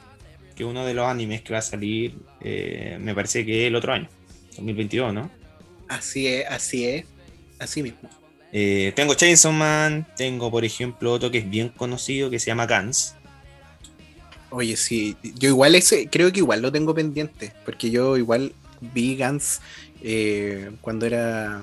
que 0.56 0.64
es 0.64 0.68
uno 0.68 0.84
de 0.84 0.94
los 0.94 1.06
animes 1.06 1.42
que 1.42 1.52
va 1.52 1.60
a 1.60 1.62
salir, 1.62 2.18
eh, 2.40 2.98
me 3.00 3.14
parece 3.14 3.46
que 3.46 3.68
el 3.68 3.76
otro 3.76 3.92
año, 3.92 4.08
2022, 4.56 5.14
¿no? 5.14 5.30
así 5.88 6.26
es, 6.26 6.46
así 6.48 6.84
es, 6.84 7.04
así 7.58 7.82
mismo. 7.82 8.08
Eh, 8.52 8.92
tengo 8.94 9.14
Chainsaw 9.14 9.52
Man, 9.52 10.06
tengo 10.16 10.50
por 10.50 10.64
ejemplo 10.64 11.12
otro 11.12 11.30
que 11.30 11.38
es 11.38 11.48
bien 11.48 11.68
conocido 11.70 12.30
que 12.30 12.38
se 12.38 12.46
llama 12.46 12.66
Gans. 12.66 13.14
Oye, 14.50 14.76
sí, 14.76 15.16
yo 15.22 15.48
igual 15.48 15.74
ese, 15.74 16.08
creo 16.08 16.30
que 16.30 16.40
igual 16.40 16.60
lo 16.60 16.70
tengo 16.70 16.94
pendiente, 16.94 17.52
porque 17.64 17.90
yo 17.90 18.18
igual 18.18 18.52
vi 18.80 19.16
Gans 19.16 19.60
eh, 20.02 20.70
cuando 20.82 21.06
era 21.06 21.62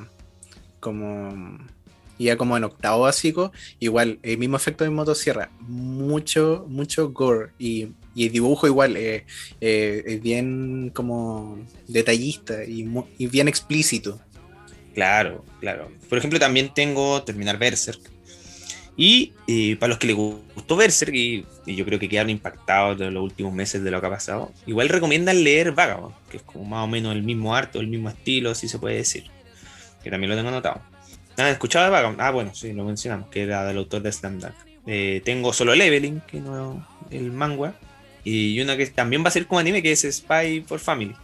como, 0.80 1.60
iba 2.20 2.36
como 2.36 2.56
en 2.56 2.66
octavo 2.66 3.04
básico, 3.04 3.52
igual, 3.80 4.20
el 4.22 4.38
mismo 4.38 4.58
efecto 4.58 4.84
de 4.84 4.92
motosierra, 4.92 5.50
mucho, 5.62 6.66
mucho 6.68 7.10
gore, 7.10 7.54
y, 7.58 7.88
y 8.14 8.28
el 8.28 8.32
dibujo 8.32 8.68
igual 8.68 8.96
eh, 8.98 9.26
eh, 9.62 10.04
es 10.06 10.22
bien 10.22 10.92
como 10.94 11.58
detallista 11.88 12.64
y, 12.64 12.88
y 13.18 13.28
bien 13.28 13.48
explícito. 13.48 14.20
Claro, 14.94 15.46
claro. 15.62 15.90
Por 16.10 16.18
ejemplo, 16.18 16.40
también 16.40 16.74
tengo 16.74 17.24
Terminar 17.24 17.58
Berserk. 17.58 18.02
Y 18.98 19.32
eh, 19.48 19.78
para 19.78 19.92
los 19.92 19.98
que 19.98 20.08
les 20.08 20.16
gustó 20.18 20.76
Berserk, 20.76 21.16
y, 21.16 21.46
y 21.66 21.76
yo 21.78 21.86
creo 21.86 22.00
que 22.00 22.10
quedaron 22.10 22.32
impactados 22.32 23.00
de 23.00 23.10
los 23.10 23.24
últimos 23.24 23.54
meses 23.54 23.82
de 23.82 23.92
lo 23.92 24.02
que 24.02 24.08
ha 24.08 24.10
pasado, 24.10 24.52
igual 24.68 24.90
recomiendan 24.90 25.42
leer 25.42 25.72
Vagabond, 25.72 26.14
que 26.30 26.36
es 26.36 26.44
como 26.44 26.66
más 26.66 26.84
o 26.84 26.88
menos 26.88 27.16
el 27.16 27.24
mismo 27.24 27.56
arte, 27.56 27.80
el 27.80 27.88
mismo 27.88 28.10
estilo, 28.10 28.54
si 28.56 28.68
se 28.68 28.78
puede 28.78 28.98
decir. 28.98 29.24
Que 30.04 30.12
también 30.12 30.32
lo 30.32 30.36
tengo 30.36 30.50
anotado. 30.50 30.82
¿Han 31.40 31.48
escuchado 31.48 31.86
de 31.86 31.92
Vagabond? 31.92 32.22
Ah, 32.22 32.32
bueno, 32.32 32.54
sí, 32.54 32.74
lo 32.74 32.84
mencionamos, 32.84 33.30
que 33.30 33.44
era 33.44 33.66
del 33.66 33.78
autor 33.78 34.02
de 34.02 34.12
Slam 34.12 34.40
Dunk. 34.40 34.54
Eh, 34.86 35.22
tengo 35.24 35.54
solo 35.54 35.74
Leveling, 35.74 36.22
que 36.22 36.40
no 36.40 36.86
el 37.12 37.32
manga. 37.32 37.74
Y 38.24 38.60
una 38.62 38.76
que 38.76 38.86
también 38.88 39.24
va 39.24 39.30
a 39.30 39.32
ser 39.32 39.48
como 39.48 39.60
anime, 39.60 39.82
que 39.82 39.92
es 39.92 40.02
Spy 40.02 40.62
for 40.68 40.80
Family. 40.80 41.16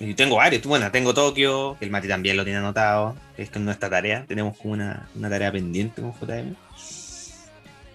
Y 0.00 0.14
tengo 0.14 0.36
varios, 0.36 0.62
bueno, 0.62 0.90
tengo 0.90 1.12
Tokio, 1.12 1.76
que 1.78 1.84
el 1.84 1.90
Mati 1.90 2.08
también 2.08 2.36
lo 2.36 2.44
tiene 2.44 2.60
anotado, 2.60 3.16
que 3.36 3.42
es 3.42 3.50
con 3.50 3.64
nuestra 3.64 3.90
tarea, 3.90 4.24
tenemos 4.26 4.56
como 4.56 4.74
una, 4.74 5.08
una 5.14 5.28
tarea 5.28 5.50
pendiente 5.50 6.00
con 6.00 6.12
JM. 6.12 6.54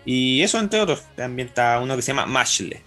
Y 0.06 0.42
eso 0.42 0.60
entre 0.60 0.82
otros. 0.82 1.04
También 1.16 1.48
está 1.48 1.80
uno 1.80 1.96
que 1.96 2.02
se 2.02 2.12
llama 2.12 2.26
Mashle. 2.26 2.82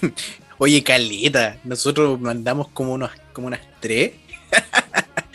Oye, 0.58 0.82
Caleta, 0.82 1.58
nosotros 1.64 2.20
mandamos 2.20 2.68
como, 2.68 2.94
unos, 2.94 3.10
como 3.32 3.46
unas 3.46 3.60
tres. 3.80 4.12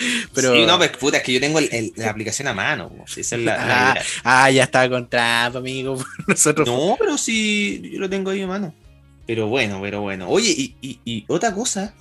pero... 0.34 0.54
Sí, 0.54 0.66
no, 0.66 0.78
pues 0.78 0.92
puta, 0.98 1.18
es 1.18 1.24
que 1.24 1.34
yo 1.34 1.40
tengo 1.40 1.60
la 1.60 2.10
aplicación 2.10 2.48
a 2.48 2.54
mano. 2.54 2.92
Esa 3.06 3.36
es 3.36 3.42
la, 3.42 3.94
ah, 3.94 3.96
ah, 4.24 4.52
ya 4.52 4.64
estaba 4.64 4.90
con 4.90 5.10
trampa, 5.10 5.60
amigo. 5.60 5.98
Nosotros... 6.28 6.68
No, 6.68 6.96
pero 7.00 7.18
sí, 7.18 7.92
yo 7.94 8.00
lo 8.00 8.10
tengo 8.10 8.32
ahí 8.32 8.42
a 8.42 8.48
mano. 8.48 8.74
Pero 9.28 9.48
bueno, 9.48 9.80
pero 9.82 10.02
bueno. 10.02 10.30
Oye, 10.30 10.50
y, 10.50 11.00
y, 11.06 11.26
otra 11.28 11.54
cosa, 11.54 11.94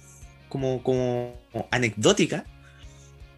como, 0.49 0.83
como 0.83 1.39
anecdótica, 1.71 2.45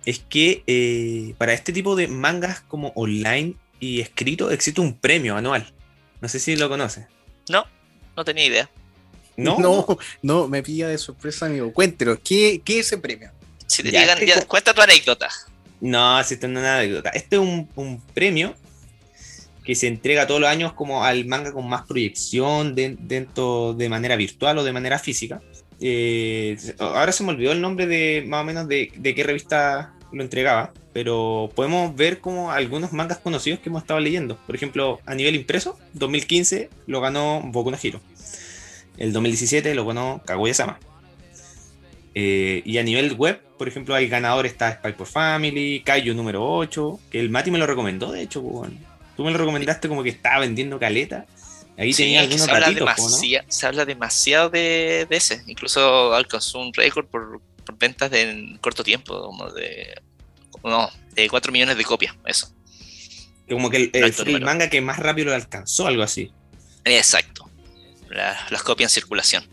es 0.04 0.20
que 0.20 0.62
eh, 0.66 1.34
para 1.38 1.52
este 1.52 1.72
tipo 1.72 1.94
de 1.94 2.08
mangas 2.08 2.60
como 2.62 2.88
online 2.94 3.54
y 3.80 4.00
escrito 4.00 4.50
existe 4.50 4.80
un 4.80 4.94
premio 4.94 5.36
anual. 5.36 5.72
No 6.20 6.28
sé 6.28 6.38
si 6.38 6.56
lo 6.56 6.68
conoces. 6.68 7.06
No, 7.48 7.64
no 8.16 8.24
tenía 8.24 8.46
idea. 8.46 8.70
No, 9.36 9.58
no, 9.60 9.98
no 10.22 10.48
me 10.48 10.62
pilla 10.62 10.88
de 10.88 10.98
sorpresa, 10.98 11.46
amigo. 11.46 11.72
Cuéntenos, 11.72 12.18
¿qué, 12.24 12.62
qué 12.64 12.80
es 12.80 12.86
ese 12.86 12.98
premio? 12.98 13.30
Si 13.72 13.82
te 13.82 13.88
digan, 13.88 14.18
cuenta 14.46 14.74
tu 14.74 14.82
anécdota. 14.82 15.30
No, 15.80 16.22
si 16.24 16.34
es 16.34 16.44
una 16.44 16.76
anécdota. 16.76 17.08
Este 17.10 17.36
es 17.36 17.42
un, 17.42 18.02
premio 18.12 18.54
que 19.64 19.74
se 19.74 19.86
entrega 19.86 20.26
todos 20.26 20.40
los 20.40 20.50
años 20.50 20.74
como 20.74 21.04
al 21.04 21.24
manga 21.24 21.52
con 21.52 21.66
más 21.68 21.86
proyección 21.86 22.74
dentro 22.74 23.72
de 23.72 23.88
manera 23.88 24.16
virtual 24.16 24.58
o 24.58 24.64
de 24.64 24.72
manera 24.72 24.98
física. 24.98 25.40
Eh, 25.80 26.58
ahora 26.78 27.12
se 27.12 27.24
me 27.24 27.30
olvidó 27.30 27.52
el 27.52 27.62
nombre 27.62 27.86
de 27.86 28.24
más 28.26 28.42
o 28.42 28.44
menos 28.44 28.68
de, 28.68 28.90
qué 29.02 29.22
revista 29.24 29.94
lo 30.12 30.22
entregaba, 30.22 30.72
pero 30.92 31.50
podemos 31.54 31.96
ver 31.96 32.20
como 32.20 32.52
algunos 32.52 32.92
mangas 32.92 33.18
conocidos 33.18 33.60
que 33.60 33.70
hemos 33.70 33.82
estado 33.82 34.00
leyendo. 34.00 34.36
Por 34.36 34.54
ejemplo, 34.54 35.00
a 35.06 35.14
nivel 35.14 35.34
impreso, 35.34 35.78
2015 35.94 36.68
lo 36.86 37.00
ganó 37.00 37.40
Boku 37.42 37.70
no 37.70 37.78
Hero. 37.82 38.02
El 38.98 39.14
2017 39.14 39.74
lo 39.74 39.86
ganó 39.86 40.20
Kaguya-sama. 40.26 40.78
Eh, 42.14 42.62
y 42.64 42.78
a 42.78 42.82
nivel 42.82 43.14
web, 43.14 43.40
por 43.62 43.68
ejemplo, 43.68 43.94
hay 43.94 44.08
ganador 44.08 44.44
está 44.44 44.72
Spy 44.72 44.92
por 44.94 45.06
Family, 45.06 45.84
Kaiju 45.84 46.14
número 46.14 46.44
8, 46.44 46.98
que 47.12 47.20
el 47.20 47.30
Mati 47.30 47.52
me 47.52 47.58
lo 47.58 47.66
recomendó, 47.68 48.10
de 48.10 48.22
hecho, 48.22 48.42
pues, 48.42 48.72
tú 49.16 49.22
me 49.22 49.30
lo 49.30 49.38
recomendaste 49.38 49.86
como 49.86 50.02
que 50.02 50.08
estaba 50.08 50.40
vendiendo 50.40 50.80
caleta. 50.80 51.26
Ahí 51.78 51.94
tenía 51.94 52.22
algunos 52.22 52.46
se 52.46 52.50
habla, 52.50 52.72
demasiado, 52.72 53.46
se 53.48 53.66
habla 53.68 53.84
demasiado 53.84 54.50
de, 54.50 55.06
ese. 55.10 55.44
Incluso 55.46 56.12
alcanzó 56.12 56.58
un 56.58 56.74
récord 56.74 57.06
por, 57.06 57.40
ventas 57.78 58.10
de 58.10 58.22
en 58.22 58.58
corto 58.58 58.82
tiempo, 58.82 59.22
como 59.22 59.48
de. 59.52 59.94
No, 60.64 60.90
de 61.14 61.28
4 61.28 61.52
millones 61.52 61.76
de 61.76 61.84
copias, 61.84 62.16
eso. 62.26 62.52
Como 63.48 63.70
que 63.70 63.92
el, 63.92 64.40
manga 64.40 64.70
que 64.70 64.80
más 64.80 64.98
rápido 64.98 65.28
lo 65.28 65.36
alcanzó, 65.36 65.86
algo 65.86 66.02
así. 66.02 66.32
Exacto. 66.84 67.48
las 68.08 68.62
copias 68.64 68.90
en 68.90 68.94
circulación. 68.94 69.51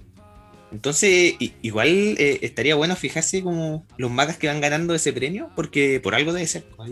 Entonces, 0.71 1.35
igual 1.61 1.87
eh, 1.87 2.39
estaría 2.41 2.75
bueno 2.75 2.95
fijarse 2.95 3.41
como 3.41 3.85
los 3.97 4.11
mangas 4.11 4.37
que 4.37 4.47
van 4.47 4.61
ganando 4.61 4.93
ese 4.93 5.13
premio, 5.13 5.49
porque 5.55 5.99
por 5.99 6.15
algo 6.15 6.31
debe 6.33 6.47
ser. 6.47 6.63
Pues, 6.75 6.91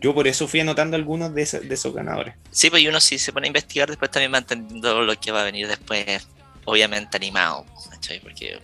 yo 0.00 0.14
por 0.14 0.26
eso 0.26 0.48
fui 0.48 0.60
anotando 0.60 0.96
algunos 0.96 1.34
de, 1.34 1.42
esos, 1.42 1.94
ganadores. 1.94 2.34
Sí, 2.50 2.70
pues 2.70 2.82
y 2.82 2.88
uno 2.88 3.00
si 3.00 3.18
se 3.18 3.32
pone 3.32 3.46
a 3.46 3.48
investigar, 3.48 3.88
después 3.88 4.10
también 4.10 4.32
va 4.32 4.38
entendiendo 4.38 5.02
lo 5.02 5.18
que 5.18 5.30
va 5.30 5.42
a 5.42 5.44
venir 5.44 5.68
después, 5.68 6.26
obviamente 6.64 7.16
animado, 7.16 7.66
Porque 8.22 8.58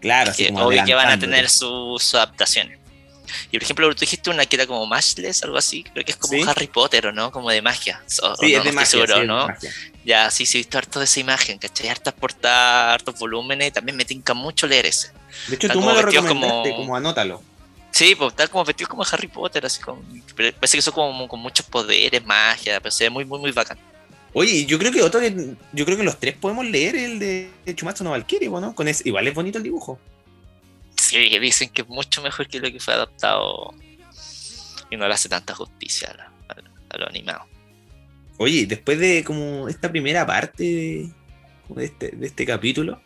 claro, 0.00 0.32
que, 0.34 0.50
obvio 0.54 0.84
que 0.84 0.94
van 0.94 1.08
a 1.08 1.18
tener 1.18 1.50
sus 1.50 2.14
adaptaciones. 2.14 2.78
Y 3.50 3.58
por 3.58 3.62
ejemplo, 3.62 3.94
tú 3.94 4.00
dijiste 4.00 4.30
una 4.30 4.46
que 4.46 4.56
era 4.56 4.66
como 4.66 4.86
Mashless, 4.86 5.42
algo 5.42 5.56
así, 5.56 5.84
creo 5.84 6.04
que 6.04 6.12
es 6.12 6.16
como 6.16 6.42
Harry 6.48 6.66
Potter, 6.66 7.06
¿o 7.06 7.12
no? 7.12 7.30
Como 7.30 7.50
de 7.50 7.62
magia. 7.62 8.02
sí, 8.06 8.54
es 8.54 8.64
de 8.64 8.72
magia, 8.72 9.24
¿no? 9.24 9.46
Ya, 10.04 10.30
sí, 10.30 10.46
sí, 10.46 10.58
he 10.58 10.60
visto 10.60 10.78
harto 10.78 10.98
de 10.98 11.04
esa 11.04 11.20
imagen, 11.20 11.58
¿cachai? 11.58 11.88
Hartas 11.88 12.14
portadas, 12.14 12.94
hartos 12.94 13.18
volúmenes, 13.18 13.72
también 13.72 13.96
me 13.96 14.04
tinca 14.04 14.34
mucho 14.34 14.66
leer 14.66 14.86
ese. 14.86 15.12
De 15.48 15.54
hecho, 15.54 15.68
tú 15.68 15.80
me 15.80 15.92
lo 15.92 16.02
recomendaste, 16.02 16.74
como 16.74 16.96
anótalo. 16.96 17.42
Sí, 17.92 18.14
pues 18.14 18.34
tal 18.34 18.48
como 18.48 18.64
vestido 18.64 18.88
como 18.88 19.04
Harry 19.10 19.28
Potter, 19.28 19.64
así 19.66 19.80
como. 19.80 20.02
Parece 20.34 20.78
que 20.78 20.82
son 20.82 20.94
como 20.94 21.28
con 21.28 21.40
muchos 21.40 21.66
poderes, 21.66 22.24
magia, 22.24 22.80
pero 22.80 22.90
se 22.90 23.04
ve 23.04 23.10
muy, 23.10 23.24
muy, 23.24 23.38
muy 23.38 23.52
bacán. 23.52 23.78
Oye, 24.34 24.64
yo 24.64 24.78
creo 24.78 24.90
que 24.90 25.02
otro 25.02 25.20
yo 25.72 25.84
creo 25.84 25.96
que 25.96 26.02
los 26.02 26.18
tres 26.18 26.34
podemos 26.34 26.64
leer 26.64 26.96
el 26.96 27.18
de 27.18 27.50
Chumatsu 27.74 28.02
no 28.02 28.10
Valkyrie, 28.10 28.48
¿no? 28.48 28.74
Con 28.74 28.88
ese, 28.88 29.06
igual 29.06 29.28
es 29.28 29.34
bonito 29.34 29.58
el 29.58 29.64
dibujo. 29.64 30.00
Sí, 30.96 31.38
dicen 31.38 31.68
que 31.68 31.82
es 31.82 31.88
mucho 31.88 32.22
mejor 32.22 32.48
que 32.48 32.58
lo 32.58 32.72
que 32.72 32.80
fue 32.80 32.94
adaptado 32.94 33.74
y 34.90 34.96
no 34.96 35.06
le 35.06 35.14
hace 35.14 35.28
tanta 35.28 35.54
justicia 35.54 36.14
a, 36.48 36.98
lo 36.98 37.06
animado. 37.06 37.44
Oye, 38.42 38.66
después 38.66 38.98
de 38.98 39.22
como 39.24 39.68
esta 39.68 39.90
primera 39.90 40.26
parte 40.26 40.64
de, 41.68 41.84
este, 41.84 42.08
de 42.08 42.26
este 42.26 42.44
capítulo, 42.44 43.00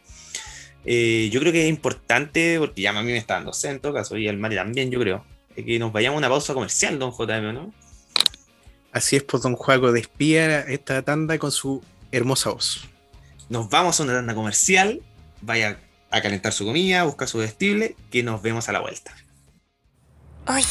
eh, 0.84 1.28
yo 1.32 1.40
creo 1.40 1.52
que 1.52 1.64
es 1.64 1.68
importante, 1.68 2.58
porque 2.58 2.82
ya 2.82 2.90
a 2.90 3.02
mí 3.02 3.12
me 3.12 3.18
está 3.18 3.34
dando 3.34 3.52
sed 3.52 3.72
en 3.72 3.80
todo 3.80 3.92
caso, 3.92 4.16
y 4.16 4.28
al 4.28 4.38
Mari 4.38 4.56
también, 4.56 4.90
yo 4.90 4.98
creo, 4.98 5.24
que 5.54 5.78
nos 5.78 5.92
vayamos 5.92 6.16
a 6.16 6.18
una 6.18 6.28
pausa 6.28 6.54
comercial, 6.54 6.98
don 6.98 7.12
JM, 7.12 7.52
¿no? 7.52 7.74
Así 8.92 9.16
es, 9.16 9.24
pues 9.24 9.42
don 9.42 9.56
Juaco 9.56 9.92
despía 9.92 10.60
esta 10.60 11.02
tanda 11.02 11.38
con 11.38 11.52
su 11.52 11.82
hermosa 12.12 12.50
voz. 12.50 12.88
Nos 13.50 13.68
vamos 13.68 14.00
a 14.00 14.04
una 14.04 14.14
tanda 14.14 14.34
comercial, 14.34 15.02
vaya 15.42 15.80
a 16.10 16.22
calentar 16.22 16.52
su 16.52 16.64
comida, 16.64 17.02
buscar 17.02 17.28
su 17.28 17.38
vestible, 17.38 17.94
que 18.10 18.22
nos 18.22 18.40
vemos 18.40 18.70
a 18.70 18.72
la 18.72 18.80
vuelta. 18.80 19.14
Oye, 20.46 20.64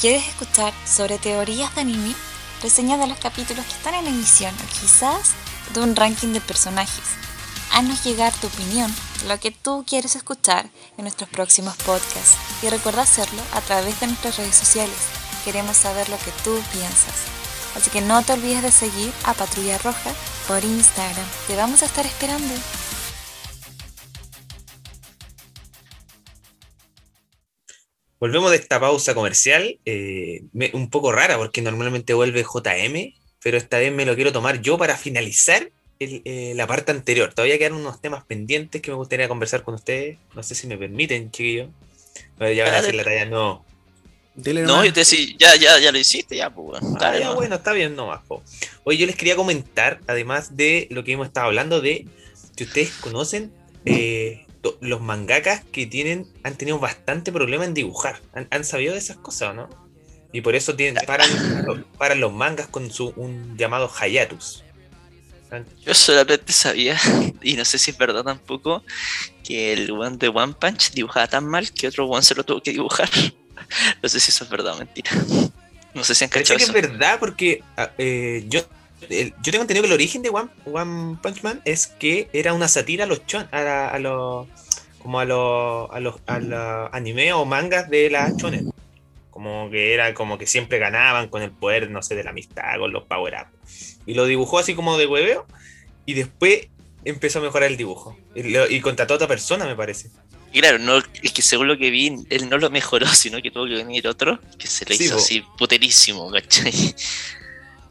¿quieres 0.00 0.26
escuchar 0.26 0.72
sobre 0.86 1.18
teorías 1.18 1.74
de 1.74 1.82
anime? 1.82 2.14
Reseñas 2.62 2.98
de 2.98 3.06
los 3.06 3.18
capítulos 3.18 3.64
que 3.66 3.72
están 3.72 3.94
en 3.94 4.06
emisión 4.06 4.54
o 4.54 4.80
quizás 4.80 5.32
de 5.72 5.80
un 5.80 5.96
ranking 5.96 6.32
de 6.32 6.40
personajes 6.40 7.24
Haznos 7.74 8.04
llegar 8.04 8.32
tu 8.34 8.46
opinión, 8.46 8.94
lo 9.26 9.40
que 9.40 9.50
tú 9.50 9.84
quieres 9.84 10.14
escuchar 10.14 10.70
en 10.96 11.02
nuestros 11.02 11.28
próximos 11.28 11.76
podcasts 11.78 12.36
y 12.62 12.68
recuerda 12.68 13.02
hacerlo 13.02 13.42
a 13.52 13.60
través 13.62 13.98
de 13.98 14.06
nuestras 14.06 14.36
redes 14.36 14.54
sociales. 14.54 14.94
Queremos 15.44 15.76
saber 15.76 16.08
lo 16.08 16.16
que 16.18 16.30
tú 16.44 16.56
piensas. 16.72 17.14
Así 17.74 17.90
que 17.90 18.00
no 18.00 18.22
te 18.22 18.32
olvides 18.32 18.62
de 18.62 18.70
seguir 18.70 19.12
a 19.24 19.34
Patrulla 19.34 19.76
Roja 19.78 20.12
por 20.46 20.62
Instagram. 20.62 21.26
Te 21.48 21.56
vamos 21.56 21.82
a 21.82 21.86
estar 21.86 22.06
esperando. 22.06 22.54
Volvemos 28.24 28.50
de 28.52 28.56
esta 28.56 28.80
pausa 28.80 29.14
comercial, 29.14 29.80
eh, 29.84 30.44
un 30.72 30.88
poco 30.88 31.12
rara 31.12 31.36
porque 31.36 31.60
normalmente 31.60 32.14
vuelve 32.14 32.42
JM, 32.42 33.12
pero 33.42 33.58
esta 33.58 33.78
vez 33.78 33.92
me 33.92 34.06
lo 34.06 34.14
quiero 34.14 34.32
tomar 34.32 34.62
yo 34.62 34.78
para 34.78 34.96
finalizar 34.96 35.70
eh, 36.00 36.54
la 36.56 36.66
parte 36.66 36.90
anterior. 36.90 37.34
Todavía 37.34 37.58
quedan 37.58 37.74
unos 37.74 38.00
temas 38.00 38.24
pendientes 38.24 38.80
que 38.80 38.90
me 38.90 38.96
gustaría 38.96 39.28
conversar 39.28 39.62
con 39.62 39.74
ustedes. 39.74 40.16
No 40.34 40.42
sé 40.42 40.54
si 40.54 40.66
me 40.66 40.78
permiten, 40.78 41.30
chiquillos. 41.32 41.68
Ya 42.38 42.64
van 42.64 42.72
a 42.72 42.78
hacer 42.78 42.94
la 42.94 43.04
talla, 43.04 43.26
no. 43.26 43.62
no, 44.36 44.84
yo 44.86 44.92
te 44.94 45.00
decía, 45.00 45.36
ya, 45.38 45.56
ya, 45.56 45.78
ya 45.78 45.92
lo 45.92 45.98
hiciste, 45.98 46.34
ya, 46.34 46.48
pues. 46.48 46.82
Ah, 47.02 47.32
bueno, 47.34 47.56
está 47.56 47.74
bien, 47.74 47.94
no 47.94 48.06
más. 48.06 48.22
Oye, 48.84 48.96
yo 48.96 49.06
les 49.06 49.16
quería 49.16 49.36
comentar, 49.36 50.00
además 50.06 50.56
de 50.56 50.88
lo 50.90 51.04
que 51.04 51.12
hemos 51.12 51.26
estado 51.26 51.48
hablando, 51.48 51.82
de 51.82 52.06
que 52.56 52.64
ustedes 52.64 52.90
conocen 53.02 53.52
eh, 53.84 54.43
los 54.80 55.00
mangakas 55.00 55.64
que 55.72 55.86
tienen, 55.86 56.26
han 56.42 56.56
tenido 56.56 56.78
bastante 56.78 57.32
problema 57.32 57.64
en 57.64 57.74
dibujar. 57.74 58.20
¿Han, 58.50 58.64
sabido 58.64 58.92
de 58.92 58.98
esas 58.98 59.16
cosas, 59.16 59.54
no? 59.54 59.68
Y 60.32 60.40
por 60.40 60.54
eso 60.54 60.74
tienen, 60.74 61.02
paran, 61.06 62.20
los 62.20 62.32
mangas 62.32 62.66
con 62.68 62.90
su, 62.90 63.12
un 63.16 63.56
llamado 63.56 63.90
Hayatus. 63.98 64.64
Yo 65.84 65.94
solamente 65.94 66.52
sabía, 66.52 66.98
y 67.42 67.54
no 67.54 67.64
sé 67.64 67.78
si 67.78 67.92
es 67.92 67.98
verdad 67.98 68.24
tampoco, 68.24 68.82
que 69.44 69.72
el 69.72 69.90
one 69.90 70.16
de 70.16 70.28
One 70.28 70.54
Punch 70.58 70.92
dibujaba 70.92 71.28
tan 71.28 71.46
mal 71.46 71.70
que 71.70 71.86
otro 71.86 72.06
one 72.06 72.22
se 72.22 72.34
lo 72.34 72.44
tuvo 72.44 72.62
que 72.62 72.72
dibujar. 72.72 73.08
No 74.02 74.08
sé 74.08 74.20
si 74.20 74.30
eso 74.30 74.44
es 74.44 74.50
verdad 74.50 74.74
o 74.74 74.78
mentira. 74.78 75.10
No 75.94 76.04
sé 76.04 76.14
si 76.14 76.24
han 76.24 76.30
cachado 76.30 76.58
que 76.58 76.64
es 76.64 76.72
verdad 76.72 77.18
porque 77.18 77.62
ah, 77.76 77.90
eh, 77.96 78.44
yo, 78.48 78.60
yo 79.08 79.52
tengo 79.52 79.62
entendido 79.62 79.82
que 79.82 79.88
el 79.88 79.92
origen 79.92 80.22
de 80.22 80.30
One, 80.30 80.48
one 80.64 81.18
Punch 81.22 81.42
Man 81.42 81.60
es 81.64 81.86
que 81.86 82.28
era 82.32 82.52
una 82.52 82.68
sátira 82.68 83.04
a 83.04 83.06
los 83.06 83.26
chon, 83.26 83.48
a, 83.52 83.98
los 83.98 84.46
como 85.02 85.20
a 85.20 85.24
los 85.24 85.90
a 85.90 86.00
los 86.00 86.16
a 86.26 86.90
anime 86.92 87.32
o 87.32 87.44
mangas 87.44 87.90
de 87.90 88.10
la 88.10 88.34
chones 88.36 88.64
como 89.30 89.68
que 89.70 89.92
era 89.94 90.14
como 90.14 90.38
que 90.38 90.46
siempre 90.46 90.78
ganaban 90.78 91.28
con 91.28 91.42
el 91.42 91.50
poder 91.50 91.90
no 91.90 92.02
sé 92.02 92.14
de 92.14 92.24
la 92.24 92.30
amistad 92.30 92.78
con 92.78 92.92
los 92.92 93.04
power 93.04 93.34
up 93.40 93.54
y 94.06 94.14
lo 94.14 94.26
dibujó 94.26 94.58
así 94.58 94.74
como 94.74 94.98
de 94.98 95.06
hueveo, 95.06 95.46
y 96.06 96.14
después 96.14 96.68
empezó 97.04 97.38
a 97.38 97.42
mejorar 97.42 97.70
el 97.70 97.76
dibujo. 97.76 98.16
Y, 98.34 98.80
contrató 98.80 99.14
a 99.14 99.16
otra 99.16 99.28
persona, 99.28 99.64
me 99.64 99.76
parece. 99.76 100.10
Y 100.52 100.60
claro, 100.60 100.78
no, 100.78 100.98
es 101.22 101.32
que 101.32 101.42
según 101.42 101.68
lo 101.68 101.76
que 101.76 101.90
vi, 101.90 102.14
él 102.30 102.48
no 102.48 102.58
lo 102.58 102.70
mejoró, 102.70 103.06
sino 103.14 103.40
que 103.42 103.50
tuvo 103.50 103.66
que 103.66 103.74
venir 103.74 104.06
otro 104.06 104.40
que 104.58 104.66
se 104.66 104.84
le 104.84 104.94
hizo 104.94 105.16
así 105.16 105.42
puterísimo, 105.58 106.30
¿cachai? 106.30 106.94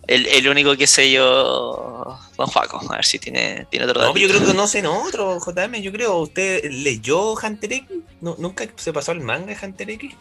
El, 0.05 0.25
el, 0.27 0.49
único 0.49 0.75
que 0.75 0.85
sé 0.85 1.09
yo, 1.11 2.17
Juan 2.35 2.47
Juaco, 2.49 2.81
a 2.91 2.95
ver 2.97 3.05
si 3.05 3.19
tiene, 3.19 3.65
tiene 3.69 3.85
otro 3.85 4.01
No, 4.01 4.15
yo 4.17 4.27
creo 4.27 4.41
que 4.41 4.47
conocen 4.47 4.85
otro, 4.85 5.39
JM, 5.39 5.75
yo 5.81 5.91
creo. 5.93 6.17
¿Usted 6.17 6.69
leyó 6.69 7.33
Hunter 7.33 7.71
X? 7.71 7.87
¿Nunca 8.19 8.67
se 8.75 8.91
pasó 8.91 9.13
el 9.13 9.21
manga 9.21 9.45
de 9.55 9.57
Hunter 9.65 9.89
X? 9.91 10.11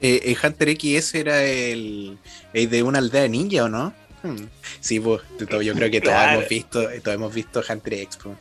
Eh, 0.00 0.20
el 0.24 0.36
Hunter 0.42 0.68
X 0.70 0.96
ese 0.98 1.20
era 1.20 1.42
el, 1.44 2.18
el 2.52 2.70
de 2.70 2.82
una 2.82 2.98
aldea 2.98 3.28
ninja, 3.28 3.64
¿o 3.64 3.68
no? 3.68 3.92
Sí, 4.80 5.00
pues, 5.00 5.20
yo 5.38 5.74
creo 5.74 5.90
que 5.90 6.00
todos 6.00 6.14
Claro. 6.14 6.38
hemos 6.38 6.48
visto, 6.48 6.80
todos 7.02 7.14
hemos 7.14 7.34
visto 7.34 7.62
Hunter 7.68 7.92
X. 7.94 8.18
pues. 8.22 8.36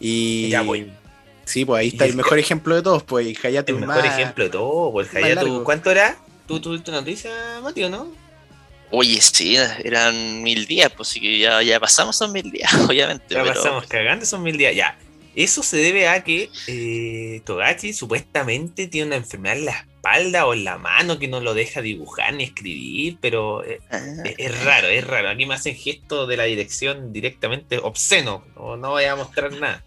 Y 0.00 0.48
Ya, 0.50 0.64
pues. 0.64 0.86
sí, 1.44 1.64
pues 1.64 1.80
ahí 1.80 1.88
está 1.88 2.06
el 2.06 2.16
mejor 2.16 2.40
ejemplo 2.40 2.74
de 2.74 2.82
todos, 2.82 3.04
pues, 3.04 3.26
Hayato 3.44 3.72
El 3.72 3.78
mejor 3.80 3.96
más- 4.04 4.18
ejemplo 4.18 4.42
de 4.44 4.50
todo, 4.50 4.90
pues 4.92 5.14
Hayato. 5.14 5.62
¿cuánto 5.62 5.92
era? 5.92 6.16
¿Tú 6.48 6.60
tuviste 6.60 6.90
noticia, 6.90 7.30
Mateo, 7.62 7.88
no? 7.88 8.08
Oye, 8.92 9.20
sí, 9.22 9.56
eran 9.84 10.42
mil 10.42 10.66
días, 10.66 10.92
pues 10.94 11.08
sí 11.08 11.20
que 11.20 11.38
ya, 11.38 11.62
ya 11.62 11.80
pasamos 11.80 12.14
esos 12.16 12.30
mil 12.30 12.50
días, 12.50 12.72
obviamente. 12.88 13.34
Ya 13.34 13.42
pero- 13.42 13.54
pasamos 13.54 13.86
cagando 13.86 14.24
esos 14.24 14.38
mil 14.40 14.56
días. 14.56 14.74
Ya. 14.74 14.96
Eso 15.34 15.62
se 15.62 15.78
debe 15.78 16.08
a 16.08 16.22
que 16.22 16.50
eh, 16.66 17.40
Togachi 17.46 17.94
supuestamente 17.94 18.86
tiene 18.86 19.06
una 19.06 19.16
enfermedad 19.16 19.56
en 19.56 19.64
la 19.64 19.72
espalda 19.72 20.44
o 20.44 20.52
en 20.52 20.62
la 20.64 20.76
mano 20.76 21.18
que 21.18 21.26
no 21.26 21.40
lo 21.40 21.54
deja 21.54 21.80
dibujar 21.80 22.34
ni 22.34 22.44
escribir, 22.44 23.16
pero 23.18 23.64
eh, 23.64 23.80
Ah, 23.90 23.98
es, 24.26 24.34
es 24.36 24.64
raro, 24.64 24.88
es 24.88 25.06
raro. 25.06 25.30
Aquí 25.30 25.46
me 25.46 25.54
hacen 25.54 25.74
gesto 25.74 26.26
de 26.26 26.36
la 26.36 26.44
dirección 26.44 27.14
directamente 27.14 27.78
obsceno. 27.78 28.44
No, 28.56 28.76
no 28.76 28.90
voy 28.90 29.04
a 29.04 29.16
mostrar 29.16 29.52
nada. 29.52 29.82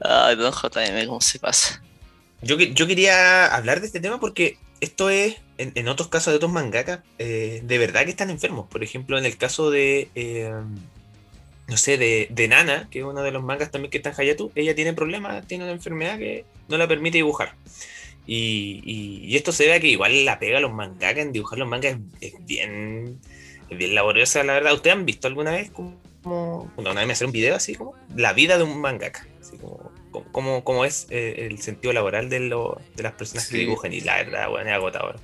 Ay, 0.00 0.36
don 0.36 0.52
JM, 0.52 1.06
¿cómo 1.06 1.20
se 1.20 1.40
pasa? 1.40 1.82
Yo, 2.40 2.56
yo 2.58 2.86
quería 2.86 3.46
hablar 3.46 3.80
de 3.80 3.86
este 3.86 3.98
tema 4.00 4.18
porque 4.20 4.58
esto 4.80 5.10
es, 5.10 5.36
en, 5.62 5.72
en 5.74 5.88
otros 5.88 6.08
casos 6.08 6.32
de 6.32 6.36
otros 6.36 6.52
mangakas, 6.52 7.00
eh, 7.18 7.60
de 7.64 7.78
verdad 7.78 8.04
que 8.04 8.10
están 8.10 8.30
enfermos. 8.30 8.66
Por 8.68 8.82
ejemplo, 8.82 9.18
en 9.18 9.24
el 9.24 9.36
caso 9.36 9.70
de, 9.70 10.08
eh, 10.14 10.52
no 11.68 11.76
sé, 11.76 11.96
de, 11.98 12.28
de 12.30 12.48
Nana, 12.48 12.88
que 12.90 12.98
es 13.00 13.04
uno 13.04 13.22
de 13.22 13.30
los 13.30 13.42
mangas 13.42 13.70
también 13.70 13.90
que 13.90 13.98
está 13.98 14.10
en 14.10 14.16
Hayatu, 14.20 14.52
ella 14.54 14.74
tiene 14.74 14.92
problemas, 14.92 15.46
tiene 15.46 15.64
una 15.64 15.72
enfermedad 15.72 16.18
que 16.18 16.44
no 16.68 16.76
la 16.76 16.86
permite 16.88 17.18
dibujar. 17.18 17.54
Y, 18.26 18.80
y- 18.84 19.24
y 19.26 19.36
esto 19.36 19.50
se 19.52 19.66
ve 19.66 19.74
a 19.74 19.80
que 19.80 19.88
igual 19.88 20.24
la 20.24 20.38
pega 20.38 20.58
a 20.58 20.60
los 20.60 20.72
mangakas 20.72 21.18
en 21.18 21.32
dibujar 21.32 21.58
los 21.58 21.68
mangas 21.68 21.96
es, 22.20 22.34
es 22.34 22.46
bien, 22.46 23.18
es 23.68 23.78
bien 23.78 23.94
laboriosa, 23.94 24.44
la 24.44 24.52
verdad. 24.54 24.74
¿Ustedes 24.74 24.96
han 24.96 25.06
visto 25.06 25.26
alguna 25.26 25.50
vez 25.52 25.70
como, 25.70 25.98
una 26.76 26.92
vez 26.94 27.06
me 27.06 27.12
hacer 27.14 27.26
un 27.26 27.32
video 27.32 27.56
así 27.56 27.74
como 27.74 27.94
la 28.14 28.32
vida 28.32 28.58
de 28.58 28.64
un 28.64 28.80
mangaka? 28.80 29.26
Así 29.40 29.56
como, 29.56 29.90
como, 30.12 30.30
como- 30.32 30.64
como 30.64 30.84
es 30.84 31.06
eh, 31.10 31.48
el 31.50 31.60
sentido 31.60 31.92
laboral 31.92 32.28
de, 32.28 32.40
lo- 32.40 32.80
de 32.94 33.02
las 33.02 33.12
personas 33.14 33.48
que 33.48 33.56
dibujan 33.58 33.92
y 33.92 34.00
la 34.02 34.16
verdad, 34.18 34.48
bueno, 34.50 34.68
es 34.70 34.74
agotador. 34.76 35.18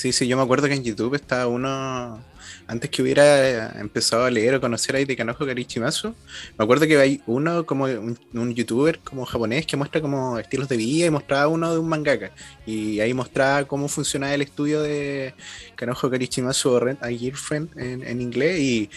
Sí, 0.00 0.12
sí, 0.12 0.26
yo 0.26 0.34
me 0.38 0.42
acuerdo 0.42 0.66
que 0.66 0.72
en 0.72 0.82
YouTube 0.82 1.14
estaba 1.14 1.46
uno, 1.46 2.24
antes 2.66 2.88
que 2.88 3.02
hubiera 3.02 3.50
eh, 3.50 3.80
empezado 3.80 4.24
a 4.24 4.30
leer 4.30 4.54
o 4.54 4.60
conocer 4.62 4.96
a 4.96 5.00
Itekanojo 5.02 5.44
Karichimasu, 5.44 6.14
me 6.56 6.64
acuerdo 6.64 6.86
que 6.86 6.96
hay 6.96 7.20
uno 7.26 7.66
como 7.66 7.84
un, 7.84 8.54
youtuber 8.54 8.98
como 9.00 9.26
japonés 9.26 9.66
que 9.66 9.76
muestra 9.76 10.00
como 10.00 10.38
estilos 10.38 10.70
de 10.70 10.78
vida 10.78 11.04
y 11.04 11.10
mostraba 11.10 11.48
uno 11.48 11.70
de 11.70 11.78
un 11.78 11.86
mangaka. 11.86 12.30
Y 12.64 13.00
ahí 13.00 13.12
mostraba 13.12 13.64
cómo 13.66 13.88
funcionaba 13.88 14.32
el 14.32 14.40
estudio 14.40 14.80
de 14.80 15.34
Kanojo 15.76 16.08
Karichimasu 16.10 16.70
o 16.70 16.80
Rent 16.80 17.02
a 17.02 17.08
Girlfriend 17.08 17.78
en, 17.78 18.02
en 18.02 18.22
inglés 18.22 18.58
y, 18.58 18.90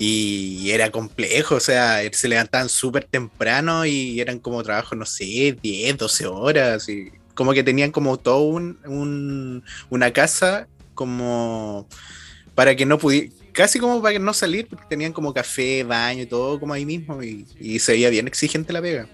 y 0.00 0.68
era 0.72 0.90
complejo, 0.90 1.54
o 1.54 1.60
sea, 1.60 2.00
se 2.10 2.26
levantaban 2.26 2.68
súper 2.68 3.04
temprano 3.04 3.86
y 3.86 4.20
eran 4.20 4.40
como 4.40 4.64
trabajos, 4.64 4.98
no 4.98 5.06
sé, 5.06 5.56
10, 5.62 5.96
12 5.96 6.26
horas 6.26 6.88
y 6.88 7.19
como 7.40 7.54
que 7.54 7.64
tenían 7.64 7.90
como 7.90 8.18
todo 8.18 8.42
un, 8.42 8.78
un- 8.84 9.64
una 9.88 10.12
casa 10.12 10.68
como 10.92 11.88
para 12.54 12.76
que 12.76 12.84
no 12.84 12.98
pudiera, 12.98 13.32
casi 13.52 13.78
como 13.78 14.02
para 14.02 14.12
que 14.12 14.18
no 14.18 14.34
salir, 14.34 14.68
porque 14.68 14.84
tenían 14.90 15.14
como 15.14 15.32
café, 15.32 15.82
baño 15.82 16.24
y 16.24 16.26
todo 16.26 16.60
como 16.60 16.74
ahí 16.74 16.84
mismo 16.84 17.22
y, 17.22 17.46
y 17.58 17.78
se 17.78 17.92
veía 17.92 18.10
bien 18.10 18.28
exigente 18.28 18.74
la 18.74 18.82
pega. 18.82 19.08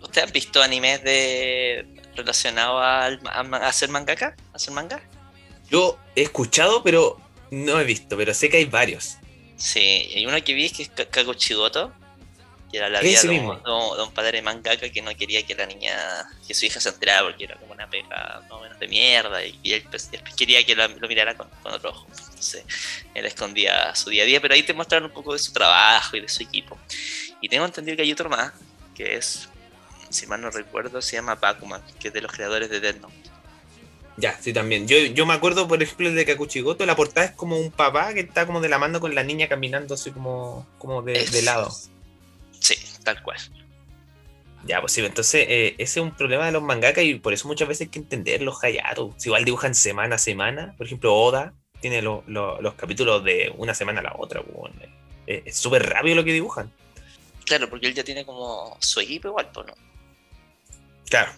¿Ustedes 0.00 0.28
han 0.28 0.32
visto 0.32 0.62
animes 0.62 1.04
de 1.04 1.84
relacionados 2.16 2.80
al, 2.82 3.20
a, 3.26 3.40
a 3.64 3.68
hacer 3.68 3.90
mangaka? 3.90 4.34
¿A 4.54 4.56
hacer 4.56 4.72
manga? 4.72 5.02
Yo 5.70 5.98
he 6.16 6.22
escuchado, 6.22 6.82
pero 6.82 7.18
no 7.50 7.78
he 7.78 7.84
visto, 7.84 8.16
pero 8.16 8.32
sé 8.32 8.48
que 8.48 8.56
hay 8.56 8.64
varios. 8.64 9.18
Sí, 9.56 10.08
hay 10.16 10.24
uno 10.24 10.42
que 10.42 10.54
vi 10.54 10.64
es 10.64 10.72
que 10.72 10.84
es 10.84 10.88
Ka- 10.88 11.04
Kakuchigoto, 11.04 11.92
que 12.70 12.78
era 12.78 12.88
la 12.88 13.00
vida 13.00 13.20
de 13.22 13.28
un, 13.28 13.48
de 13.48 14.14
padre 14.14 14.42
mangaka 14.42 14.88
que 14.88 15.02
no 15.02 15.14
quería 15.16 15.44
que 15.44 15.54
la 15.54 15.66
niña, 15.66 15.94
que 16.46 16.54
su 16.54 16.66
hija 16.66 16.80
se 16.80 16.88
enterara 16.88 17.22
porque 17.24 17.44
era 17.44 17.56
como 17.56 17.72
una 17.72 17.88
pega 17.88 18.40
más 18.42 18.50
o 18.52 18.60
menos 18.60 18.78
de 18.78 18.88
mierda 18.88 19.44
y, 19.44 19.58
y 19.62 19.72
él, 19.72 19.84
pues, 19.90 20.08
él 20.12 20.22
quería 20.36 20.64
que 20.64 20.74
lo 20.74 21.08
mirara 21.08 21.36
con, 21.36 21.48
con 21.62 21.72
otro 21.72 21.90
ojo. 21.90 22.06
Entonces 22.08 22.64
él 23.14 23.26
escondía 23.26 23.94
su 23.94 24.10
día 24.10 24.22
a 24.22 24.26
día, 24.26 24.40
pero 24.40 24.54
ahí 24.54 24.62
te 24.62 24.72
muestran 24.72 25.04
un 25.04 25.10
poco 25.10 25.32
de 25.32 25.38
su 25.38 25.52
trabajo 25.52 26.16
y 26.16 26.20
de 26.20 26.28
su 26.28 26.42
equipo. 26.42 26.78
Y 27.40 27.48
tengo 27.48 27.64
entendido 27.64 27.96
que 27.96 28.02
hay 28.02 28.12
otro 28.12 28.28
más, 28.28 28.52
que 28.94 29.16
es, 29.16 29.48
si 30.08 30.26
mal 30.26 30.40
no 30.40 30.50
recuerdo, 30.50 31.02
se 31.02 31.16
llama 31.16 31.34
Bakuman, 31.34 31.82
que 31.98 32.08
es 32.08 32.14
de 32.14 32.20
los 32.20 32.32
creadores 32.32 32.70
de 32.70 32.80
Death 32.80 33.00
Note. 33.00 33.30
Ya, 34.16 34.38
sí, 34.38 34.52
también. 34.52 34.86
Yo, 34.86 34.98
yo 34.98 35.24
me 35.24 35.34
acuerdo, 35.34 35.66
por 35.66 35.82
ejemplo, 35.82 36.12
de 36.12 36.26
Kakuchigoto, 36.26 36.84
la 36.84 36.96
portada 36.96 37.26
es 37.26 37.32
como 37.32 37.58
un 37.58 37.70
papá 37.70 38.12
que 38.12 38.20
está 38.20 38.46
como 38.46 38.60
de 38.60 38.68
la 38.68 38.78
mano 38.78 39.00
con 39.00 39.14
la 39.14 39.22
niña 39.22 39.48
caminando 39.48 39.94
así 39.94 40.10
como, 40.10 40.66
como 40.78 41.00
de, 41.02 41.42
lado. 41.42 41.74
Sí, 42.60 42.76
tal 43.04 43.20
cual. 43.22 43.38
Ya, 44.64 44.80
pues 44.80 44.92
sí, 44.92 45.04
entonces 45.04 45.46
eh, 45.48 45.74
ese 45.78 46.00
es 46.00 46.04
un 46.04 46.14
problema 46.14 46.44
de 46.46 46.52
los 46.52 46.62
mangakas 46.62 47.02
y 47.04 47.14
por 47.14 47.32
eso 47.32 47.48
muchas 47.48 47.66
veces 47.66 47.86
hay 47.86 47.90
que 47.90 47.98
entender 47.98 48.42
los 48.42 48.62
Hayato. 48.62 49.14
Si 49.16 49.28
igual 49.28 49.44
dibujan 49.44 49.74
semana 49.74 50.16
a 50.16 50.18
semana, 50.18 50.74
por 50.76 50.86
ejemplo, 50.86 51.14
Oda 51.14 51.54
tiene 51.80 52.02
lo- 52.02 52.22
lo- 52.26 52.60
los 52.60 52.74
capítulos 52.74 53.24
de 53.24 53.52
una 53.56 53.74
semana 53.74 54.00
a 54.00 54.02
la 54.02 54.14
otra. 54.18 54.42
bueno, 54.42 54.76
eh, 55.26 55.42
es 55.46 55.56
súper 55.56 55.88
rápido 55.88 56.16
lo 56.16 56.24
que 56.24 56.32
dibujan. 56.34 56.70
Claro, 57.46 57.70
porque 57.70 57.86
él 57.86 57.94
ya 57.94 58.04
tiene 58.04 58.24
como 58.26 58.76
su 58.80 59.00
equipo 59.00 59.28
igual, 59.28 59.48
no. 59.54 59.74
Claro, 61.08 61.32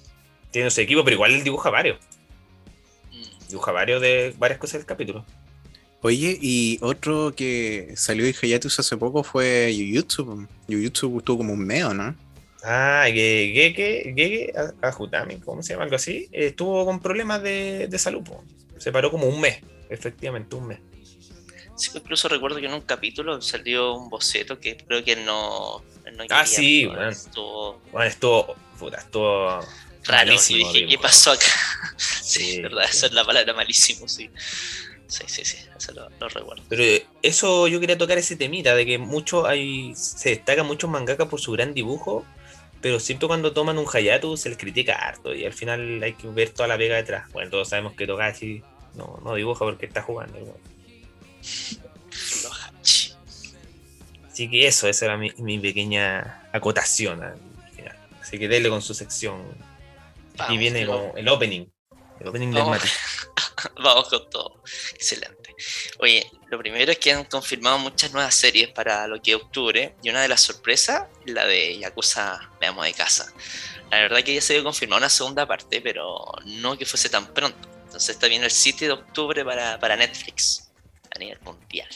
tiene 0.50 0.70
su 0.70 0.80
equipo, 0.80 1.04
pero 1.04 1.14
igual 1.14 1.32
él 1.32 1.44
dibuja 1.44 1.70
varios. 1.70 1.98
Mm. 3.12 3.48
Dibuja 3.48 3.70
varios 3.72 4.00
de 4.02 4.34
varias 4.36 4.58
cosas 4.58 4.80
del 4.80 4.86
capítulo. 4.86 5.24
Oye, 6.03 6.36
y 6.40 6.78
otro 6.82 7.32
que 7.34 7.92
salió 7.96 8.24
de 8.24 8.34
Hayatus 8.40 8.78
hace 8.80 8.96
poco 8.96 9.22
fue 9.22 9.72
Jujutsu. 9.76 10.46
Jujutsu 10.68 11.18
estuvo 11.18 11.38
como 11.38 11.53
un 11.53 11.64
meo, 11.64 11.94
¿no? 11.94 12.14
Ah, 12.64 13.07
que 13.07 13.53
Gege, 13.55 14.12
Gege 14.14 14.53
A- 14.57 14.88
Ajutami, 14.88 15.38
¿cómo 15.40 15.62
se 15.62 15.72
llama? 15.74 15.84
Algo 15.84 15.96
así. 15.96 16.28
estuvo 16.32 16.84
con 16.84 17.00
problemas 17.00 17.42
de, 17.42 17.86
de 17.88 17.98
salud. 17.98 18.22
po. 18.22 18.42
Se 18.78 18.90
paró 18.90 19.11
como 19.11 19.26
un 19.26 19.40
mes, 19.40 19.61
efectivamente, 19.90 20.57
un 20.57 20.68
mes. 20.68 20.78
Sí, 21.76 21.90
incluso 21.94 22.28
recuerdo 22.28 22.61
que 22.61 22.66
en 22.66 22.74
un 22.74 22.80
capítulo 22.82 23.40
salió 23.40 23.94
un 23.94 24.11
boceto 24.11 24.59
que 24.59 24.76
creo 24.76 25.05
que 25.05 25.12
él 25.12 25.24
no. 25.24 25.82
no 26.16 26.24
Ah, 26.30 26.44
sí, 26.46 26.86
bueno. 26.86 27.09
Estuvo 27.09 27.80
Bueno, 27.92 28.09
estuvo, 28.09 28.55
puta, 28.78 28.98
estuvo 28.98 29.61
raro. 30.05 30.26
malísimo, 30.26 30.70
y 30.70 30.74
dije, 30.74 30.86
¿qué 30.88 30.98
pasó 30.98 31.32
acá? 31.32 31.46
sí, 31.96 32.44
Sí, 32.44 32.61
verdad, 32.61 32.84
esa 32.90 33.07
es 33.07 33.12
la 33.12 33.24
palabra 33.24 33.55
malísimo, 33.55 34.07
sí. 34.09 34.28
Sí, 35.12 35.24
sí, 35.26 35.44
sí, 35.44 35.58
eso 35.76 35.92
lo, 35.92 36.08
lo 36.08 36.28
recuerdo. 36.30 36.62
Pero 36.70 36.82
eh, 36.82 37.04
eso 37.20 37.68
yo 37.68 37.80
quería 37.80 37.98
tocar 37.98 38.16
ese 38.16 38.34
temita 38.34 38.74
de 38.74 38.86
que 38.86 38.96
mucho 38.96 39.46
hay, 39.46 39.92
se 39.94 40.30
destacan 40.30 40.66
muchos 40.66 40.88
mangakas 40.88 41.28
por 41.28 41.38
su 41.38 41.52
gran 41.52 41.74
dibujo, 41.74 42.24
pero 42.80 42.98
siempre 42.98 43.28
cuando 43.28 43.52
toman 43.52 43.76
un 43.76 43.84
Hayatu 43.92 44.38
se 44.38 44.48
les 44.48 44.56
critica 44.56 44.94
harto 44.94 45.34
y 45.34 45.44
al 45.44 45.52
final 45.52 46.02
hay 46.02 46.14
que 46.14 46.28
ver 46.28 46.48
toda 46.48 46.66
la 46.66 46.78
pega 46.78 46.96
detrás. 46.96 47.30
Bueno, 47.30 47.50
todos 47.50 47.68
sabemos 47.68 47.92
que 47.92 48.06
Togashi 48.06 48.62
no, 48.94 49.20
no 49.22 49.34
dibuja 49.34 49.66
porque 49.66 49.84
está 49.84 50.00
jugando. 50.00 50.38
¿no? 50.38 50.54
Los 51.42 52.64
hachi. 52.64 53.12
Así 54.26 54.50
que 54.50 54.66
eso, 54.66 54.88
esa 54.88 55.04
era 55.04 55.18
mi, 55.18 55.30
mi 55.36 55.58
pequeña 55.58 56.48
acotación 56.54 57.22
al 57.22 57.36
final. 57.76 57.98
Así 58.18 58.38
que 58.38 58.48
dele 58.48 58.70
con 58.70 58.80
su 58.80 58.94
sección. 58.94 59.42
Vamos, 60.38 60.58
viene 60.58 60.86
vamos. 60.86 61.02
como 61.02 61.18
el 61.18 61.28
opening. 61.28 61.66
El 62.18 62.28
opening 62.28 62.50
del. 62.50 62.64
Mati. 62.64 62.88
Vamos 63.82 64.08
con 64.08 64.28
todo. 64.30 64.62
Excelente. 64.94 65.54
Oye, 65.98 66.30
lo 66.48 66.58
primero 66.58 66.90
es 66.92 66.98
que 66.98 67.12
han 67.12 67.24
confirmado 67.24 67.78
muchas 67.78 68.12
nuevas 68.12 68.34
series 68.34 68.68
para 68.68 69.06
lo 69.06 69.20
que 69.20 69.32
es 69.32 69.36
octubre. 69.36 69.94
Y 70.02 70.10
una 70.10 70.22
de 70.22 70.28
las 70.28 70.40
sorpresas, 70.40 71.04
la 71.26 71.46
de 71.46 71.78
Yakuza 71.78 72.50
Veamos 72.60 72.84
de 72.84 72.94
Casa. 72.94 73.32
La 73.90 73.98
verdad 73.98 74.22
que 74.22 74.34
ya 74.34 74.40
se 74.40 74.54
había 74.54 74.64
confirmado 74.64 74.98
una 74.98 75.08
segunda 75.08 75.46
parte, 75.46 75.80
pero 75.80 76.24
no 76.44 76.78
que 76.78 76.86
fuese 76.86 77.08
tan 77.08 77.26
pronto. 77.32 77.68
Entonces 77.84 78.10
está 78.10 78.26
bien 78.26 78.42
el 78.42 78.50
7 78.50 78.86
de 78.86 78.92
octubre 78.92 79.44
para, 79.44 79.78
para 79.78 79.96
Netflix 79.96 80.72
a 81.14 81.18
nivel 81.18 81.38
mundial. 81.42 81.88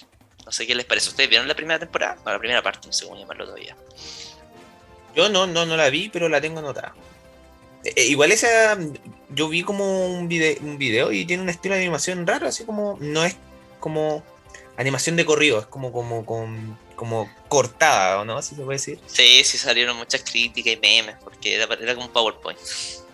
No 0.45 0.53
sé 0.53 0.67
qué 0.67 0.75
les 0.75 0.85
parece. 0.85 1.09
¿Ustedes 1.09 1.31
vieron 1.31 1.49
la 1.49 1.55
primera 1.55 1.79
temporada? 1.79 2.17
No, 2.25 2.33
la 2.33 2.39
primera 2.39 2.63
parte, 2.63 2.87
no 2.87 2.93
sé 2.93 3.05
cómo 3.05 3.19
llamarlo 3.19 3.47
todavía. 3.47 3.77
Yo 5.15 5.29
no, 5.31 5.47
no, 5.47 5.65
no 5.65 5.77
la 5.77 5.89
vi, 5.89 6.11
pero 6.11 6.29
la 6.29 6.41
tengo 6.41 6.59
anotada. 6.59 6.95
Eh, 7.95 8.07
igual 8.07 8.33
esa, 8.33 8.77
yo 9.31 9.49
vi 9.49 9.63
como 9.63 10.07
un 10.07 10.29
video, 10.29 10.57
un 10.63 10.79
video 10.79 11.13
y 11.13 11.25
tiene 11.25 11.43
un 11.43 11.49
estilo 11.49 11.75
de 11.75 11.83
animación 11.83 12.27
raro, 12.27 12.49
así 12.49 12.65
como, 12.65 12.97
no 13.01 13.25
es 13.25 13.37
como 13.81 14.25
animación 14.77 15.17
de 15.17 15.25
corrido, 15.25 15.61
es 15.61 15.67
como, 15.67 15.93
como, 15.93 16.25
como, 16.25 16.79
como 16.97 17.31
cortada, 17.49 18.21
¿o 18.21 18.25
no? 18.25 18.41
Si 18.43 18.55
se 18.55 18.63
puede 18.63 18.79
decir. 18.79 18.99
Sí, 19.07 19.45
sí 19.45 19.59
salieron 19.59 19.97
muchas 19.97 20.23
críticas 20.23 20.73
y 20.73 20.77
memes, 20.77 21.17
porque 21.23 21.55
era, 21.55 21.73
era 21.75 21.95
como 21.95 22.07
un 22.07 22.13
PowerPoint. 22.13 22.59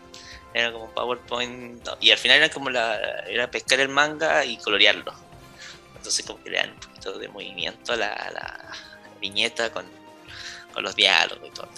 Era 0.54 0.70
como 0.70 0.84
un 0.84 0.90
PowerPoint. 0.90 1.82
no, 1.82 1.96
y 1.98 2.10
al 2.10 2.18
final 2.18 2.36
era 2.36 2.50
como 2.50 2.68
la. 2.68 3.24
Era 3.26 3.50
pescar 3.50 3.80
el 3.80 3.88
manga 3.88 4.44
y 4.44 4.58
colorearlo. 4.58 5.10
Entonces 5.96 6.26
como 6.26 6.44
que 6.44 6.50
le 6.50 6.58
dan 6.58 6.72
un 6.72 6.76
poquito 6.78 7.18
de 7.18 7.28
movimiento 7.28 7.94
a 7.94 7.96
la, 7.96 8.12
a 8.12 8.30
la 8.32 8.72
viñeta 9.18 9.72
con, 9.72 9.86
con 10.74 10.82
los 10.82 10.94
diálogos 10.94 11.48
y 11.48 11.50
todo. 11.52 11.68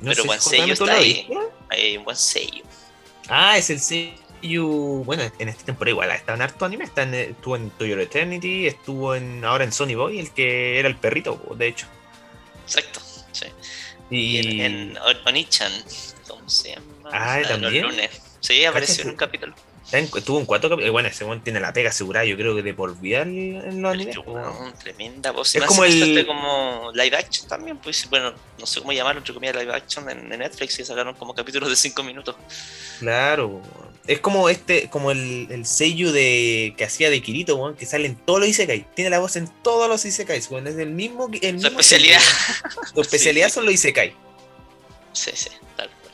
No 0.00 0.10
Pero 0.10 0.22
si 0.22 0.50
sello 0.50 0.74
Jotami, 0.74 0.76
¿tú 0.76 0.84
está 0.84 0.96
ahí. 0.96 1.28
Hay 1.72 1.96
un 1.96 2.04
buen 2.04 2.16
sello. 2.16 2.64
Ah, 3.28 3.56
es 3.56 3.70
el 3.70 3.80
sello 3.80 4.22
Seiyu, 4.42 5.04
bueno, 5.04 5.22
en 5.38 5.48
esta 5.48 5.64
temporada 5.64 5.90
igual 5.90 6.10
está 6.10 6.34
en 6.34 6.42
harto 6.42 6.64
anime, 6.64 6.84
está 6.84 7.04
en, 7.04 7.14
estuvo 7.14 7.56
en 7.56 7.70
To 7.70 7.86
Your 7.86 8.00
Eternity, 8.00 8.66
estuvo 8.66 9.14
en 9.14 9.44
ahora 9.44 9.64
en 9.64 9.72
Sony 9.72 9.94
Boy, 9.94 10.18
el 10.18 10.32
que 10.32 10.78
era 10.78 10.88
el 10.88 10.96
perrito, 10.96 11.40
de 11.56 11.68
hecho. 11.68 11.86
Exacto, 12.64 13.00
sí. 13.30 13.46
Y, 14.10 14.16
Y 14.16 14.60
en, 14.60 14.60
en 14.60 14.98
Onichan, 15.26 15.72
¿cómo 16.26 16.48
se 16.48 16.74
llama? 16.74 16.86
Ah, 17.12 17.40
¿también? 17.46 17.84
Los 17.84 17.92
lunes. 17.92 18.10
Sí, 18.40 18.64
apareció 18.64 19.04
en 19.04 19.10
un 19.10 19.16
capítulo. 19.16 19.54
Estuvo 19.90 20.38
en 20.38 20.46
cuatro 20.46 20.70
capítulos, 20.70 20.92
bueno, 20.92 21.08
ese 21.08 21.24
tiene 21.42 21.60
la 21.60 21.72
pega 21.72 21.90
asegurada, 21.90 22.24
yo 22.24 22.36
creo 22.36 22.54
que 22.54 22.62
de 22.62 22.72
por 22.74 22.98
vida 22.98 23.22
en, 23.22 23.82
los 23.82 23.92
animes. 23.92 24.16
Tremenda 24.82 25.30
voz. 25.32 25.54
Es 25.54 25.62
como 25.64 25.84
el- 25.84 26.26
como 26.26 26.90
live 26.94 27.16
action 27.16 27.48
también, 27.48 27.78
pues 27.78 28.08
bueno, 28.08 28.32
no 28.58 28.66
sé 28.66 28.80
cómo 28.80 28.92
llamarlo, 28.92 29.18
entre 29.18 29.34
comillas, 29.34 29.56
live 29.56 29.74
action 29.74 30.08
en, 30.08 30.32
en 30.32 30.38
Netflix 30.38 30.78
y 30.78 30.84
sacaron 30.84 31.14
como 31.14 31.34
capítulos 31.34 31.68
de 31.68 31.76
5 31.76 32.02
minutos. 32.02 32.36
Claro, 33.00 33.60
es 34.06 34.20
como 34.20 34.48
este, 34.48 34.88
como 34.88 35.10
el, 35.10 35.46
el 35.50 35.66
Seiyu 35.66 36.10
de 36.12 36.74
que 36.76 36.84
hacía 36.84 37.10
de 37.10 37.20
Kirito, 37.22 37.56
weón, 37.56 37.74
que 37.76 37.86
sale 37.86 38.06
en 38.06 38.16
todos 38.16 38.40
los 38.40 38.48
Isekai. 38.48 38.86
Tiene 38.94 39.10
la 39.10 39.18
voz 39.18 39.36
en 39.36 39.48
todos 39.62 39.88
los 39.88 40.04
Isekais, 40.04 40.50
weón, 40.50 40.66
es 40.68 40.76
el 40.76 40.90
mismo. 40.90 41.28
El 41.40 41.60
Su 41.60 41.64
mismo 41.66 41.68
especialidad. 41.80 42.20
Su 42.94 43.00
especialidad 43.02 43.48
Sí. 43.48 43.54
son 43.54 43.64
los 43.66 43.74
Isekai. 43.74 44.14
Sí, 45.12 45.30
sí, 45.34 45.50
tal 45.76 45.88
cual. 45.90 46.12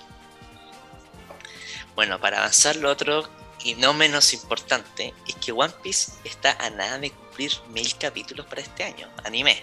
Bueno, 1.95 2.21
para 2.21 2.39
avanzar 2.39 2.77
lo 2.77 2.91
otro, 2.91 3.29
y 3.65 3.75
no 3.75 3.93
menos 3.93 4.33
importante, 4.33 5.15
es 5.27 5.35
que 5.37 5.53
One 5.53 5.73
Piece 5.83 6.13
está 6.25 6.53
a 6.53 6.71
nada 6.71 6.99
de 6.99 7.11
cumplir 7.11 7.53
mil 7.71 7.97
capítulos 7.97 8.47
para 8.47 8.61
este 8.61 8.85
año, 8.85 9.09
anime. 9.25 9.63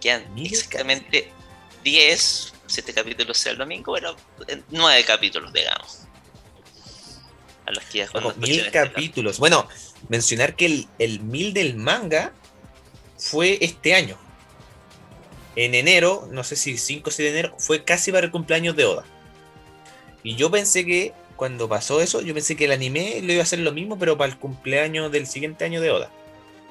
Quedan 0.00 0.38
exactamente 0.38 1.30
10, 1.82 2.52
7 2.66 2.94
capítulos 2.94 3.38
sea 3.38 3.52
el 3.52 3.58
domingo, 3.58 3.92
bueno, 3.92 4.16
9 4.70 5.04
capítulos, 5.04 5.52
digamos. 5.52 6.00
A 7.66 7.72
los 7.72 7.84
que 7.84 7.98
ya 7.98 8.04
escuchen 8.04 8.40
mil 8.40 8.58
este 8.58 8.70
capítulos. 8.70 9.38
Bueno, 9.38 9.68
mencionar 10.08 10.56
que 10.56 10.66
el, 10.66 10.88
el 10.98 11.20
mil 11.20 11.52
del 11.52 11.76
manga 11.76 12.32
fue 13.16 13.58
este 13.60 13.94
año. 13.94 14.18
En 15.56 15.74
enero, 15.74 16.28
no 16.30 16.44
sé 16.44 16.56
si 16.56 16.78
5 16.78 17.08
o 17.08 17.12
6 17.12 17.32
de 17.32 17.38
enero, 17.38 17.56
fue 17.58 17.84
casi 17.84 18.12
para 18.12 18.26
el 18.26 18.32
cumpleaños 18.32 18.76
de 18.76 18.84
Oda. 18.84 19.04
Y 20.22 20.36
yo 20.36 20.50
pensé 20.50 20.84
que 20.84 21.12
cuando 21.40 21.70
pasó 21.70 22.02
eso, 22.02 22.20
yo 22.20 22.34
pensé 22.34 22.54
que 22.54 22.66
el 22.66 22.72
anime 22.72 23.20
lo 23.22 23.32
iba 23.32 23.40
a 23.40 23.44
hacer 23.44 23.60
lo 23.60 23.72
mismo, 23.72 23.98
pero 23.98 24.18
para 24.18 24.30
el 24.30 24.38
cumpleaños 24.38 25.10
del 25.10 25.26
siguiente 25.26 25.64
año 25.64 25.80
de 25.80 25.90
Oda. 25.90 26.10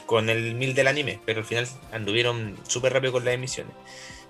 Con 0.06 0.30
el 0.30 0.54
mil 0.54 0.76
del 0.76 0.86
anime, 0.88 1.20
pero 1.26 1.40
al 1.40 1.46
final 1.46 1.68
anduvieron 1.92 2.56
súper 2.68 2.94
rápido 2.94 3.14
con 3.14 3.26
las 3.26 3.34
emisiones. 3.34 3.74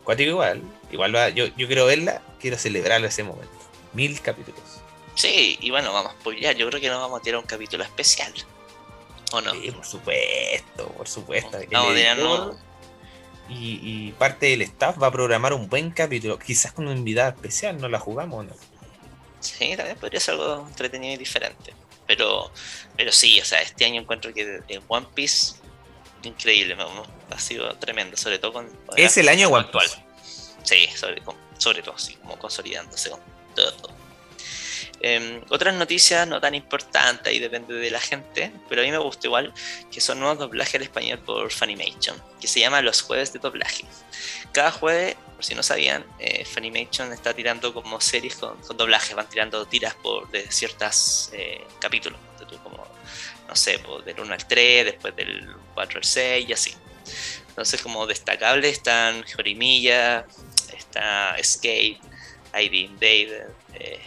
Cuático 0.06 0.30
igual, 0.30 0.62
igual 0.92 1.14
va- 1.14 1.28
yo, 1.28 1.48
yo 1.58 1.68
quiero 1.68 1.86
verla, 1.86 2.22
quiero 2.40 2.58
celebrarlo 2.58 3.08
ese 3.08 3.24
momento. 3.24 3.52
Mil 3.92 4.22
capítulos. 4.22 4.62
Sí, 5.14 5.58
y 5.60 5.72
bueno, 5.72 5.92
vamos 5.92 6.14
a 6.14 6.16
spoilear. 6.22 6.56
Yo 6.56 6.70
creo 6.70 6.80
que 6.80 6.88
nos 6.88 7.02
vamos 7.02 7.20
a 7.20 7.22
tirar 7.22 7.42
un 7.42 7.46
capítulo 7.46 7.84
especial. 7.84 8.32
¿O 9.34 9.42
no? 9.42 9.52
Sí, 9.52 9.72
por 9.72 9.86
supuesto, 9.86 10.88
por 10.98 11.08
supuesto. 11.10 11.58
A 11.58 11.60
editor 11.60 11.96
tirarnos- 11.96 12.58
y, 13.50 13.80
y 13.84 14.12
parte 14.18 14.46
del 14.46 14.62
staff 14.62 14.96
va 15.04 15.08
a 15.08 15.12
programar 15.12 15.52
un 15.54 15.68
buen 15.68 15.92
capítulo, 15.92 16.40
quizás 16.40 16.72
con 16.72 16.88
una 16.88 16.96
invitada 16.96 17.30
especial, 17.32 17.78
¿no 17.82 17.90
la 17.90 18.00
jugamos 18.00 18.40
o 18.40 18.44
no? 18.44 18.79
Sí, 19.40 19.76
también 19.76 19.98
podría 19.98 20.20
ser 20.20 20.36
algo 20.36 20.68
entretenido 20.68 21.14
y 21.14 21.18
diferente. 21.18 21.74
Pero, 22.08 22.52
pero 22.98 23.12
sí, 23.12 23.40
o 23.40 23.46
sea, 23.46 23.62
este 23.62 23.86
año 23.86 24.02
encuentro 24.02 24.34
que 24.34 24.62
One 24.88 25.08
Piece, 25.14 25.56
increíble, 26.24 26.76
ha 27.30 27.40
sido 27.40 27.74
tremendo, 27.78 28.18
sobre 28.18 28.40
todo 28.40 28.54
con... 28.54 28.80
Es 28.96 29.18
el 29.18 29.30
año 29.30 29.50
One 29.50 29.66
actual. 29.66 29.88
Sí, 30.64 30.88
sobre, 30.96 31.22
todo, 31.82 31.96
así 31.96 32.16
como 32.16 32.38
consolidándose 32.38 33.10
con 33.12 33.20
todo. 33.56 33.72
todo. 33.74 34.00
Em, 35.02 35.42
otras 35.50 35.74
noticias 35.76 36.28
no 36.28 36.42
tan 36.42 36.56
importantes 36.56 37.34
y 37.34 37.40
depende 37.40 37.74
de 37.74 37.90
la 37.90 38.02
gente, 38.02 38.52
pero 38.68 38.82
a 38.82 38.86
mí 38.86 38.92
me 38.92 38.98
gusta 38.98 39.28
igual, 39.28 39.54
que 39.92 40.02
son 40.02 40.20
nuevos 40.20 40.40
doblajes 40.40 40.76
al 40.76 40.82
español 40.82 41.20
por 41.20 41.52
Funimation, 41.52 42.22
que 42.42 42.48
se 42.48 42.60
llama 42.60 42.82
Los 42.82 43.02
Jueves 43.02 43.32
de 43.32 43.40
Doblaje. 43.40 43.86
Cada 44.52 44.72
jueves, 44.72 45.16
por 45.40 45.46
si 45.46 45.56
no 45.56 45.64
sabían, 45.64 46.06
eh, 46.20 46.44
Funimation 46.44 47.14
está 47.14 47.34
tirando 47.34 47.74
como 47.74 48.02
series 48.02 48.36
con, 48.36 48.58
con 48.58 48.76
doblajes, 48.76 49.16
van 49.16 49.30
tirando 49.30 49.66
tiras 49.66 49.96
por 49.96 50.30
de 50.32 50.52
ciertos 50.52 51.32
capítulos, 51.80 52.20
ponte 52.20 52.46
tú, 52.46 52.62
como, 52.62 52.86
no 53.48 53.56
sé, 53.56 53.80
del 54.04 54.20
1 54.20 54.34
al 54.34 54.46
3, 54.46 54.84
después 54.84 55.16
del 55.16 55.50
4 55.74 56.00
al 56.00 56.04
6 56.04 56.50
y 56.50 56.52
así. 56.52 56.76
Entonces, 57.48 57.82
como 57.82 58.06
destacables 58.06 58.74
están 58.74 59.24
Jorimilla, 59.34 60.26
está 60.78 61.36
Escape, 61.38 62.02
ID 62.62 62.90
Dave, 63.00 63.48
eh. 63.76 64.02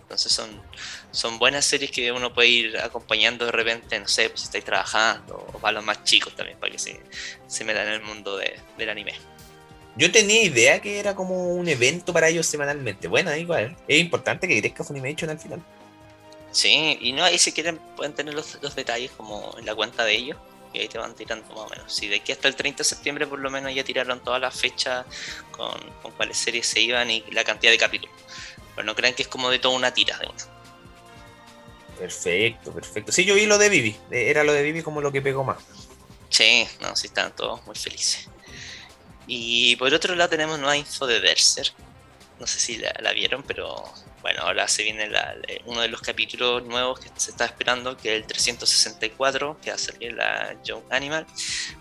Entonces 0.00 0.32
son, 0.32 0.62
son 1.10 1.38
buenas 1.38 1.66
series 1.66 1.90
que 1.90 2.10
uno 2.12 2.32
puede 2.32 2.48
ir 2.48 2.78
acompañando 2.78 3.44
de 3.44 3.52
repente, 3.52 4.00
no 4.00 4.08
sé, 4.08 4.30
pues 4.30 4.40
si 4.40 4.46
estáis 4.46 4.64
trabajando, 4.64 5.34
o 5.52 5.58
para 5.58 5.72
los 5.72 5.84
más 5.84 6.02
chicos 6.04 6.34
también, 6.34 6.58
para 6.58 6.72
que 6.72 6.78
se, 6.78 6.98
se 7.46 7.62
metan 7.62 7.88
en 7.88 7.92
el 7.92 8.00
mundo 8.02 8.38
de- 8.38 8.58
del 8.78 8.88
anime. 8.88 9.12
Yo 9.96 10.12
tenía 10.12 10.42
idea 10.42 10.80
que 10.80 10.98
era 10.98 11.14
como 11.14 11.54
un 11.54 11.68
evento 11.68 12.12
para 12.12 12.28
ellos 12.28 12.46
semanalmente. 12.46 13.08
Bueno, 13.08 13.34
igual, 13.34 13.76
es 13.88 13.98
importante 13.98 14.46
que 14.46 14.60
crezca 14.60 14.84
Funimation 14.84 15.30
al 15.30 15.38
final. 15.38 15.62
Sí, 16.52 16.98
y 17.00 17.12
no, 17.12 17.24
ahí 17.24 17.38
si 17.38 17.52
quieren 17.52 17.78
pueden 17.96 18.14
tener 18.14 18.34
los, 18.34 18.58
los 18.62 18.74
detalles 18.74 19.10
como 19.10 19.54
en 19.58 19.66
la 19.66 19.74
cuenta 19.74 20.04
de 20.04 20.14
ellos, 20.14 20.38
y 20.72 20.80
ahí 20.80 20.88
te 20.88 20.98
van 20.98 21.14
tirando 21.14 21.46
más 21.48 21.58
o 21.58 21.68
menos. 21.68 21.92
Si 21.92 22.08
de 22.08 22.16
aquí 22.16 22.32
hasta 22.32 22.48
el 22.48 22.56
30 22.56 22.78
de 22.78 22.84
septiembre 22.84 23.26
por 23.26 23.38
lo 23.38 23.50
menos 23.50 23.74
ya 23.74 23.84
tiraron 23.84 24.20
todas 24.20 24.40
las 24.40 24.58
fechas 24.58 25.06
con, 25.50 25.72
con 26.02 26.12
cuáles 26.12 26.36
series 26.36 26.66
se 26.66 26.80
iban 26.80 27.10
y 27.10 27.24
la 27.32 27.44
cantidad 27.44 27.72
de 27.72 27.78
capítulos. 27.78 28.14
Pero 28.74 28.84
no 28.84 28.94
crean 28.94 29.14
que 29.14 29.22
es 29.22 29.28
como 29.28 29.50
de 29.50 29.58
toda 29.58 29.74
una 29.74 29.94
tira 29.94 30.18
de 30.18 30.26
uno. 30.26 30.56
Perfecto, 31.98 32.72
perfecto. 32.72 33.10
Sí, 33.10 33.24
yo 33.24 33.34
vi 33.34 33.46
lo 33.46 33.56
de 33.56 33.70
Vivi. 33.70 33.96
Era 34.10 34.44
lo 34.44 34.52
de 34.52 34.62
Vivi 34.62 34.82
como 34.82 35.00
lo 35.00 35.10
que 35.10 35.22
pegó 35.22 35.44
más. 35.44 35.58
Sí, 36.28 36.68
no, 36.80 36.94
sí 36.94 37.06
estaban 37.06 37.34
todos 37.34 37.64
muy 37.64 37.74
felices. 37.74 38.28
Y 39.26 39.76
por 39.76 39.92
otro 39.92 40.14
lado 40.14 40.30
tenemos 40.30 40.58
nueva 40.58 40.76
info 40.76 41.06
de 41.06 41.20
Berserk. 41.20 41.74
No 42.38 42.46
sé 42.46 42.60
si 42.60 42.76
la, 42.78 43.12
vieron, 43.12 43.42
pero 43.42 43.82
bueno, 44.20 44.42
ahora 44.42 44.68
se 44.68 44.82
viene 44.82 45.08
la- 45.08 45.34
uno 45.64 45.80
de 45.80 45.88
los 45.88 46.02
capítulos 46.02 46.64
nuevos 46.64 47.00
que 47.00 47.08
se 47.16 47.30
está 47.30 47.46
esperando, 47.46 47.96
que 47.96 48.14
es 48.14 48.22
el 48.22 48.26
364, 48.26 49.58
que 49.62 49.70
va 49.70 49.76
a 49.76 49.78
salir 49.78 50.12
la 50.12 50.54
Young 50.62 50.82
Animal, 50.90 51.26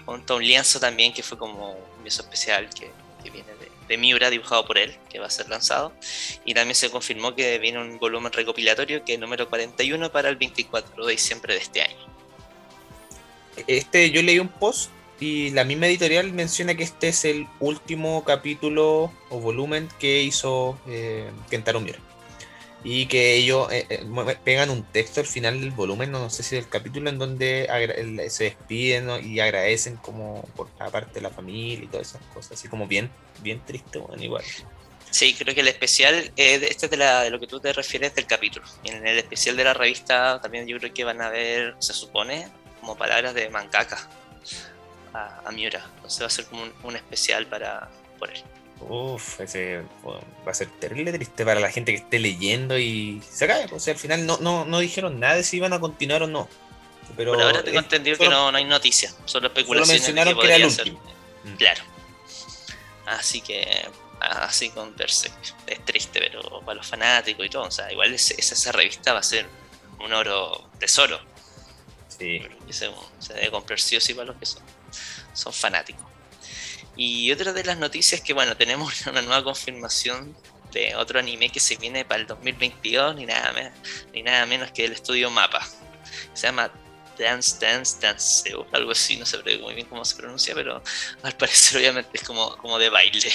junto 0.06 0.34
a 0.34 0.38
un 0.38 0.46
lienzo 0.46 0.80
también 0.80 1.14
que 1.14 1.24
fue 1.24 1.38
como 1.38 1.72
un 1.74 2.04
lienzo 2.04 2.22
especial 2.24 2.70
que, 2.70 2.90
viene 3.30 3.52
de, 3.88 3.98
Miura, 3.98 4.30
dibujado 4.30 4.66
por 4.66 4.78
él, 4.78 4.96
que 5.10 5.20
va 5.20 5.28
a 5.28 5.30
ser 5.30 5.50
lanzado. 5.50 5.94
Y 6.46 6.54
también 6.54 6.76
se 6.76 6.90
confirmó 6.90 7.36
que 7.36 7.60
viene 7.60 7.80
un 7.80 8.00
volumen 8.00 8.32
recopilatorio, 8.32 9.04
que 9.04 9.16
es 9.16 9.20
número 9.20 9.50
41 9.50 10.12
para 10.12 10.30
el 10.30 10.38
24 10.38 11.06
de 11.06 11.12
diciembre 11.12 11.54
de 11.54 11.60
este 11.60 11.82
año. 11.82 12.16
Este, 13.68 14.10
yo 14.12 14.22
leí 14.22 14.40
un 14.40 14.50
post 14.50 14.90
y 15.20 15.52
la 15.52 15.64
misma 15.64 15.88
editorial 15.88 16.32
menciona 16.34 16.76
que 16.76 16.84
este 16.84 17.08
es 17.08 17.26
el 17.26 17.48
último 17.60 18.24
capítulo 18.26 19.12
o 19.30 19.40
volumen 19.40 19.88
que 20.00 20.22
hizo 20.22 20.78
eh, 20.88 21.30
Kentaro 21.50 21.80
Miura. 21.80 22.00
Y 22.84 23.08
que 23.08 23.34
ellos 23.34 23.72
eh, 23.72 23.88
eh, 23.90 24.38
pegan 24.44 24.70
un 24.70 24.84
texto 24.84 25.20
al 25.20 25.26
final 25.26 25.60
del 25.60 25.72
volumen, 25.72 26.12
no, 26.12 26.30
sé 26.30 26.44
si 26.44 26.56
del 26.56 26.70
capítulo, 26.70 27.10
en 27.10 27.18
donde 27.18 27.68
se 28.30 28.44
despiden 28.44 29.10
y 29.26 29.40
agradecen 29.40 29.96
como 29.96 30.44
por 30.56 30.70
aparte 30.78 31.16
de 31.16 31.22
la 31.22 31.32
familia 31.32 31.86
y 31.86 31.88
todas 31.88 32.10
esas 32.10 32.22
cosas, 32.34 32.52
así 32.52 32.68
como 32.68 32.86
bien, 32.86 33.10
bien 33.42 33.60
triste, 33.66 33.98
bueno, 33.98 34.22
igual. 34.22 34.44
Sí, 35.10 35.34
creo 35.34 35.56
que 35.56 35.62
el 35.62 35.68
especial, 35.70 36.32
eh, 36.36 36.60
este 36.70 36.86
es 36.86 36.92
de, 36.92 36.98
la- 36.98 37.28
lo 37.30 37.40
que 37.40 37.48
tú 37.48 37.60
te 37.60 37.72
refieres 37.74 38.14
del 38.14 38.28
capítulo. 38.28 38.66
Y 38.84 38.90
en 38.90 39.08
el 39.08 39.18
especial 39.18 39.56
de 39.56 39.64
la 39.64 39.74
revista 39.74 40.40
también 40.42 40.68
yo 40.68 40.78
creo 40.78 40.94
que 40.94 41.06
van 41.06 41.22
a 41.22 41.30
ver, 41.30 41.76
se 41.80 41.94
supone, 41.94 42.50
como 42.82 42.98
palabras 42.98 43.34
de 43.34 43.50
mangaka 43.50 44.08
a, 45.16 45.42
a 45.46 45.52
Miura. 45.52 45.86
Entonces 45.96 46.22
va 46.22 46.28
a 46.28 46.30
ser 46.30 46.46
como 46.46 46.64
un, 46.64 46.74
un 46.84 46.96
especial 46.96 47.48
para 47.48 47.90
por 48.20 48.30
él. 48.30 48.44
Uf, 48.82 49.40
ese 49.40 49.84
bueno, 50.04 50.22
va 50.46 50.52
a 50.52 50.54
ser 50.54 50.68
terrible 50.80 51.14
triste 51.14 51.46
para 51.46 51.60
la 51.62 51.72
gente 51.72 51.92
que 51.94 52.00
esté 52.00 52.20
leyendo 52.20 52.78
y 52.78 53.22
se 53.30 53.46
acabe. 53.46 53.68
O 53.74 53.80
sea, 53.80 53.94
al 53.94 54.00
final 54.00 54.26
no, 54.26 54.38
no, 54.42 54.66
no 54.66 54.80
dijeron 54.80 55.20
nada 55.20 55.36
de 55.36 55.44
si 55.44 55.58
iban 55.58 55.74
a 55.74 55.80
continuar 55.80 56.24
o 56.24 56.28
no. 56.28 56.48
Pero 57.16 57.34
por 57.34 57.42
ahora 57.42 57.64
tengo 57.64 57.80
entendido 57.80 58.18
que 58.18 58.26
solo- 58.26 58.36
no, 58.38 58.52
no 58.52 58.58
hay 58.58 58.66
noticias, 58.66 59.14
solo 59.14 59.28
solo 59.28 59.48
especulaciones. 59.48 60.02
de 60.02 60.08
mencionaron 60.14 60.40
que 60.40 60.46
era 60.48 60.56
el 60.58 60.66
último. 60.66 61.00
Mm. 61.46 61.56
Claro. 61.56 61.82
Así 63.06 63.42
que, 63.42 63.88
así 64.20 64.70
con 64.72 64.96
Berserk. 64.96 65.34
Es 65.68 65.86
triste, 65.86 66.20
pero 66.20 66.62
para 66.62 66.76
los 66.76 66.88
fanáticos 66.88 67.46
y 67.46 67.50
todo. 67.50 67.64
O 67.64 67.72
sea, 67.72 67.92
igual 67.92 68.14
es- 68.14 68.32
esa, 68.32 68.56
esa 68.56 68.72
revista 68.72 69.14
va 69.14 69.20
a 69.20 69.24
ser 69.24 69.46
un 70.04 70.12
oro 70.14 70.70
tesoro. 70.80 71.20
Sí. 72.18 72.42
que 72.66 72.72
se, 72.74 72.90
se 73.20 73.34
debe 73.34 73.52
comprar 73.52 73.78
sí 73.80 73.98
o 73.98 74.02
sí 74.02 74.14
para 74.14 74.28
los 74.28 74.38
que 74.38 74.46
son, 74.46 74.64
son 75.36 75.54
fanáticos. 75.54 76.06
Y 76.98 77.32
otra 77.32 77.52
de 77.54 77.64
las 77.64 77.78
noticias 77.78 78.22
es 78.22 78.26
que, 78.26 78.34
bueno, 78.34 78.56
tenemos 78.58 79.06
una 79.08 79.22
nueva 79.22 79.44
confirmación 79.44 80.36
de 80.72 80.96
otro 80.96 81.20
anime 81.20 81.50
que 81.50 81.60
se 81.60 81.78
viene 81.78 82.04
para 82.06 82.22
el 82.22 82.28
2022, 82.28 83.16
ni 83.16 83.26
nada, 83.26 83.52
me- 83.54 83.72
ni 84.14 84.24
nada 84.24 84.46
menos 84.46 84.72
que 84.72 84.86
el 84.86 84.94
estudio 84.94 85.30
Mapa. 85.30 85.66
Se 86.34 86.48
llama 86.48 86.72
Dance 87.18 87.58
Dance 87.66 87.98
Dance, 88.02 88.54
o 88.56 88.66
algo 88.74 88.92
así, 88.92 89.16
no 89.18 89.26
sé 89.26 89.38
muy 89.60 89.74
bien 89.74 89.88
cómo 89.88 90.04
se 90.04 90.16
pronuncia, 90.16 90.54
pero 90.54 90.82
al 91.24 91.34
parecer 91.38 91.78
obviamente 91.78 92.10
es 92.14 92.24
como, 92.24 92.58
como 92.58 92.78
de 92.78 92.90
baile. 92.90 93.32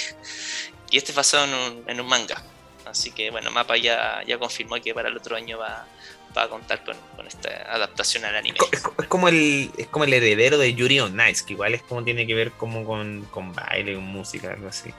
Y 0.90 0.96
este 0.98 1.12
pasó 1.12 1.44
en 1.44 1.54
un, 1.54 1.84
en 1.86 2.00
un 2.00 2.06
manga. 2.06 2.42
Así 2.84 3.12
que 3.12 3.30
bueno, 3.30 3.50
Mapa 3.50 3.76
ya, 3.76 4.22
ya 4.26 4.38
confirmó 4.38 4.80
que 4.82 4.92
para 4.92 5.08
el 5.08 5.16
otro 5.16 5.36
año 5.36 5.58
va, 5.58 5.86
va 6.36 6.44
a 6.44 6.48
contar 6.48 6.84
con, 6.84 6.96
con 7.16 7.26
esta 7.26 7.48
adaptación 7.72 8.24
al 8.24 8.36
anime. 8.36 8.58
Es, 8.72 8.80
co- 8.80 8.94
es 9.00 9.08
como 9.08 9.28
el, 9.28 9.70
es 9.76 9.86
como 9.88 10.04
el 10.04 10.12
heredero 10.12 10.58
de 10.58 10.74
Yuri 10.74 11.00
on 11.00 11.16
que 11.16 11.52
igual 11.52 11.74
es 11.74 11.82
como 11.82 12.04
tiene 12.04 12.26
que 12.26 12.34
ver 12.34 12.52
como 12.52 12.84
con, 12.84 13.22
con 13.30 13.52
baile, 13.54 13.94
con 13.94 14.04
música, 14.04 14.52
algo 14.52 14.68
así. 14.68 14.92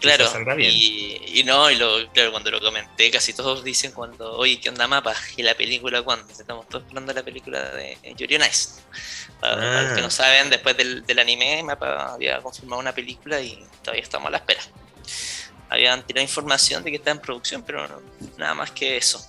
Claro, 0.00 0.24
y, 0.58 1.20
y 1.40 1.42
no, 1.42 1.68
y 1.72 1.74
lo, 1.74 2.08
claro, 2.12 2.30
cuando 2.30 2.52
lo 2.52 2.60
comenté, 2.60 3.10
casi 3.10 3.32
todos 3.32 3.64
dicen 3.64 3.90
cuando, 3.90 4.32
oye, 4.36 4.60
¿qué 4.60 4.68
onda 4.68 4.86
mapa? 4.86 5.12
¿Y 5.36 5.42
la 5.42 5.54
película 5.56 6.02
cuándo? 6.02 6.32
Estamos 6.32 6.68
todos 6.68 6.84
esperando 6.84 7.12
la 7.12 7.24
película 7.24 7.70
de 7.70 7.98
Yuri 8.16 8.36
on 8.36 8.42
Ice. 8.42 8.80
Para, 9.40 9.56
para 9.56 9.82
los 9.82 9.92
que 9.94 9.98
Ah. 9.98 10.02
no 10.04 10.10
saben, 10.10 10.50
después 10.50 10.76
del, 10.76 11.04
del 11.04 11.18
anime, 11.18 11.64
Mapa 11.64 12.14
había 12.14 12.40
confirmado 12.40 12.78
una 12.80 12.92
película 12.94 13.40
y 13.40 13.58
todavía 13.82 14.02
estamos 14.04 14.28
a 14.28 14.30
la 14.30 14.36
espera. 14.38 14.60
Habían 15.68 16.06
tirado 16.06 16.22
información 16.22 16.84
de 16.84 16.90
que 16.92 16.96
está 16.98 17.10
en 17.10 17.18
producción, 17.20 17.62
pero 17.62 17.86
no- 17.88 18.00
nada 18.36 18.54
más 18.54 18.70
que 18.70 18.96
eso. 18.96 19.20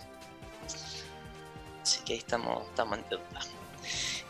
Así 1.81 1.99
que 2.05 2.13
ahí 2.13 2.19
estamos, 2.19 2.67
estamos 2.67 2.97
en 2.99 3.09
deuda. 3.09 3.41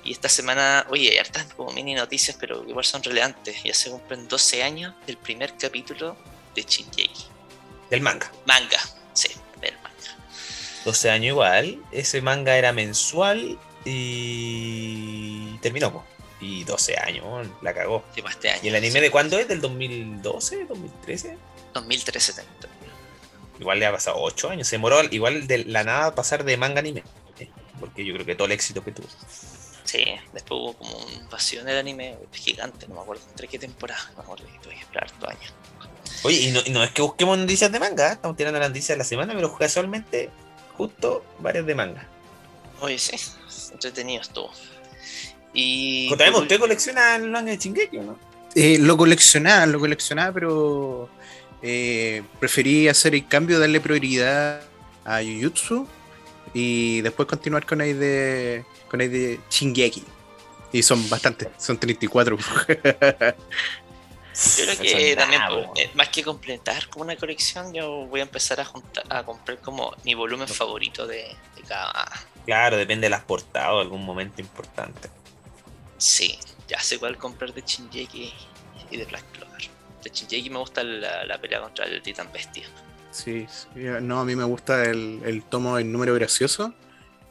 Y 0.04 0.12
esta 0.12 0.30
semana, 0.30 0.86
oye, 0.89 1.12
hay 1.12 1.18
hartas 1.18 1.45
como 1.56 1.72
mini 1.72 1.93
noticias, 1.93 2.38
pero 2.39 2.64
igual 2.68 2.86
son 2.86 3.04
relevantes. 3.04 3.64
Ya 3.64 3.74
se 3.74 3.89
cumplen 3.89 4.28
12 4.28 4.64
años 4.64 4.93
del 5.06 5.18
primer 5.18 5.56
capítulo 5.58 6.16
de 6.56 6.64
Shingeki. 6.64 7.26
Del 7.89 8.02
manga. 8.02 8.32
Manga, 8.45 8.80
sí, 9.14 9.30
del 9.62 9.74
manga. 9.76 9.89
12 10.86 11.10
años 11.10 11.28
igual. 11.28 11.84
Ese 11.91 12.22
manga 12.22 12.58
era 12.58 12.72
mensual 12.72 13.60
y 13.86 15.58
terminó. 15.58 15.91
po. 15.91 16.06
Y 16.41 16.64
12 16.64 16.97
años, 16.97 17.47
la 17.62 17.74
cagó. 17.74 18.04
Sí, 18.16 18.22
pues, 18.22 18.36
este 18.36 18.50
año. 18.52 18.62
¿Y 18.64 18.68
el 18.70 18.76
anime 18.76 19.02
de 19.02 19.12
cuándo 19.12 19.38
es? 19.38 19.47
¿Del 19.47 19.60
2012? 19.60 20.68
¿2013? 20.68 21.38
2013 21.74 22.34
también. 22.34 22.60
Igual 23.60 23.80
le 23.80 23.86
ha 23.86 23.91
pasado 23.91 24.18
8 24.20 24.52
años. 24.52 24.68
Se 24.68 24.78
demoró 24.78 25.04
igual 25.12 25.47
de 25.47 25.66
la 25.66 25.84
nada 25.84 26.16
pasar 26.16 26.45
de 26.45 26.56
manga 26.56 26.78
a 26.78 26.80
anime. 26.80 27.04
Porque 27.80 28.06
yo 28.06 28.14
creo 28.14 28.26
que 28.26 28.36
todo 28.36 28.46
el 28.46 28.52
éxito 28.54 28.84
que 28.84 28.92
tuvo. 28.92 29.08
Sí, 29.84 30.04
después 30.34 30.62
hubo 30.62 30.74
como 30.74 30.98
un 30.98 31.30
vacío 31.30 31.62
en 31.62 31.70
el 31.70 31.78
anime 31.78 32.18
gigante, 32.32 32.88
no 32.88 32.96
me 32.96 33.02
acuerdo 33.02 33.24
entre 33.30 33.48
qué 33.48 33.58
temporada, 33.58 34.04
no 34.12 34.18
me 34.18 34.24
acuerdo 34.24 34.46
que 34.46 34.60
tuve 34.60 34.76
que 34.76 34.82
esperar 34.82 35.10
dos 35.20 35.30
años. 35.30 35.54
Oye, 36.24 36.38
y 36.42 36.52
no, 36.52 36.60
y 36.64 36.70
no 36.70 36.84
es 36.84 36.92
que 36.92 37.02
busquemos 37.02 37.38
noticias 37.38 37.72
de 37.72 37.80
manga, 37.80 38.10
¿eh? 38.10 38.14
estamos 38.14 38.38
tirando 38.38 38.60
las 38.60 38.70
noticias 38.70 38.96
de 38.96 38.98
la 38.98 39.04
semana, 39.04 39.34
pero 39.34 39.58
casualmente 39.58 40.30
justo 40.78 41.26
varias 41.40 41.66
de 41.66 41.74
manga. 41.74 42.08
Oye, 42.82 43.00
sí, 43.00 43.16
entretenido 43.74 44.22
estuvo. 44.22 44.52
Y. 45.54 46.10
Por 46.10 46.44
¿usted 46.44 46.60
colecciona 46.60 47.16
el 47.16 47.30
manga 47.30 47.52
de 47.52 47.58
Shingeki 47.58 47.98
o 47.98 48.04
no? 48.04 48.20
Eh, 48.56 48.78
lo 48.80 48.96
coleccionaba, 48.96 49.66
lo 49.66 49.80
coleccionaba, 49.80 50.32
pero 50.34 51.10
eh, 51.62 52.22
preferí 52.40 52.88
hacer 52.88 53.16
el 53.16 53.28
cambio, 53.28 53.60
darle 53.60 53.82
prioridad 53.82 54.62
a 55.04 55.22
Jujutsu 55.24 55.88
y 56.54 57.02
después 57.02 57.28
continuar 57.28 57.66
con 57.66 57.82
el 57.82 58.00
de 58.00 58.66
con 58.89 59.02
el 59.02 59.12
de 59.12 59.39
Shingeki. 59.50 60.04
Y 60.72 60.84
son 60.84 61.10
bastantes, 61.10 61.50
son 61.58 61.80
34. 61.80 62.38
Yo 64.58 64.64
creo 64.64 64.78
que 64.78 65.16
también, 65.18 65.41
bravo. 65.41 65.74
pues, 65.74 65.86
eh, 65.86 65.91
más 65.95 66.10
que 66.10 66.24
completar 66.24 66.88
como 66.89 67.04
una 67.04 67.18
colección, 67.18 67.74
yo 67.74 68.06
voy 68.06 68.22
a 68.22 68.24
empezar 68.24 68.62
a, 68.62 68.66
juntar, 68.66 69.04
a 69.10 69.24
comprar 69.24 69.60
como 69.60 69.93
mi 70.06 70.14
volumen 70.14 70.47
favorito 70.47 71.06
de, 71.06 71.36
de 71.56 71.62
cada. 71.68 72.10
Claro, 72.45 72.78
depende 72.78 73.08
de 73.08 73.10
las 73.10 73.24
portadas 73.24 73.72
o 73.74 73.80
algún 73.80 74.06
momento 74.06 74.39
importante. 74.39 75.10
Sí, 75.97 76.39
ya 76.70 76.80
sé 76.80 77.00
cuál 77.00 77.18
comprar 77.18 77.54
de 77.54 77.62
Shingeki 77.62 78.34
y 78.91 78.97
de 78.97 79.06
Black 79.06 79.26
Clover. 79.34 79.70
De 80.04 80.10
Shingeki 80.10 80.50
me 80.50 80.60
gusta 80.60 80.84
la, 80.84 81.26
la 81.26 81.38
pelea 81.41 81.60
contra 81.60 81.86
el 81.86 82.02
Titan 82.02 82.32
Bestia. 82.32 82.66
Sí, 83.12 83.47
sí, 83.49 83.68
no, 84.01 84.20
a 84.20 84.26
mí 84.26 84.36
me 84.36 84.43
gusta 84.43 84.84
el, 84.86 85.22
el 85.26 85.43
tomo, 85.43 85.78
el 85.78 85.91
número 85.91 86.14
gracioso. 86.14 86.74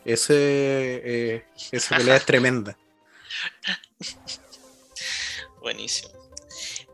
Ese, 0.05 0.35
eh, 1.35 1.45
esa 1.71 1.97
pelea 1.97 2.17
es 2.17 2.25
tremenda. 2.25 2.77
Buenísimo. 5.61 6.11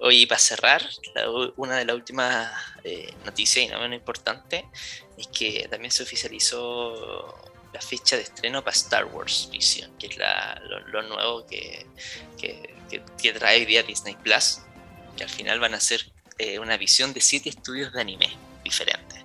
Oye, 0.01 0.19
y 0.19 0.27
para 0.27 0.39
cerrar, 0.39 0.83
la 1.15 1.31
una 1.57 1.77
de 1.79 1.85
las 1.85 1.97
últimas 1.97 2.51
eh, 2.83 3.15
noticias 3.25 3.65
y 3.65 3.69
no 3.69 3.79
menos 3.81 3.97
importante 3.99 4.67
es 5.17 5.29
que 5.29 5.67
también 5.71 5.91
se 5.91 6.03
oficializó 6.03 7.35
la 7.73 7.81
fecha 7.81 8.17
de 8.17 8.23
estreno 8.23 8.63
para 8.63 8.77
Star 8.77 9.05
Wars 9.07 9.49
Vision, 9.51 9.97
que 9.99 10.09
es 10.09 10.17
la- 10.19 10.61
lo, 10.69 10.81
lo 10.89 11.03
nuevo 11.03 11.47
que, 11.47 11.87
que, 12.39 12.75
que- 12.91 13.03
que 13.21 13.33
trae 13.33 13.59
hoy 13.61 13.65
día 13.65 13.83
Disney 13.83 14.15
Plus, 14.17 14.59
que 15.17 15.25
al 15.25 15.31
final 15.31 15.61
van 15.61 15.75
a 15.75 15.81
ser 15.81 16.05
eh, 16.39 16.59
una 16.59 16.77
visión 16.77 17.13
de 17.15 17.21
siete 17.21 17.49
estudios 17.49 17.93
de 17.93 18.01
anime 18.01 18.37
diferentes. 18.65 19.23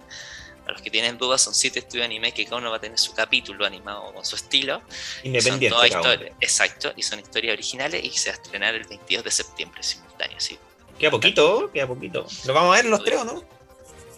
Para 0.59 0.73
los 0.73 0.81
que 0.83 0.91
tienen 0.91 1.17
dudas, 1.17 1.41
son 1.41 1.55
siete 1.55 1.79
estudios 1.79 2.01
de 2.03 2.05
anime 2.05 2.31
que 2.31 2.43
cada 2.45 2.57
uno 2.57 2.69
va 2.69 2.77
a 2.77 2.79
tener 2.81 2.99
su 2.99 3.13
capítulo 3.15 3.65
animado 3.65 4.13
con 4.13 4.23
su 4.23 4.35
estilo 4.35 4.83
Independiente. 5.23 5.75
son 5.75 5.87
historias, 5.87 6.31
exacto, 6.39 6.93
y 6.95 7.01
son 7.01 7.19
historias 7.19 7.53
originales 7.53 8.03
y 8.03 8.11
se 8.11 8.29
va 8.29 8.35
a 8.35 8.41
estrenar 8.41 8.75
el 8.75 8.83
22 8.85 9.23
de 9.23 9.31
septiembre 9.31 9.81
simultáneo, 9.81 10.39
sí. 10.39 10.59
Queda 10.99 11.09
poquito, 11.11 11.71
queda 11.73 11.87
poquito. 11.87 12.27
¿Lo 12.45 12.53
vamos 12.53 12.73
a 12.73 12.81
ver 12.81 12.85
los 12.85 13.03
tres 13.03 13.19
o 13.19 13.23
no? 13.25 13.43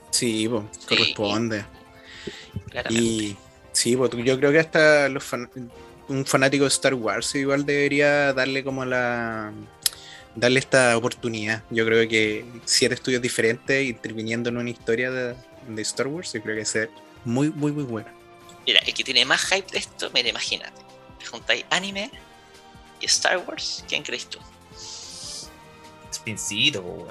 Sí, 0.09 0.49
po, 0.49 0.67
Sí, 0.77 0.85
corresponde. 0.87 1.63
Claramente. 2.69 3.03
Y 3.03 3.37
sí, 3.71 3.95
pues, 3.95 4.11
yo 4.11 4.37
creo 4.37 4.51
que 4.51 4.59
hasta 4.59 5.07
los 5.09 5.23
fan- 5.23 5.49
un 6.09 6.25
fanático 6.25 6.65
de 6.65 6.69
Star 6.69 6.93
Wars 6.95 7.33
igual 7.35 7.65
debería 7.65 8.33
darle 8.33 8.63
como 8.63 8.83
la 8.83 9.53
darle 10.35 10.59
esta 10.59 10.95
oportunidad. 10.97 11.63
Yo 11.69 11.85
creo 11.85 12.07
que 12.07 12.45
siete 12.65 12.95
estudios 12.95 13.21
diferentes 13.21 13.83
interviniendo 13.85 14.49
en 14.49 14.57
una 14.57 14.69
historia 14.69 15.11
de, 15.11 15.35
de 15.67 15.81
Star 15.81 16.07
Wars, 16.07 16.33
yo 16.33 16.41
creo 16.41 16.55
que 16.55 16.61
es 16.61 16.77
muy, 17.25 17.49
muy, 17.49 17.71
muy 17.71 17.83
bueno. 17.83 18.09
Mira, 18.65 18.79
el 18.85 18.93
que 18.93 19.03
tiene 19.03 19.25
más 19.25 19.41
hype 19.45 19.71
de 19.71 19.79
esto, 19.79 20.09
mira, 20.13 20.29
imagínate. 20.29 20.81
Te 21.19 21.25
juntáis 21.25 21.65
anime 21.69 22.11
y 22.99 23.05
Star 23.05 23.37
Wars, 23.39 23.83
¿quién 23.87 24.03
crees 24.03 24.27
tú? 24.27 24.39
Spincito, 26.13 26.81
weón. 26.81 27.09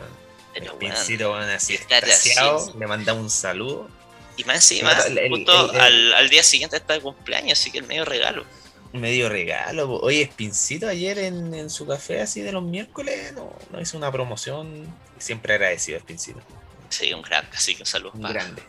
Spincito, 0.77 1.31
weón, 1.33 1.49
así 1.49 1.75
extasiado. 1.75 2.73
Le 2.79 2.87
mandamos 2.87 3.23
un 3.23 3.31
saludo. 3.31 3.89
Y 4.37 4.45
más 4.45 4.57
encima, 4.57 4.93
El- 5.07 5.19
el- 5.19 5.29
justo 5.31 5.71
el- 5.71 5.75
el- 5.77 5.81
al, 5.81 6.13
al 6.15 6.29
día 6.31 6.43
siguiente 6.43 6.77
está 6.77 6.95
de 6.95 7.01
cumpleaños, 7.01 7.59
así 7.59 7.71
que 7.71 7.79
el 7.79 7.87
medio 7.87 8.05
regalo. 8.05 8.45
Medio 8.93 9.29
regalo. 9.29 9.87
po. 9.87 10.01
Oye, 10.01 10.27
Spincito 10.27 10.89
ayer 10.89 11.19
en, 11.19 11.55
en 11.55 11.71
su 11.71 11.87
café 11.87 12.21
así 12.23 12.41
de 12.41 12.53
los 12.53 12.63
miércoles 12.63 13.33
no, 13.35 13.57
no 13.71 13.81
hizo 13.81 13.97
una 13.97 14.11
promoción. 14.11 14.87
Siempre 15.19 15.55
agradecido 15.55 15.99
a 15.99 16.01
Spincito. 16.01 16.41
Sí, 16.89 17.13
un 17.13 17.23
gran, 17.23 17.49
así 17.55 17.75
que 17.75 17.83
un 17.83 17.87
saludo 17.87 18.13
Un 18.15 18.23
para, 18.23 18.35
grande. 18.35 18.63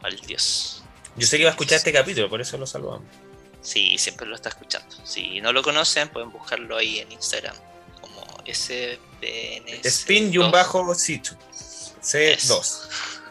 para 0.00 0.14
el 0.14 0.20
dios. 0.20 0.82
Yo 1.16 1.26
sé 1.26 1.38
que 1.38 1.44
va 1.44 1.50
a 1.50 1.52
escuchar 1.52 1.78
este 1.78 1.92
capítulo, 1.92 2.28
por 2.28 2.40
eso 2.40 2.58
lo 2.58 2.66
saludamos. 2.66 3.06
Sí, 3.62 3.96
siempre 3.96 4.26
lo 4.26 4.34
está 4.34 4.48
escuchando. 4.50 4.94
Si 5.04 5.40
no 5.40 5.52
lo 5.52 5.62
conocen, 5.62 6.08
pueden 6.08 6.30
buscarlo 6.30 6.76
ahí 6.76 6.98
en 6.98 7.12
Instagram 7.12 7.56
como 8.00 8.22
SPNS. 8.46 9.84
Spin 9.84 10.32
y 10.32 10.38
un 10.38 10.50
bajo 10.50 10.94
Situ. 10.94 11.34
C2. 12.02 12.36
Eso. 12.36 12.62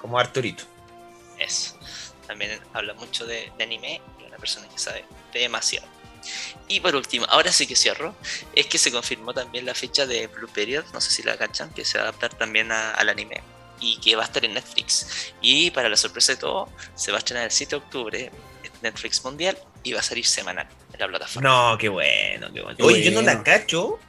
Como 0.01 0.17
Arturito. 0.17 0.63
Eso. 1.37 1.77
También 2.25 2.59
habla 2.73 2.93
mucho 2.93 3.25
de, 3.25 3.51
de 3.57 3.63
anime 3.63 4.01
y 4.19 4.23
una 4.23 4.37
persona 4.37 4.67
que 4.69 4.79
sabe 4.79 5.03
demasiado. 5.39 5.88
Y 6.67 6.79
por 6.79 6.95
último, 6.95 7.25
ahora 7.29 7.51
sí 7.51 7.65
que 7.67 7.75
cierro, 7.75 8.15
es 8.55 8.67
que 8.67 8.77
se 8.77 8.91
confirmó 8.91 9.34
también 9.34 9.65
la 9.65 9.73
fecha 9.73 10.05
de 10.05 10.27
Blue 10.27 10.47
Period, 10.53 10.86
no 10.93 11.01
sé 11.01 11.11
si 11.11 11.23
la 11.23 11.38
cachan, 11.38 11.71
que 11.73 11.84
se 11.84 11.97
va 11.97 12.05
a 12.05 12.07
adaptar 12.09 12.34
también 12.36 12.71
a- 12.71 12.91
al 12.93 13.09
anime 13.09 13.41
y 13.79 13.99
que 13.99 14.15
va 14.15 14.21
a 14.23 14.25
estar 14.25 14.45
en 14.45 14.53
Netflix. 14.53 15.34
Y 15.41 15.71
para 15.71 15.89
la 15.89 15.97
sorpresa 15.97 16.34
de 16.34 16.38
todo, 16.38 16.69
se 16.95 17.11
va 17.11 17.17
a 17.17 17.19
estrenar 17.19 17.45
el 17.45 17.51
7 17.51 17.71
de 17.71 17.75
octubre 17.77 18.32
en 18.63 18.71
Netflix 18.84 19.23
Mundial 19.25 19.57
y 19.84 19.93
va 19.93 19.99
a 19.99 20.03
salir 20.03 20.25
semanal 20.25 20.67
en 20.93 20.99
la 20.99 21.07
plataforma. 21.07 21.49
No, 21.71 21.77
qué 21.77 21.89
bueno, 21.89 22.53
qué 22.53 22.61
bueno. 22.61 22.77
Qué 22.77 22.84
Oye, 22.84 23.01
yo 23.03 23.11
no 23.11 23.21
la 23.23 23.43
cacho, 23.43 23.99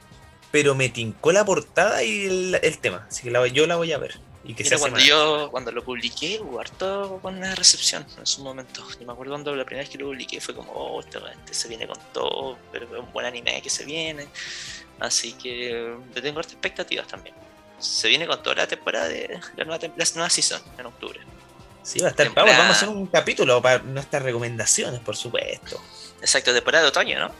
pero 0.51 0.75
me 0.75 0.89
tincó 0.89 1.31
la 1.31 1.43
portada 1.43 2.03
y 2.03 2.25
el, 2.27 2.59
el 2.61 2.77
tema. 2.77 3.07
Así 3.09 3.23
que 3.23 3.31
la- 3.31 3.47
yo 3.47 3.65
la 3.65 3.75
voy 3.77 3.91
a 3.91 3.97
ver. 3.97 4.19
Y 4.45 4.53
que 4.53 4.63
Mira, 4.63 4.77
cuando 4.77 4.99
yo 4.99 5.49
cuando 5.51 5.71
lo 5.71 5.83
publiqué 5.85 6.39
hubo 6.41 6.59
harto 6.59 7.19
buena 7.19 7.55
recepción 7.55 8.05
en 8.17 8.25
su 8.25 8.43
momento. 8.43 8.85
Yo 8.99 9.05
me 9.05 9.13
acuerdo 9.13 9.33
cuando 9.33 9.55
la 9.55 9.63
primera 9.63 9.83
vez 9.83 9.89
que 9.89 9.97
lo 9.97 10.07
publiqué 10.07 10.41
fue 10.41 10.53
como, 10.53 10.71
oh, 10.73 10.99
este, 10.99 11.17
este 11.33 11.53
se 11.53 11.67
viene 11.69 11.87
con 11.87 11.97
todo, 12.11 12.57
pero 12.71 12.85
es 12.85 12.99
un 12.99 13.11
buen 13.13 13.25
anime 13.25 13.61
que 13.61 13.69
se 13.69 13.85
viene. 13.85 14.27
Así 14.99 15.33
que 15.33 15.95
tengo 16.13 16.39
hartas 16.39 16.53
expectativas 16.53 17.07
también. 17.07 17.35
Se 17.79 18.07
viene 18.09 18.27
con 18.27 18.41
toda 18.43 18.55
la 18.57 18.67
temporada 18.67 19.07
de 19.07 19.39
la 19.55 19.63
nueva, 19.65 19.87
la 19.95 20.05
nueva 20.15 20.29
season 20.29 20.61
en 20.77 20.85
octubre. 20.85 21.19
Sí, 21.81 21.99
va 21.99 22.07
a 22.07 22.09
estar 22.11 22.25
temporada- 22.25 22.57
Vamos 22.57 22.75
a 22.75 22.77
hacer 22.77 22.89
un 22.89 23.07
capítulo 23.07 23.61
para 23.61 23.79
nuestras 23.79 24.23
recomendaciones, 24.23 24.99
por 25.01 25.15
supuesto. 25.17 25.81
Exacto, 26.21 26.53
temporada 26.53 26.83
de 26.83 26.89
otoño, 26.89 27.19
¿no? 27.19 27.31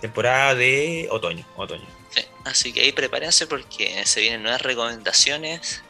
Temporada 0.00 0.54
de 0.54 1.08
otoño. 1.10 1.44
Otoño. 1.56 1.86
Sí. 2.14 2.22
Así 2.44 2.72
que 2.72 2.80
ahí 2.82 2.92
prepárense 2.92 3.46
porque 3.46 4.04
se 4.06 4.20
vienen 4.20 4.42
nuevas 4.42 4.62
recomendaciones 4.62 5.82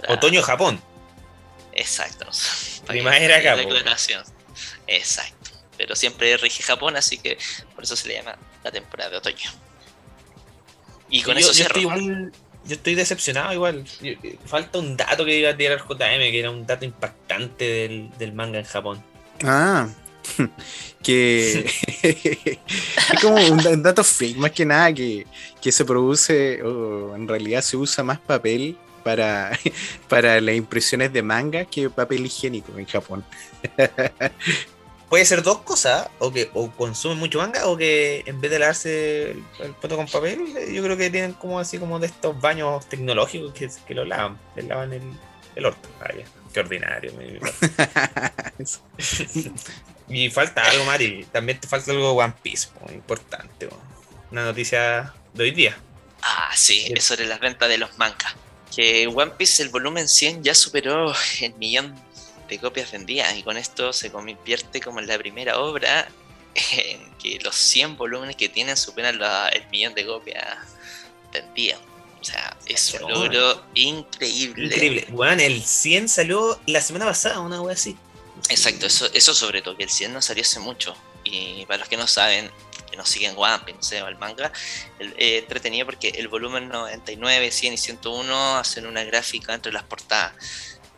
para. 0.00 0.14
Otoño 0.14 0.42
Japón. 0.42 0.80
Exacto. 1.72 2.26
Primavera 2.86 3.54
po. 3.54 3.58
declaración. 3.58 4.24
Exacto. 4.86 5.50
Pero 5.76 5.94
siempre 5.94 6.36
rige 6.38 6.62
Japón, 6.62 6.96
así 6.96 7.18
que 7.18 7.38
por 7.74 7.84
eso 7.84 7.96
se 7.96 8.08
le 8.08 8.14
llama 8.14 8.36
la 8.64 8.70
temporada 8.70 9.10
de 9.10 9.16
otoño. 9.18 9.50
Y 11.10 11.22
con 11.22 11.34
yo, 11.34 11.40
eso 11.40 11.48
yo 11.48 11.54
cierro. 11.54 11.68
estoy 11.68 11.82
igual. 11.82 12.32
Yo 12.64 12.74
estoy 12.74 12.94
decepcionado 12.96 13.52
igual. 13.52 13.84
Yo- 14.00 14.12
eh, 14.22 14.38
falta 14.44 14.78
un 14.78 14.96
dato 14.96 15.24
que 15.24 15.38
iba 15.38 15.50
a 15.50 15.56
tirar 15.56 15.78
JM, 15.78 16.18
que 16.18 16.40
era 16.40 16.50
un 16.50 16.66
dato 16.66 16.84
impactante 16.84 17.64
del, 17.64 18.10
del 18.18 18.32
manga 18.32 18.58
en 18.58 18.64
Japón. 18.64 19.04
Ah, 19.44 19.88
que 21.02 21.70
es 22.02 23.20
como 23.20 23.36
un, 23.36 23.82
dato 23.82 24.02
freak 24.02 24.36
más 24.36 24.50
que 24.50 24.64
nada 24.64 24.92
que, 24.92 25.26
que, 25.60 25.70
se 25.70 25.84
produce 25.84 26.62
o 26.62 27.14
en 27.14 27.28
realidad 27.28 27.60
se 27.60 27.76
usa 27.76 28.02
más 28.02 28.18
papel 28.18 28.76
para, 29.06 29.56
para 30.08 30.40
las 30.40 30.56
impresiones 30.56 31.12
de 31.12 31.22
manga 31.22 31.64
que 31.64 31.88
papel 31.88 32.26
higiénico 32.26 32.76
en 32.76 32.86
Japón. 32.86 33.24
Puede 35.08 35.24
ser 35.24 35.44
dos 35.44 35.58
cosas, 35.58 36.08
o 36.18 36.32
que 36.32 36.50
o 36.52 36.68
consumen 36.72 37.16
mucho 37.16 37.38
manga, 37.38 37.68
o 37.68 37.76
que 37.76 38.24
en 38.26 38.40
vez 38.40 38.50
de 38.50 38.58
lavarse 38.58 39.30
el, 39.30 39.44
el 39.60 39.74
con 39.76 40.08
papel, 40.08 40.40
yo 40.72 40.82
creo 40.82 40.96
que 40.96 41.10
tienen 41.10 41.34
como 41.34 41.60
así 41.60 41.78
como 41.78 42.00
de 42.00 42.08
estos 42.08 42.40
baños 42.40 42.88
tecnológicos 42.88 43.52
que, 43.52 43.70
que 43.86 43.94
lo 43.94 44.04
lavan, 44.04 44.36
le 44.56 44.64
lavan 44.64 44.92
el, 44.92 45.02
el 45.54 45.66
orto. 45.66 45.88
qué 46.52 46.58
ordinario. 46.58 47.12
y 50.08 50.30
falta 50.30 50.64
algo, 50.64 50.84
Mari. 50.84 51.24
También 51.30 51.60
te 51.60 51.68
falta 51.68 51.92
algo 51.92 52.12
de 52.12 52.24
One 52.24 52.34
Piece, 52.42 52.70
muy 52.84 52.94
importante. 52.94 53.68
Una 54.32 54.46
noticia 54.46 55.14
de 55.32 55.44
hoy 55.44 55.52
día. 55.52 55.76
Ah, 56.22 56.50
sí, 56.56 56.92
es 56.92 57.04
sobre 57.04 57.26
las 57.26 57.38
ventas 57.38 57.68
de 57.68 57.78
los 57.78 57.96
mangas. 57.98 58.34
Que 58.74 59.06
One 59.06 59.32
Piece, 59.38 59.62
el 59.62 59.70
volumen 59.70 60.08
100, 60.08 60.42
ya 60.42 60.54
superó 60.54 61.14
el 61.40 61.54
millón 61.54 61.94
de 62.48 62.58
copias 62.58 62.92
vendidas 62.92 63.36
y 63.36 63.42
con 63.42 63.56
esto 63.56 63.92
se 63.92 64.10
convierte 64.10 64.80
como 64.80 65.00
en 65.00 65.06
la 65.06 65.18
primera 65.18 65.58
obra 65.58 66.08
en 66.54 67.12
que 67.16 67.38
los 67.42 67.54
100 67.54 67.96
volúmenes 67.96 68.36
que 68.36 68.48
tienen 68.48 68.76
superan 68.76 69.20
el 69.52 69.68
millón 69.70 69.94
de 69.94 70.06
copias 70.06 70.58
vendidas. 71.32 71.80
O 72.20 72.24
sea, 72.24 72.56
es 72.66 72.94
un 72.94 73.10
logro 73.10 73.62
increíble. 73.74 74.66
Increíble. 74.66 75.06
Bueno, 75.10 75.42
el 75.42 75.62
100 75.62 76.08
salió 76.08 76.58
la 76.66 76.80
semana 76.80 77.04
pasada, 77.04 77.40
una 77.40 77.60
wea 77.60 77.74
así. 77.74 77.96
Exacto, 78.48 78.86
eso, 78.86 79.08
eso 79.12 79.34
sobre 79.34 79.62
todo, 79.62 79.76
que 79.76 79.84
el 79.84 79.90
100 79.90 80.12
no 80.12 80.22
salió 80.22 80.42
hace 80.42 80.58
mucho. 80.60 80.96
Y 81.24 81.64
para 81.66 81.78
los 81.78 81.88
que 81.88 81.96
no 81.96 82.06
saben, 82.06 82.50
que 82.90 82.96
no 82.96 83.04
siguen 83.04 83.34
One 83.36 83.60
Piece, 83.64 84.02
o 84.02 84.08
el 84.08 84.16
manga, 84.16 84.52
el, 84.98 85.14
eh, 85.18 85.38
entretenido 85.38 85.86
porque 85.86 86.08
el 86.08 86.28
volumen 86.28 86.68
99, 86.68 87.50
100 87.50 87.74
y 87.74 87.76
101 87.76 88.56
hacen 88.58 88.86
una 88.86 89.04
gráfica 89.04 89.54
entre 89.54 89.72
las 89.72 89.84
portadas. 89.84 90.32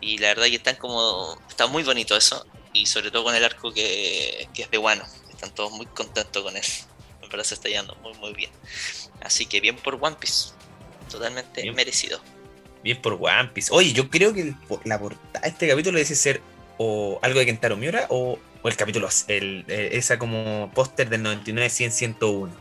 Y 0.01 0.18
la 0.18 0.28
verdad 0.28 0.47
que 0.47 0.57
están 0.57 0.76
como. 0.76 1.39
Está 1.49 1.66
muy 1.66 1.82
bonito 1.82 2.16
eso. 2.16 2.47
Y 2.72 2.86
sobre 2.86 3.11
todo 3.11 3.24
con 3.24 3.34
el 3.34 3.45
arco 3.45 3.72
que, 3.72 4.49
que 4.55 4.62
es 4.62 4.70
de 4.70 4.78
Wano. 4.78 5.05
Están 5.30 5.51
todos 5.55 5.72
muy 5.72 5.86
contentos 5.86 6.43
con 6.43 6.57
él. 6.57 6.62
Me 7.22 7.28
parece 7.28 7.55
está 7.55 7.68
yendo 7.68 7.95
muy, 7.97 8.14
muy 8.14 8.32
bien. 8.32 8.51
Así 9.20 9.47
que 9.47 9.61
bien 9.61 9.76
por 9.76 9.99
One 10.01 10.16
Piece. 10.18 10.51
Totalmente 11.11 11.70
merecido. 11.72 12.20
Bien 12.82 13.01
por 13.01 13.14
One 13.14 13.51
Piece. 13.53 13.72
Oye, 13.72 13.93
yo 13.93 14.09
creo 14.09 14.32
que 14.32 14.55
la 14.84 14.99
portada 15.01 15.41
de 15.41 15.49
este 15.49 15.68
capítulo 15.68 15.99
debe 15.99 16.14
ser 16.14 16.41
o 16.78 17.18
algo 17.22 17.41
de 17.41 17.47
Kentaro 17.47 17.76
Miura 17.76 18.07
o, 18.09 18.39
el 18.64 18.76
capítulo, 18.76 19.09
el, 19.28 19.64
eh, 19.68 19.90
esa 19.92 20.18
como 20.18 20.70
póster 20.74 21.09
del 21.09 21.22
99, 21.22 21.70
100, 21.70 21.92
101. 21.92 22.52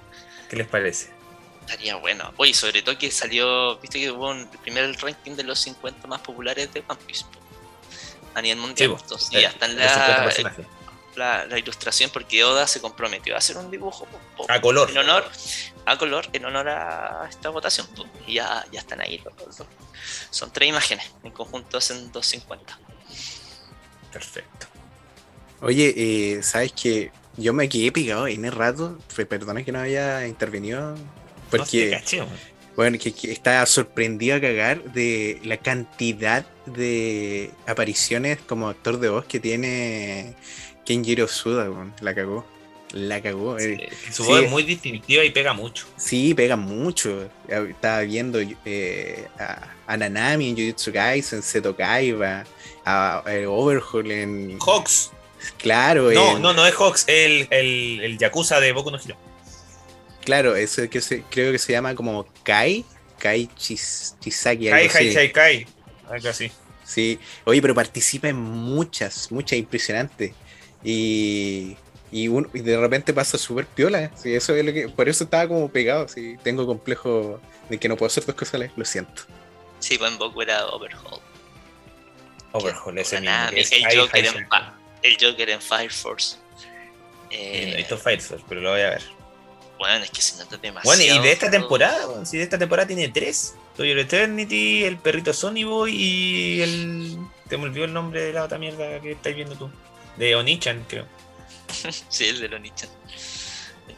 ¿Qué 0.50 0.56
les 0.56 0.68
parece? 0.68 1.10
Estaría 1.62 1.96
bueno. 1.96 2.34
Oye, 2.38 2.54
sobre 2.54 2.82
todo 2.82 2.98
que 2.98 3.12
salió, 3.12 3.78
viste 3.80 4.00
que 4.00 4.12
hubo 4.12 4.30
un, 4.30 4.40
el 4.40 4.60
primer 4.60 4.96
ranking 5.02 5.34
de 5.34 5.44
los 5.44 5.60
50 5.60 6.08
más 6.08 6.22
populares 6.22 6.72
de 6.74 6.84
One 6.88 7.00
Piece 7.06 7.26
a 8.34 8.42
nivel 8.42 8.60
mundial. 8.60 8.96
y 9.32 9.42
ya 9.42 9.50
está 9.50 9.66
en 9.66 9.78
la, 11.16 11.46
la, 11.46 11.58
ilustración 11.58 12.12
porque 12.12 12.44
Oda 12.44 12.68
se 12.68 12.80
comprometió 12.80 13.34
a 13.34 13.40
hacer 13.40 13.58
un 13.58 13.72
dibujo 13.72 14.08
a 14.48 14.62
color. 14.62 14.92
En 14.92 15.00
honor, 15.00 15.28
a 15.86 15.98
color, 15.98 16.30
en 16.32 16.46
honor 16.46 16.70
a 16.70 17.28
esta 17.28 17.50
votación. 17.50 17.88
Y 18.28 18.36
ya, 18.36 18.64
ya 18.72 18.82
están 18.82 19.02
ahí. 19.02 19.24
Son 20.30 20.54
tres 20.54 20.70
imágenes. 20.70 21.12
En 21.24 21.32
conjunto 21.32 21.80
hacen 21.80 22.12
250. 22.12 22.80
Perfecto. 24.14 24.68
Oye, 25.62 25.94
eh, 25.98 26.44
¿sabes 26.44 26.72
que 26.72 27.12
Yo 27.38 27.54
me 27.54 27.70
quedé 27.70 27.92
pegado 27.92 28.28
en 28.28 28.46
el 28.46 28.52
rato. 28.52 28.98
Perdona 29.30 29.64
que 29.64 29.72
no 29.72 29.80
haya 29.80 30.28
intervenido 30.28 30.96
porque, 31.50 32.02
bueno, 32.76 32.98
que, 33.00 33.14
estaba 33.32 33.66
sorprendido 33.66 34.36
a 34.36 34.42
cagar 34.42 34.84
de 34.92 35.40
la 35.44 35.58
cantidad 35.58 36.46
de 36.66 37.52
apariciones 37.66 38.40
como 38.46 38.68
actor 38.68 39.00
de 39.00 39.10
voz 39.10 39.26
que 39.26 39.40
tiene 39.40 40.36
Kenjiro 40.86 41.28
Suda, 41.28 41.70
la 42.02 42.14
cagó. 42.14 42.46
La 42.94 43.22
cagó. 43.22 43.60
Eh. 43.60 43.90
su 44.12 44.24
voz 44.24 44.44
es 44.44 44.50
muy 44.50 44.64
distintiva 44.64 45.24
y 45.24 45.30
pega 45.32 45.54
mucho. 45.54 45.86
Sí, 45.98 46.34
pega 46.34 46.56
mucho. 46.56 47.30
Estaba 47.48 48.02
viendo 48.02 48.40
eh, 48.64 49.28
a, 49.88 49.98
Nanami 49.98 50.50
en 50.50 50.56
Jujutsu 50.56 50.94
Kaisen, 50.94 51.44
Seto 51.44 51.76
Kaiba, 51.76 52.46
a, 52.86 53.24
Overhaul 53.48 54.12
en. 54.12 54.58
Hawks. 54.66 55.12
Claro. 55.58 56.12
No, 56.12 56.40
no, 56.40 56.54
no 56.54 56.66
es 56.66 56.74
Hawks, 56.76 57.06
el, 57.08 57.48
el, 57.52 58.02
el 58.04 58.18
Yakuza 58.18 58.60
de 58.60 58.72
Boku 58.72 58.92
no 58.92 58.98
Hero. 58.98 59.18
Claro, 60.24 60.56
ese 60.56 60.90
que 60.90 61.00
se, 61.00 61.24
creo 61.24 61.52
que 61.52 61.58
se 61.58 61.72
llama 61.72 61.96
como 61.96 62.28
Kai, 62.44 62.84
Kai 63.18 63.50
Chisaki. 63.56 64.70
Kai, 64.70 64.90
Kai, 64.90 65.14
Kai, 65.14 65.32
Kai, 65.32 65.68
algo 66.10 66.30
así. 66.30 66.52
Sí, 66.84 67.20
oye, 67.44 67.62
pero 67.62 67.76
participa 67.76 68.30
en 68.30 68.36
muchas, 68.38 69.32
muchas 69.32 69.60
impresionantes. 69.60 70.34
Y, 70.84 71.76
y, 72.12 72.28
de 72.28 72.78
repente 72.78 73.14
pasa 73.14 73.38
súper 73.38 73.66
piola. 73.66 74.12
Sí, 74.16 74.34
eso 74.34 74.56
es 74.56 74.66
lo 74.66 74.74
que, 74.74 74.88
por 74.90 75.10
eso 75.10 75.26
estaba 75.26 75.48
como 75.48 75.70
pegado. 75.70 76.08
Sí, 76.08 76.38
tengo 76.44 76.66
complejo 76.66 77.42
de 77.70 77.78
que 77.78 77.90
no 77.90 77.98
puedo 77.98 78.08
hacer 78.08 78.26
dos 78.26 78.36
cosas, 78.36 78.70
lo 78.76 78.86
siento. 78.86 79.24
Sí, 79.80 80.00
en 80.02 80.18
Boku 80.18 80.42
era 80.42 80.66
Overhaul. 80.68 81.22
Overhaul, 82.54 82.98
ese 82.98 83.20
mismo. 83.22 83.36
el, 83.52 83.98
Joker 83.98 84.26
en, 84.26 84.48
el 85.04 85.18
Joker 85.20 85.50
en 85.50 85.62
Fire 85.62 85.92
Force. 85.92 86.38
Eh, 87.30 87.86
no 87.90 87.98
Fire 87.98 88.22
Force, 88.22 88.44
pero 88.48 88.62
lo 88.62 88.72
voy 88.72 88.82
a 88.82 88.90
ver. 88.92 89.04
Bueno, 89.78 90.04
es 90.04 90.12
que 90.12 90.22
se 90.22 90.38
nota 90.38 90.58
demasiado. 90.58 90.98
Bueno, 90.98 91.16
y 91.16 91.24
de 91.24 91.32
esta 91.32 91.52
temporada, 91.52 92.26
si 92.26 92.38
de 92.38 92.44
esta 92.44 92.58
temporada 92.58 92.88
tiene 92.88 93.10
tres: 93.10 93.56
Toyo 93.76 93.98
Eternity, 94.00 94.84
el 94.84 94.98
perrito 94.98 95.34
Sony 95.34 95.64
Boy 95.66 95.96
y 95.96 96.62
el. 96.62 97.18
Te 97.48 97.58
me 97.58 97.66
olvidó 97.66 97.86
el 97.86 97.94
nombre 97.94 98.22
de 98.22 98.34
la 98.34 98.44
otra 98.44 98.58
mierda 98.58 99.00
que 99.00 99.12
estáis 99.12 99.36
viendo 99.36 99.56
tú. 99.56 99.70
De 100.18 100.36
Onichan, 100.36 100.84
creo. 100.88 101.06
sí, 102.10 102.26
el 102.26 102.40
de 102.40 102.56
Onichan. 102.56 102.90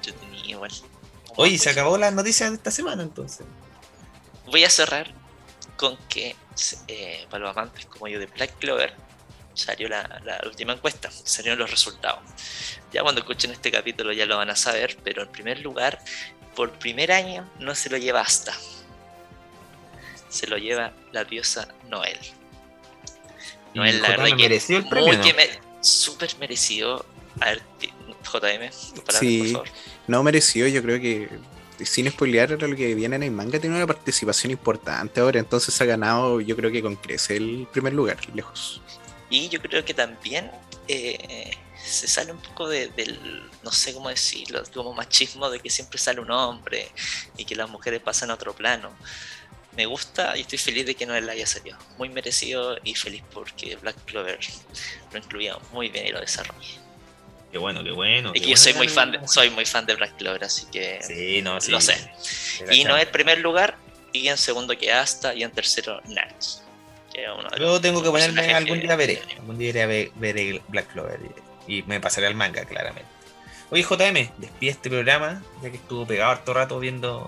Yo 0.03 0.13
tenía 0.13 0.45
igual. 0.45 0.71
Oye, 1.37 1.57
se 1.57 1.69
acabó 1.69 1.97
la 1.97 2.11
noticia 2.11 2.49
de 2.49 2.55
esta 2.55 2.71
semana 2.71 3.01
entonces. 3.03 3.45
Voy 4.47 4.65
a 4.65 4.69
cerrar 4.69 5.13
con 5.77 5.97
que 6.09 6.35
eh, 6.87 7.25
para 7.29 7.45
los 7.45 7.55
amantes 7.55 7.85
como 7.85 8.07
yo 8.09 8.19
de 8.19 8.25
Black 8.25 8.57
Clover 8.59 8.93
salió 9.59 9.89
la, 9.89 10.41
última 10.45 10.73
encuesta, 10.73 11.09
salieron 11.11 11.59
los 11.59 11.69
resultados. 11.69 12.21
Ya 12.91 13.01
cuando 13.03 13.21
escuchen 13.21 13.51
este 13.51 13.71
capítulo 13.71 14.11
ya 14.11 14.25
lo 14.25 14.37
van 14.37 14.49
a 14.49 14.55
saber, 14.55 14.97
pero 15.03 15.23
en 15.23 15.29
primer 15.29 15.59
lugar, 15.61 15.99
por 16.55 16.71
primer 16.73 17.11
año 17.11 17.49
no 17.59 17.75
se 17.75 17.89
lo 17.89 17.97
lleva 17.97 18.21
hasta. 18.21 18.53
Se 20.29 20.47
lo 20.47 20.57
lleva 20.57 20.93
la 21.11 21.23
diosa 21.23 21.67
Noel. 21.89 22.17
Noel, 23.73 24.01
la 24.01 24.09
verdad 24.09 24.29
mereció 24.35 24.77
el 24.77 24.87
premio. 24.87 25.21
Súper 25.81 26.37
merecido. 26.39 27.05
A 27.39 27.51
ver, 27.51 27.61
JM, 28.23 28.69
sí, 29.07 29.55
no 30.07 30.23
mereció, 30.23 30.67
yo 30.67 30.81
creo 30.81 30.99
que 30.99 31.29
sin 31.85 32.09
spoilear 32.09 32.51
lo 32.51 32.75
que 32.75 32.95
viene 32.95 33.15
en 33.15 33.23
el 33.23 33.31
manga, 33.31 33.59
tiene 33.59 33.75
una 33.75 33.87
participación 33.87 34.51
importante 34.51 35.21
ahora, 35.21 35.39
entonces 35.39 35.79
ha 35.81 35.85
ganado, 35.85 36.41
yo 36.41 36.55
creo 36.55 36.71
que 36.71 36.81
con 36.81 36.95
crece 36.95 37.37
el 37.37 37.67
primer 37.71 37.93
lugar, 37.93 38.17
lejos. 38.33 38.81
Y 39.29 39.49
yo 39.49 39.61
creo 39.61 39.85
que 39.85 39.93
también 39.93 40.51
eh, 40.87 41.51
se 41.83 42.07
sale 42.07 42.31
un 42.31 42.41
poco 42.41 42.67
del, 42.67 42.91
no 43.63 43.71
sé 43.71 43.93
cómo 43.93 44.09
decirlo, 44.09 44.63
como 44.73 44.93
machismo 44.93 45.49
de 45.49 45.59
que 45.59 45.69
siempre 45.69 45.99
sale 45.99 46.19
un 46.19 46.31
hombre 46.31 46.89
y 47.37 47.45
que 47.45 47.55
las 47.55 47.69
mujeres 47.69 48.01
pasan 48.01 48.31
a 48.31 48.33
otro 48.33 48.53
plano. 48.53 48.91
Me 49.75 49.85
gusta 49.85 50.35
y 50.35 50.41
estoy 50.41 50.57
feliz 50.57 50.85
de 50.87 50.95
que 50.95 51.05
no 51.05 51.15
él 51.15 51.29
haya 51.29 51.45
salido. 51.45 51.77
Muy 51.97 52.09
merecido 52.09 52.77
y 52.83 52.95
feliz 52.95 53.23
porque 53.31 53.75
Black 53.75 54.03
Clover 54.05 54.39
lo 55.11 55.17
incluía 55.17 55.57
muy 55.71 55.89
bien 55.89 56.07
y 56.07 56.09
lo 56.09 56.19
desarrolló. 56.19 56.89
Qué 57.51 57.57
bueno, 57.57 57.83
qué 57.83 57.91
bueno. 57.91 58.31
Y 58.33 58.41
que 58.41 58.49
yo 58.49 58.57
soy 58.57 58.73
muy 58.73 58.87
fan 58.87 59.11
de, 59.11 59.27
soy 59.27 59.49
muy 59.49 59.65
fan 59.65 59.85
de 59.85 59.95
Black 59.95 60.17
Clover, 60.17 60.43
así 60.43 60.65
que 60.71 60.99
sí, 61.01 61.41
no, 61.41 61.59
sí, 61.59 61.71
lo 61.71 61.81
sé. 61.81 61.97
Y 62.71 62.83
no 62.83 62.95
es 62.95 63.05
el 63.05 63.11
primer 63.11 63.39
lugar, 63.39 63.77
y 64.13 64.27
en 64.27 64.37
segundo 64.37 64.77
que 64.77 64.91
hasta, 64.91 65.33
y 65.33 65.43
en 65.43 65.51
tercero 65.51 66.01
Nerds. 66.05 66.63
Yo 67.59 67.81
tengo 67.81 68.01
que 68.01 68.09
ponerme, 68.09 68.53
algún 68.53 68.79
día 68.79 68.95
veré. 68.95 69.21
Algún 69.37 69.57
día 69.57 69.85
veré, 69.85 70.61
Black 70.67 70.91
Clover 70.91 71.19
y, 71.67 71.83
me 71.83 71.99
pasaré 71.99 72.27
al 72.27 72.35
manga, 72.35 72.65
claramente. 72.65 73.09
Oye, 73.71 73.83
JM, 73.83 74.31
despide 74.37 74.71
este 74.71 74.89
programa, 74.89 75.43
ya 75.61 75.69
que 75.69 75.77
estuvo 75.77 76.05
pegado 76.07 76.31
harto 76.31 76.53
rato 76.53 76.79
viendo. 76.79 77.27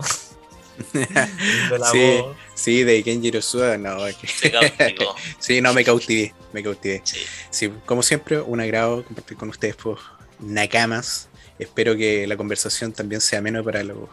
la 0.93 1.91
sí, 1.91 1.99
voz. 1.99 2.35
sí, 2.55 2.83
de 2.83 3.03
Kenjiro 3.03 3.41
Suda, 3.41 3.77
no, 3.77 3.99
sí, 5.39 5.61
no, 5.61 5.73
me 5.73 5.83
cautivé, 5.83 6.33
me 6.53 6.63
cautivé. 6.63 7.03
Sí. 7.51 7.71
como 7.85 8.01
siempre, 8.01 8.39
un 8.41 8.59
agrado 8.59 9.03
compartir 9.05 9.37
con 9.37 9.49
ustedes, 9.49 9.75
pues, 9.75 9.99
Nakamas. 10.39 11.29
Espero 11.61 11.95
que 11.95 12.25
la 12.25 12.35
conversación 12.35 12.91
también 12.91 13.21
sea 13.21 13.39
menos 13.39 13.63
para 13.63 13.83
los 13.83 14.09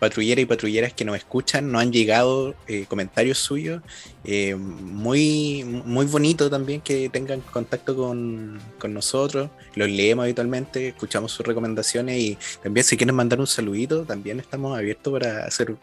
patrulleros 0.00 0.42
y 0.42 0.46
patrulleras 0.46 0.92
que 0.92 1.04
nos 1.04 1.16
escuchan. 1.16 1.70
Nos 1.70 1.82
han 1.82 1.92
llegado 1.92 2.56
eh, 2.66 2.86
comentarios 2.88 3.38
suyos. 3.38 3.82
Eh, 4.24 4.56
muy, 4.56 5.62
muy 5.62 6.06
bonito 6.06 6.50
también 6.50 6.80
que 6.80 7.08
tengan 7.08 7.40
contacto 7.40 7.94
con, 7.94 8.60
con, 8.80 8.92
nosotros. 8.92 9.48
Los 9.76 9.88
leemos 9.88 10.24
habitualmente, 10.24 10.88
escuchamos 10.88 11.30
sus 11.30 11.46
recomendaciones 11.46 12.18
y 12.18 12.36
también 12.64 12.82
si 12.82 12.96
quieren 12.96 13.14
mandar 13.14 13.38
un 13.38 13.46
saludito, 13.46 14.04
también 14.04 14.40
estamos 14.40 14.76
abiertos 14.76 15.12
para 15.12 15.44
hacer 15.44 15.76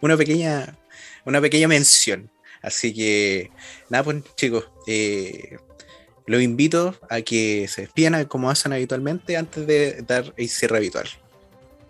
una 0.00 0.16
pequeña, 0.16 0.76
una 1.24 1.40
pequeña 1.40 1.68
mención. 1.68 2.28
Así 2.60 2.92
que, 2.92 3.52
nada, 3.88 4.02
pues 4.02 4.16
chicos, 4.34 4.64
eh, 4.88 5.58
los 6.26 6.42
invito 6.42 6.94
a 7.08 7.20
que 7.22 7.68
se 7.68 7.82
despidan 7.82 8.24
como 8.26 8.50
hacen 8.50 8.72
habitualmente 8.72 9.36
antes 9.36 9.66
de 9.66 10.02
dar 10.02 10.32
el 10.36 10.48
cierre 10.48 10.78
habitual. 10.78 11.08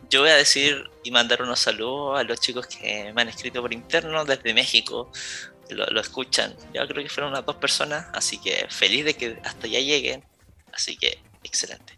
Yo 0.09 0.20
voy 0.20 0.30
a 0.30 0.37
decir 0.37 0.89
y 1.03 1.11
mandar 1.11 1.43
unos 1.43 1.59
saludos 1.59 2.20
a 2.20 2.22
los 2.22 2.39
chicos 2.39 2.66
que 2.66 3.12
me 3.14 3.22
han 3.22 3.28
escrito 3.28 3.61
por 3.61 3.72
interno 3.72 4.24
desde 4.24 4.55
México, 4.55 5.11
lo, 5.70 6.01
escuchan. 6.01 6.55
Yo 6.72 6.87
creo 6.87 7.03
que 7.03 7.11
fueron 7.11 7.32
unas 7.32 7.45
dos 7.45 7.57
personas, 7.57 8.07
así 8.12 8.39
que 8.39 8.66
feliz 8.68 9.05
de 9.05 9.14
que 9.14 9.39
hasta 9.43 9.66
allá 9.66 9.80
lleguen. 9.80 10.22
Así 10.72 10.97
que 10.97 11.18
excelente. 11.43 11.95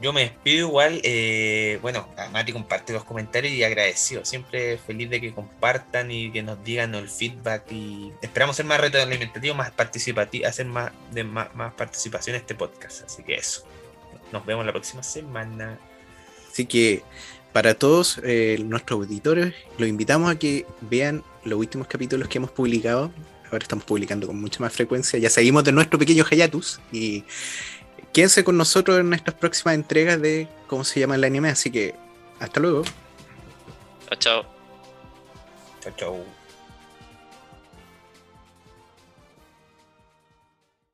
Yo 0.00 0.12
me 0.12 0.22
despido 0.22 0.68
igual, 0.68 1.00
eh, 1.04 1.78
bueno, 1.80 2.06
Mati 2.30 2.52
comparte 2.52 2.92
los 2.92 3.04
comentarios 3.04 3.54
y 3.54 3.64
agradecido, 3.64 4.26
siempre 4.26 4.76
feliz 4.76 5.08
de 5.08 5.22
que 5.22 5.32
compartan 5.32 6.10
y 6.10 6.30
que 6.30 6.42
nos 6.42 6.62
digan 6.62 6.94
el 6.94 7.08
feedback 7.08 7.72
y 7.72 8.12
esperamos 8.20 8.56
ser 8.56 8.66
más 8.66 8.78
retroalimentativos, 8.78 9.56
más 9.56 9.70
participativos, 9.70 10.48
hacer 10.48 10.66
más, 10.66 10.92
de 11.12 11.24
más, 11.24 11.48
participación 11.74 12.36
en 12.36 12.42
este 12.42 12.54
podcast, 12.54 13.04
así 13.06 13.22
que 13.22 13.36
eso, 13.36 13.64
nos 14.32 14.44
vemos 14.44 14.66
la 14.66 14.72
próxima 14.72 15.02
semana. 15.02 15.78
Así 16.52 16.66
que 16.66 17.02
para 17.54 17.72
todos 17.72 18.20
eh, 18.22 18.58
nuestros 18.62 19.00
auditores, 19.00 19.54
los 19.78 19.88
invitamos 19.88 20.30
a 20.30 20.38
que 20.38 20.66
vean 20.82 21.24
los 21.44 21.58
últimos 21.58 21.86
capítulos 21.86 22.28
que 22.28 22.36
hemos 22.36 22.50
publicado, 22.50 23.10
ahora 23.50 23.62
estamos 23.62 23.86
publicando 23.86 24.26
con 24.26 24.38
mucha 24.38 24.60
más 24.60 24.74
frecuencia, 24.74 25.18
ya 25.18 25.30
seguimos 25.30 25.64
de 25.64 25.72
nuestro 25.72 25.98
pequeño 25.98 26.22
Hayatus 26.30 26.80
y 26.92 27.24
quédense 28.16 28.44
con 28.44 28.56
nosotros 28.56 28.98
en 28.98 29.12
estas 29.12 29.34
próximas 29.34 29.74
entregas 29.74 30.18
de 30.22 30.48
cómo 30.68 30.84
se 30.84 31.00
llama 31.00 31.16
el 31.16 31.24
anime. 31.24 31.50
Así 31.50 31.70
que 31.70 31.94
hasta 32.40 32.60
luego. 32.60 32.82
Chao, 34.08 34.18
chao. 34.18 34.46
Chao, 35.82 35.92
chao. 35.98 36.35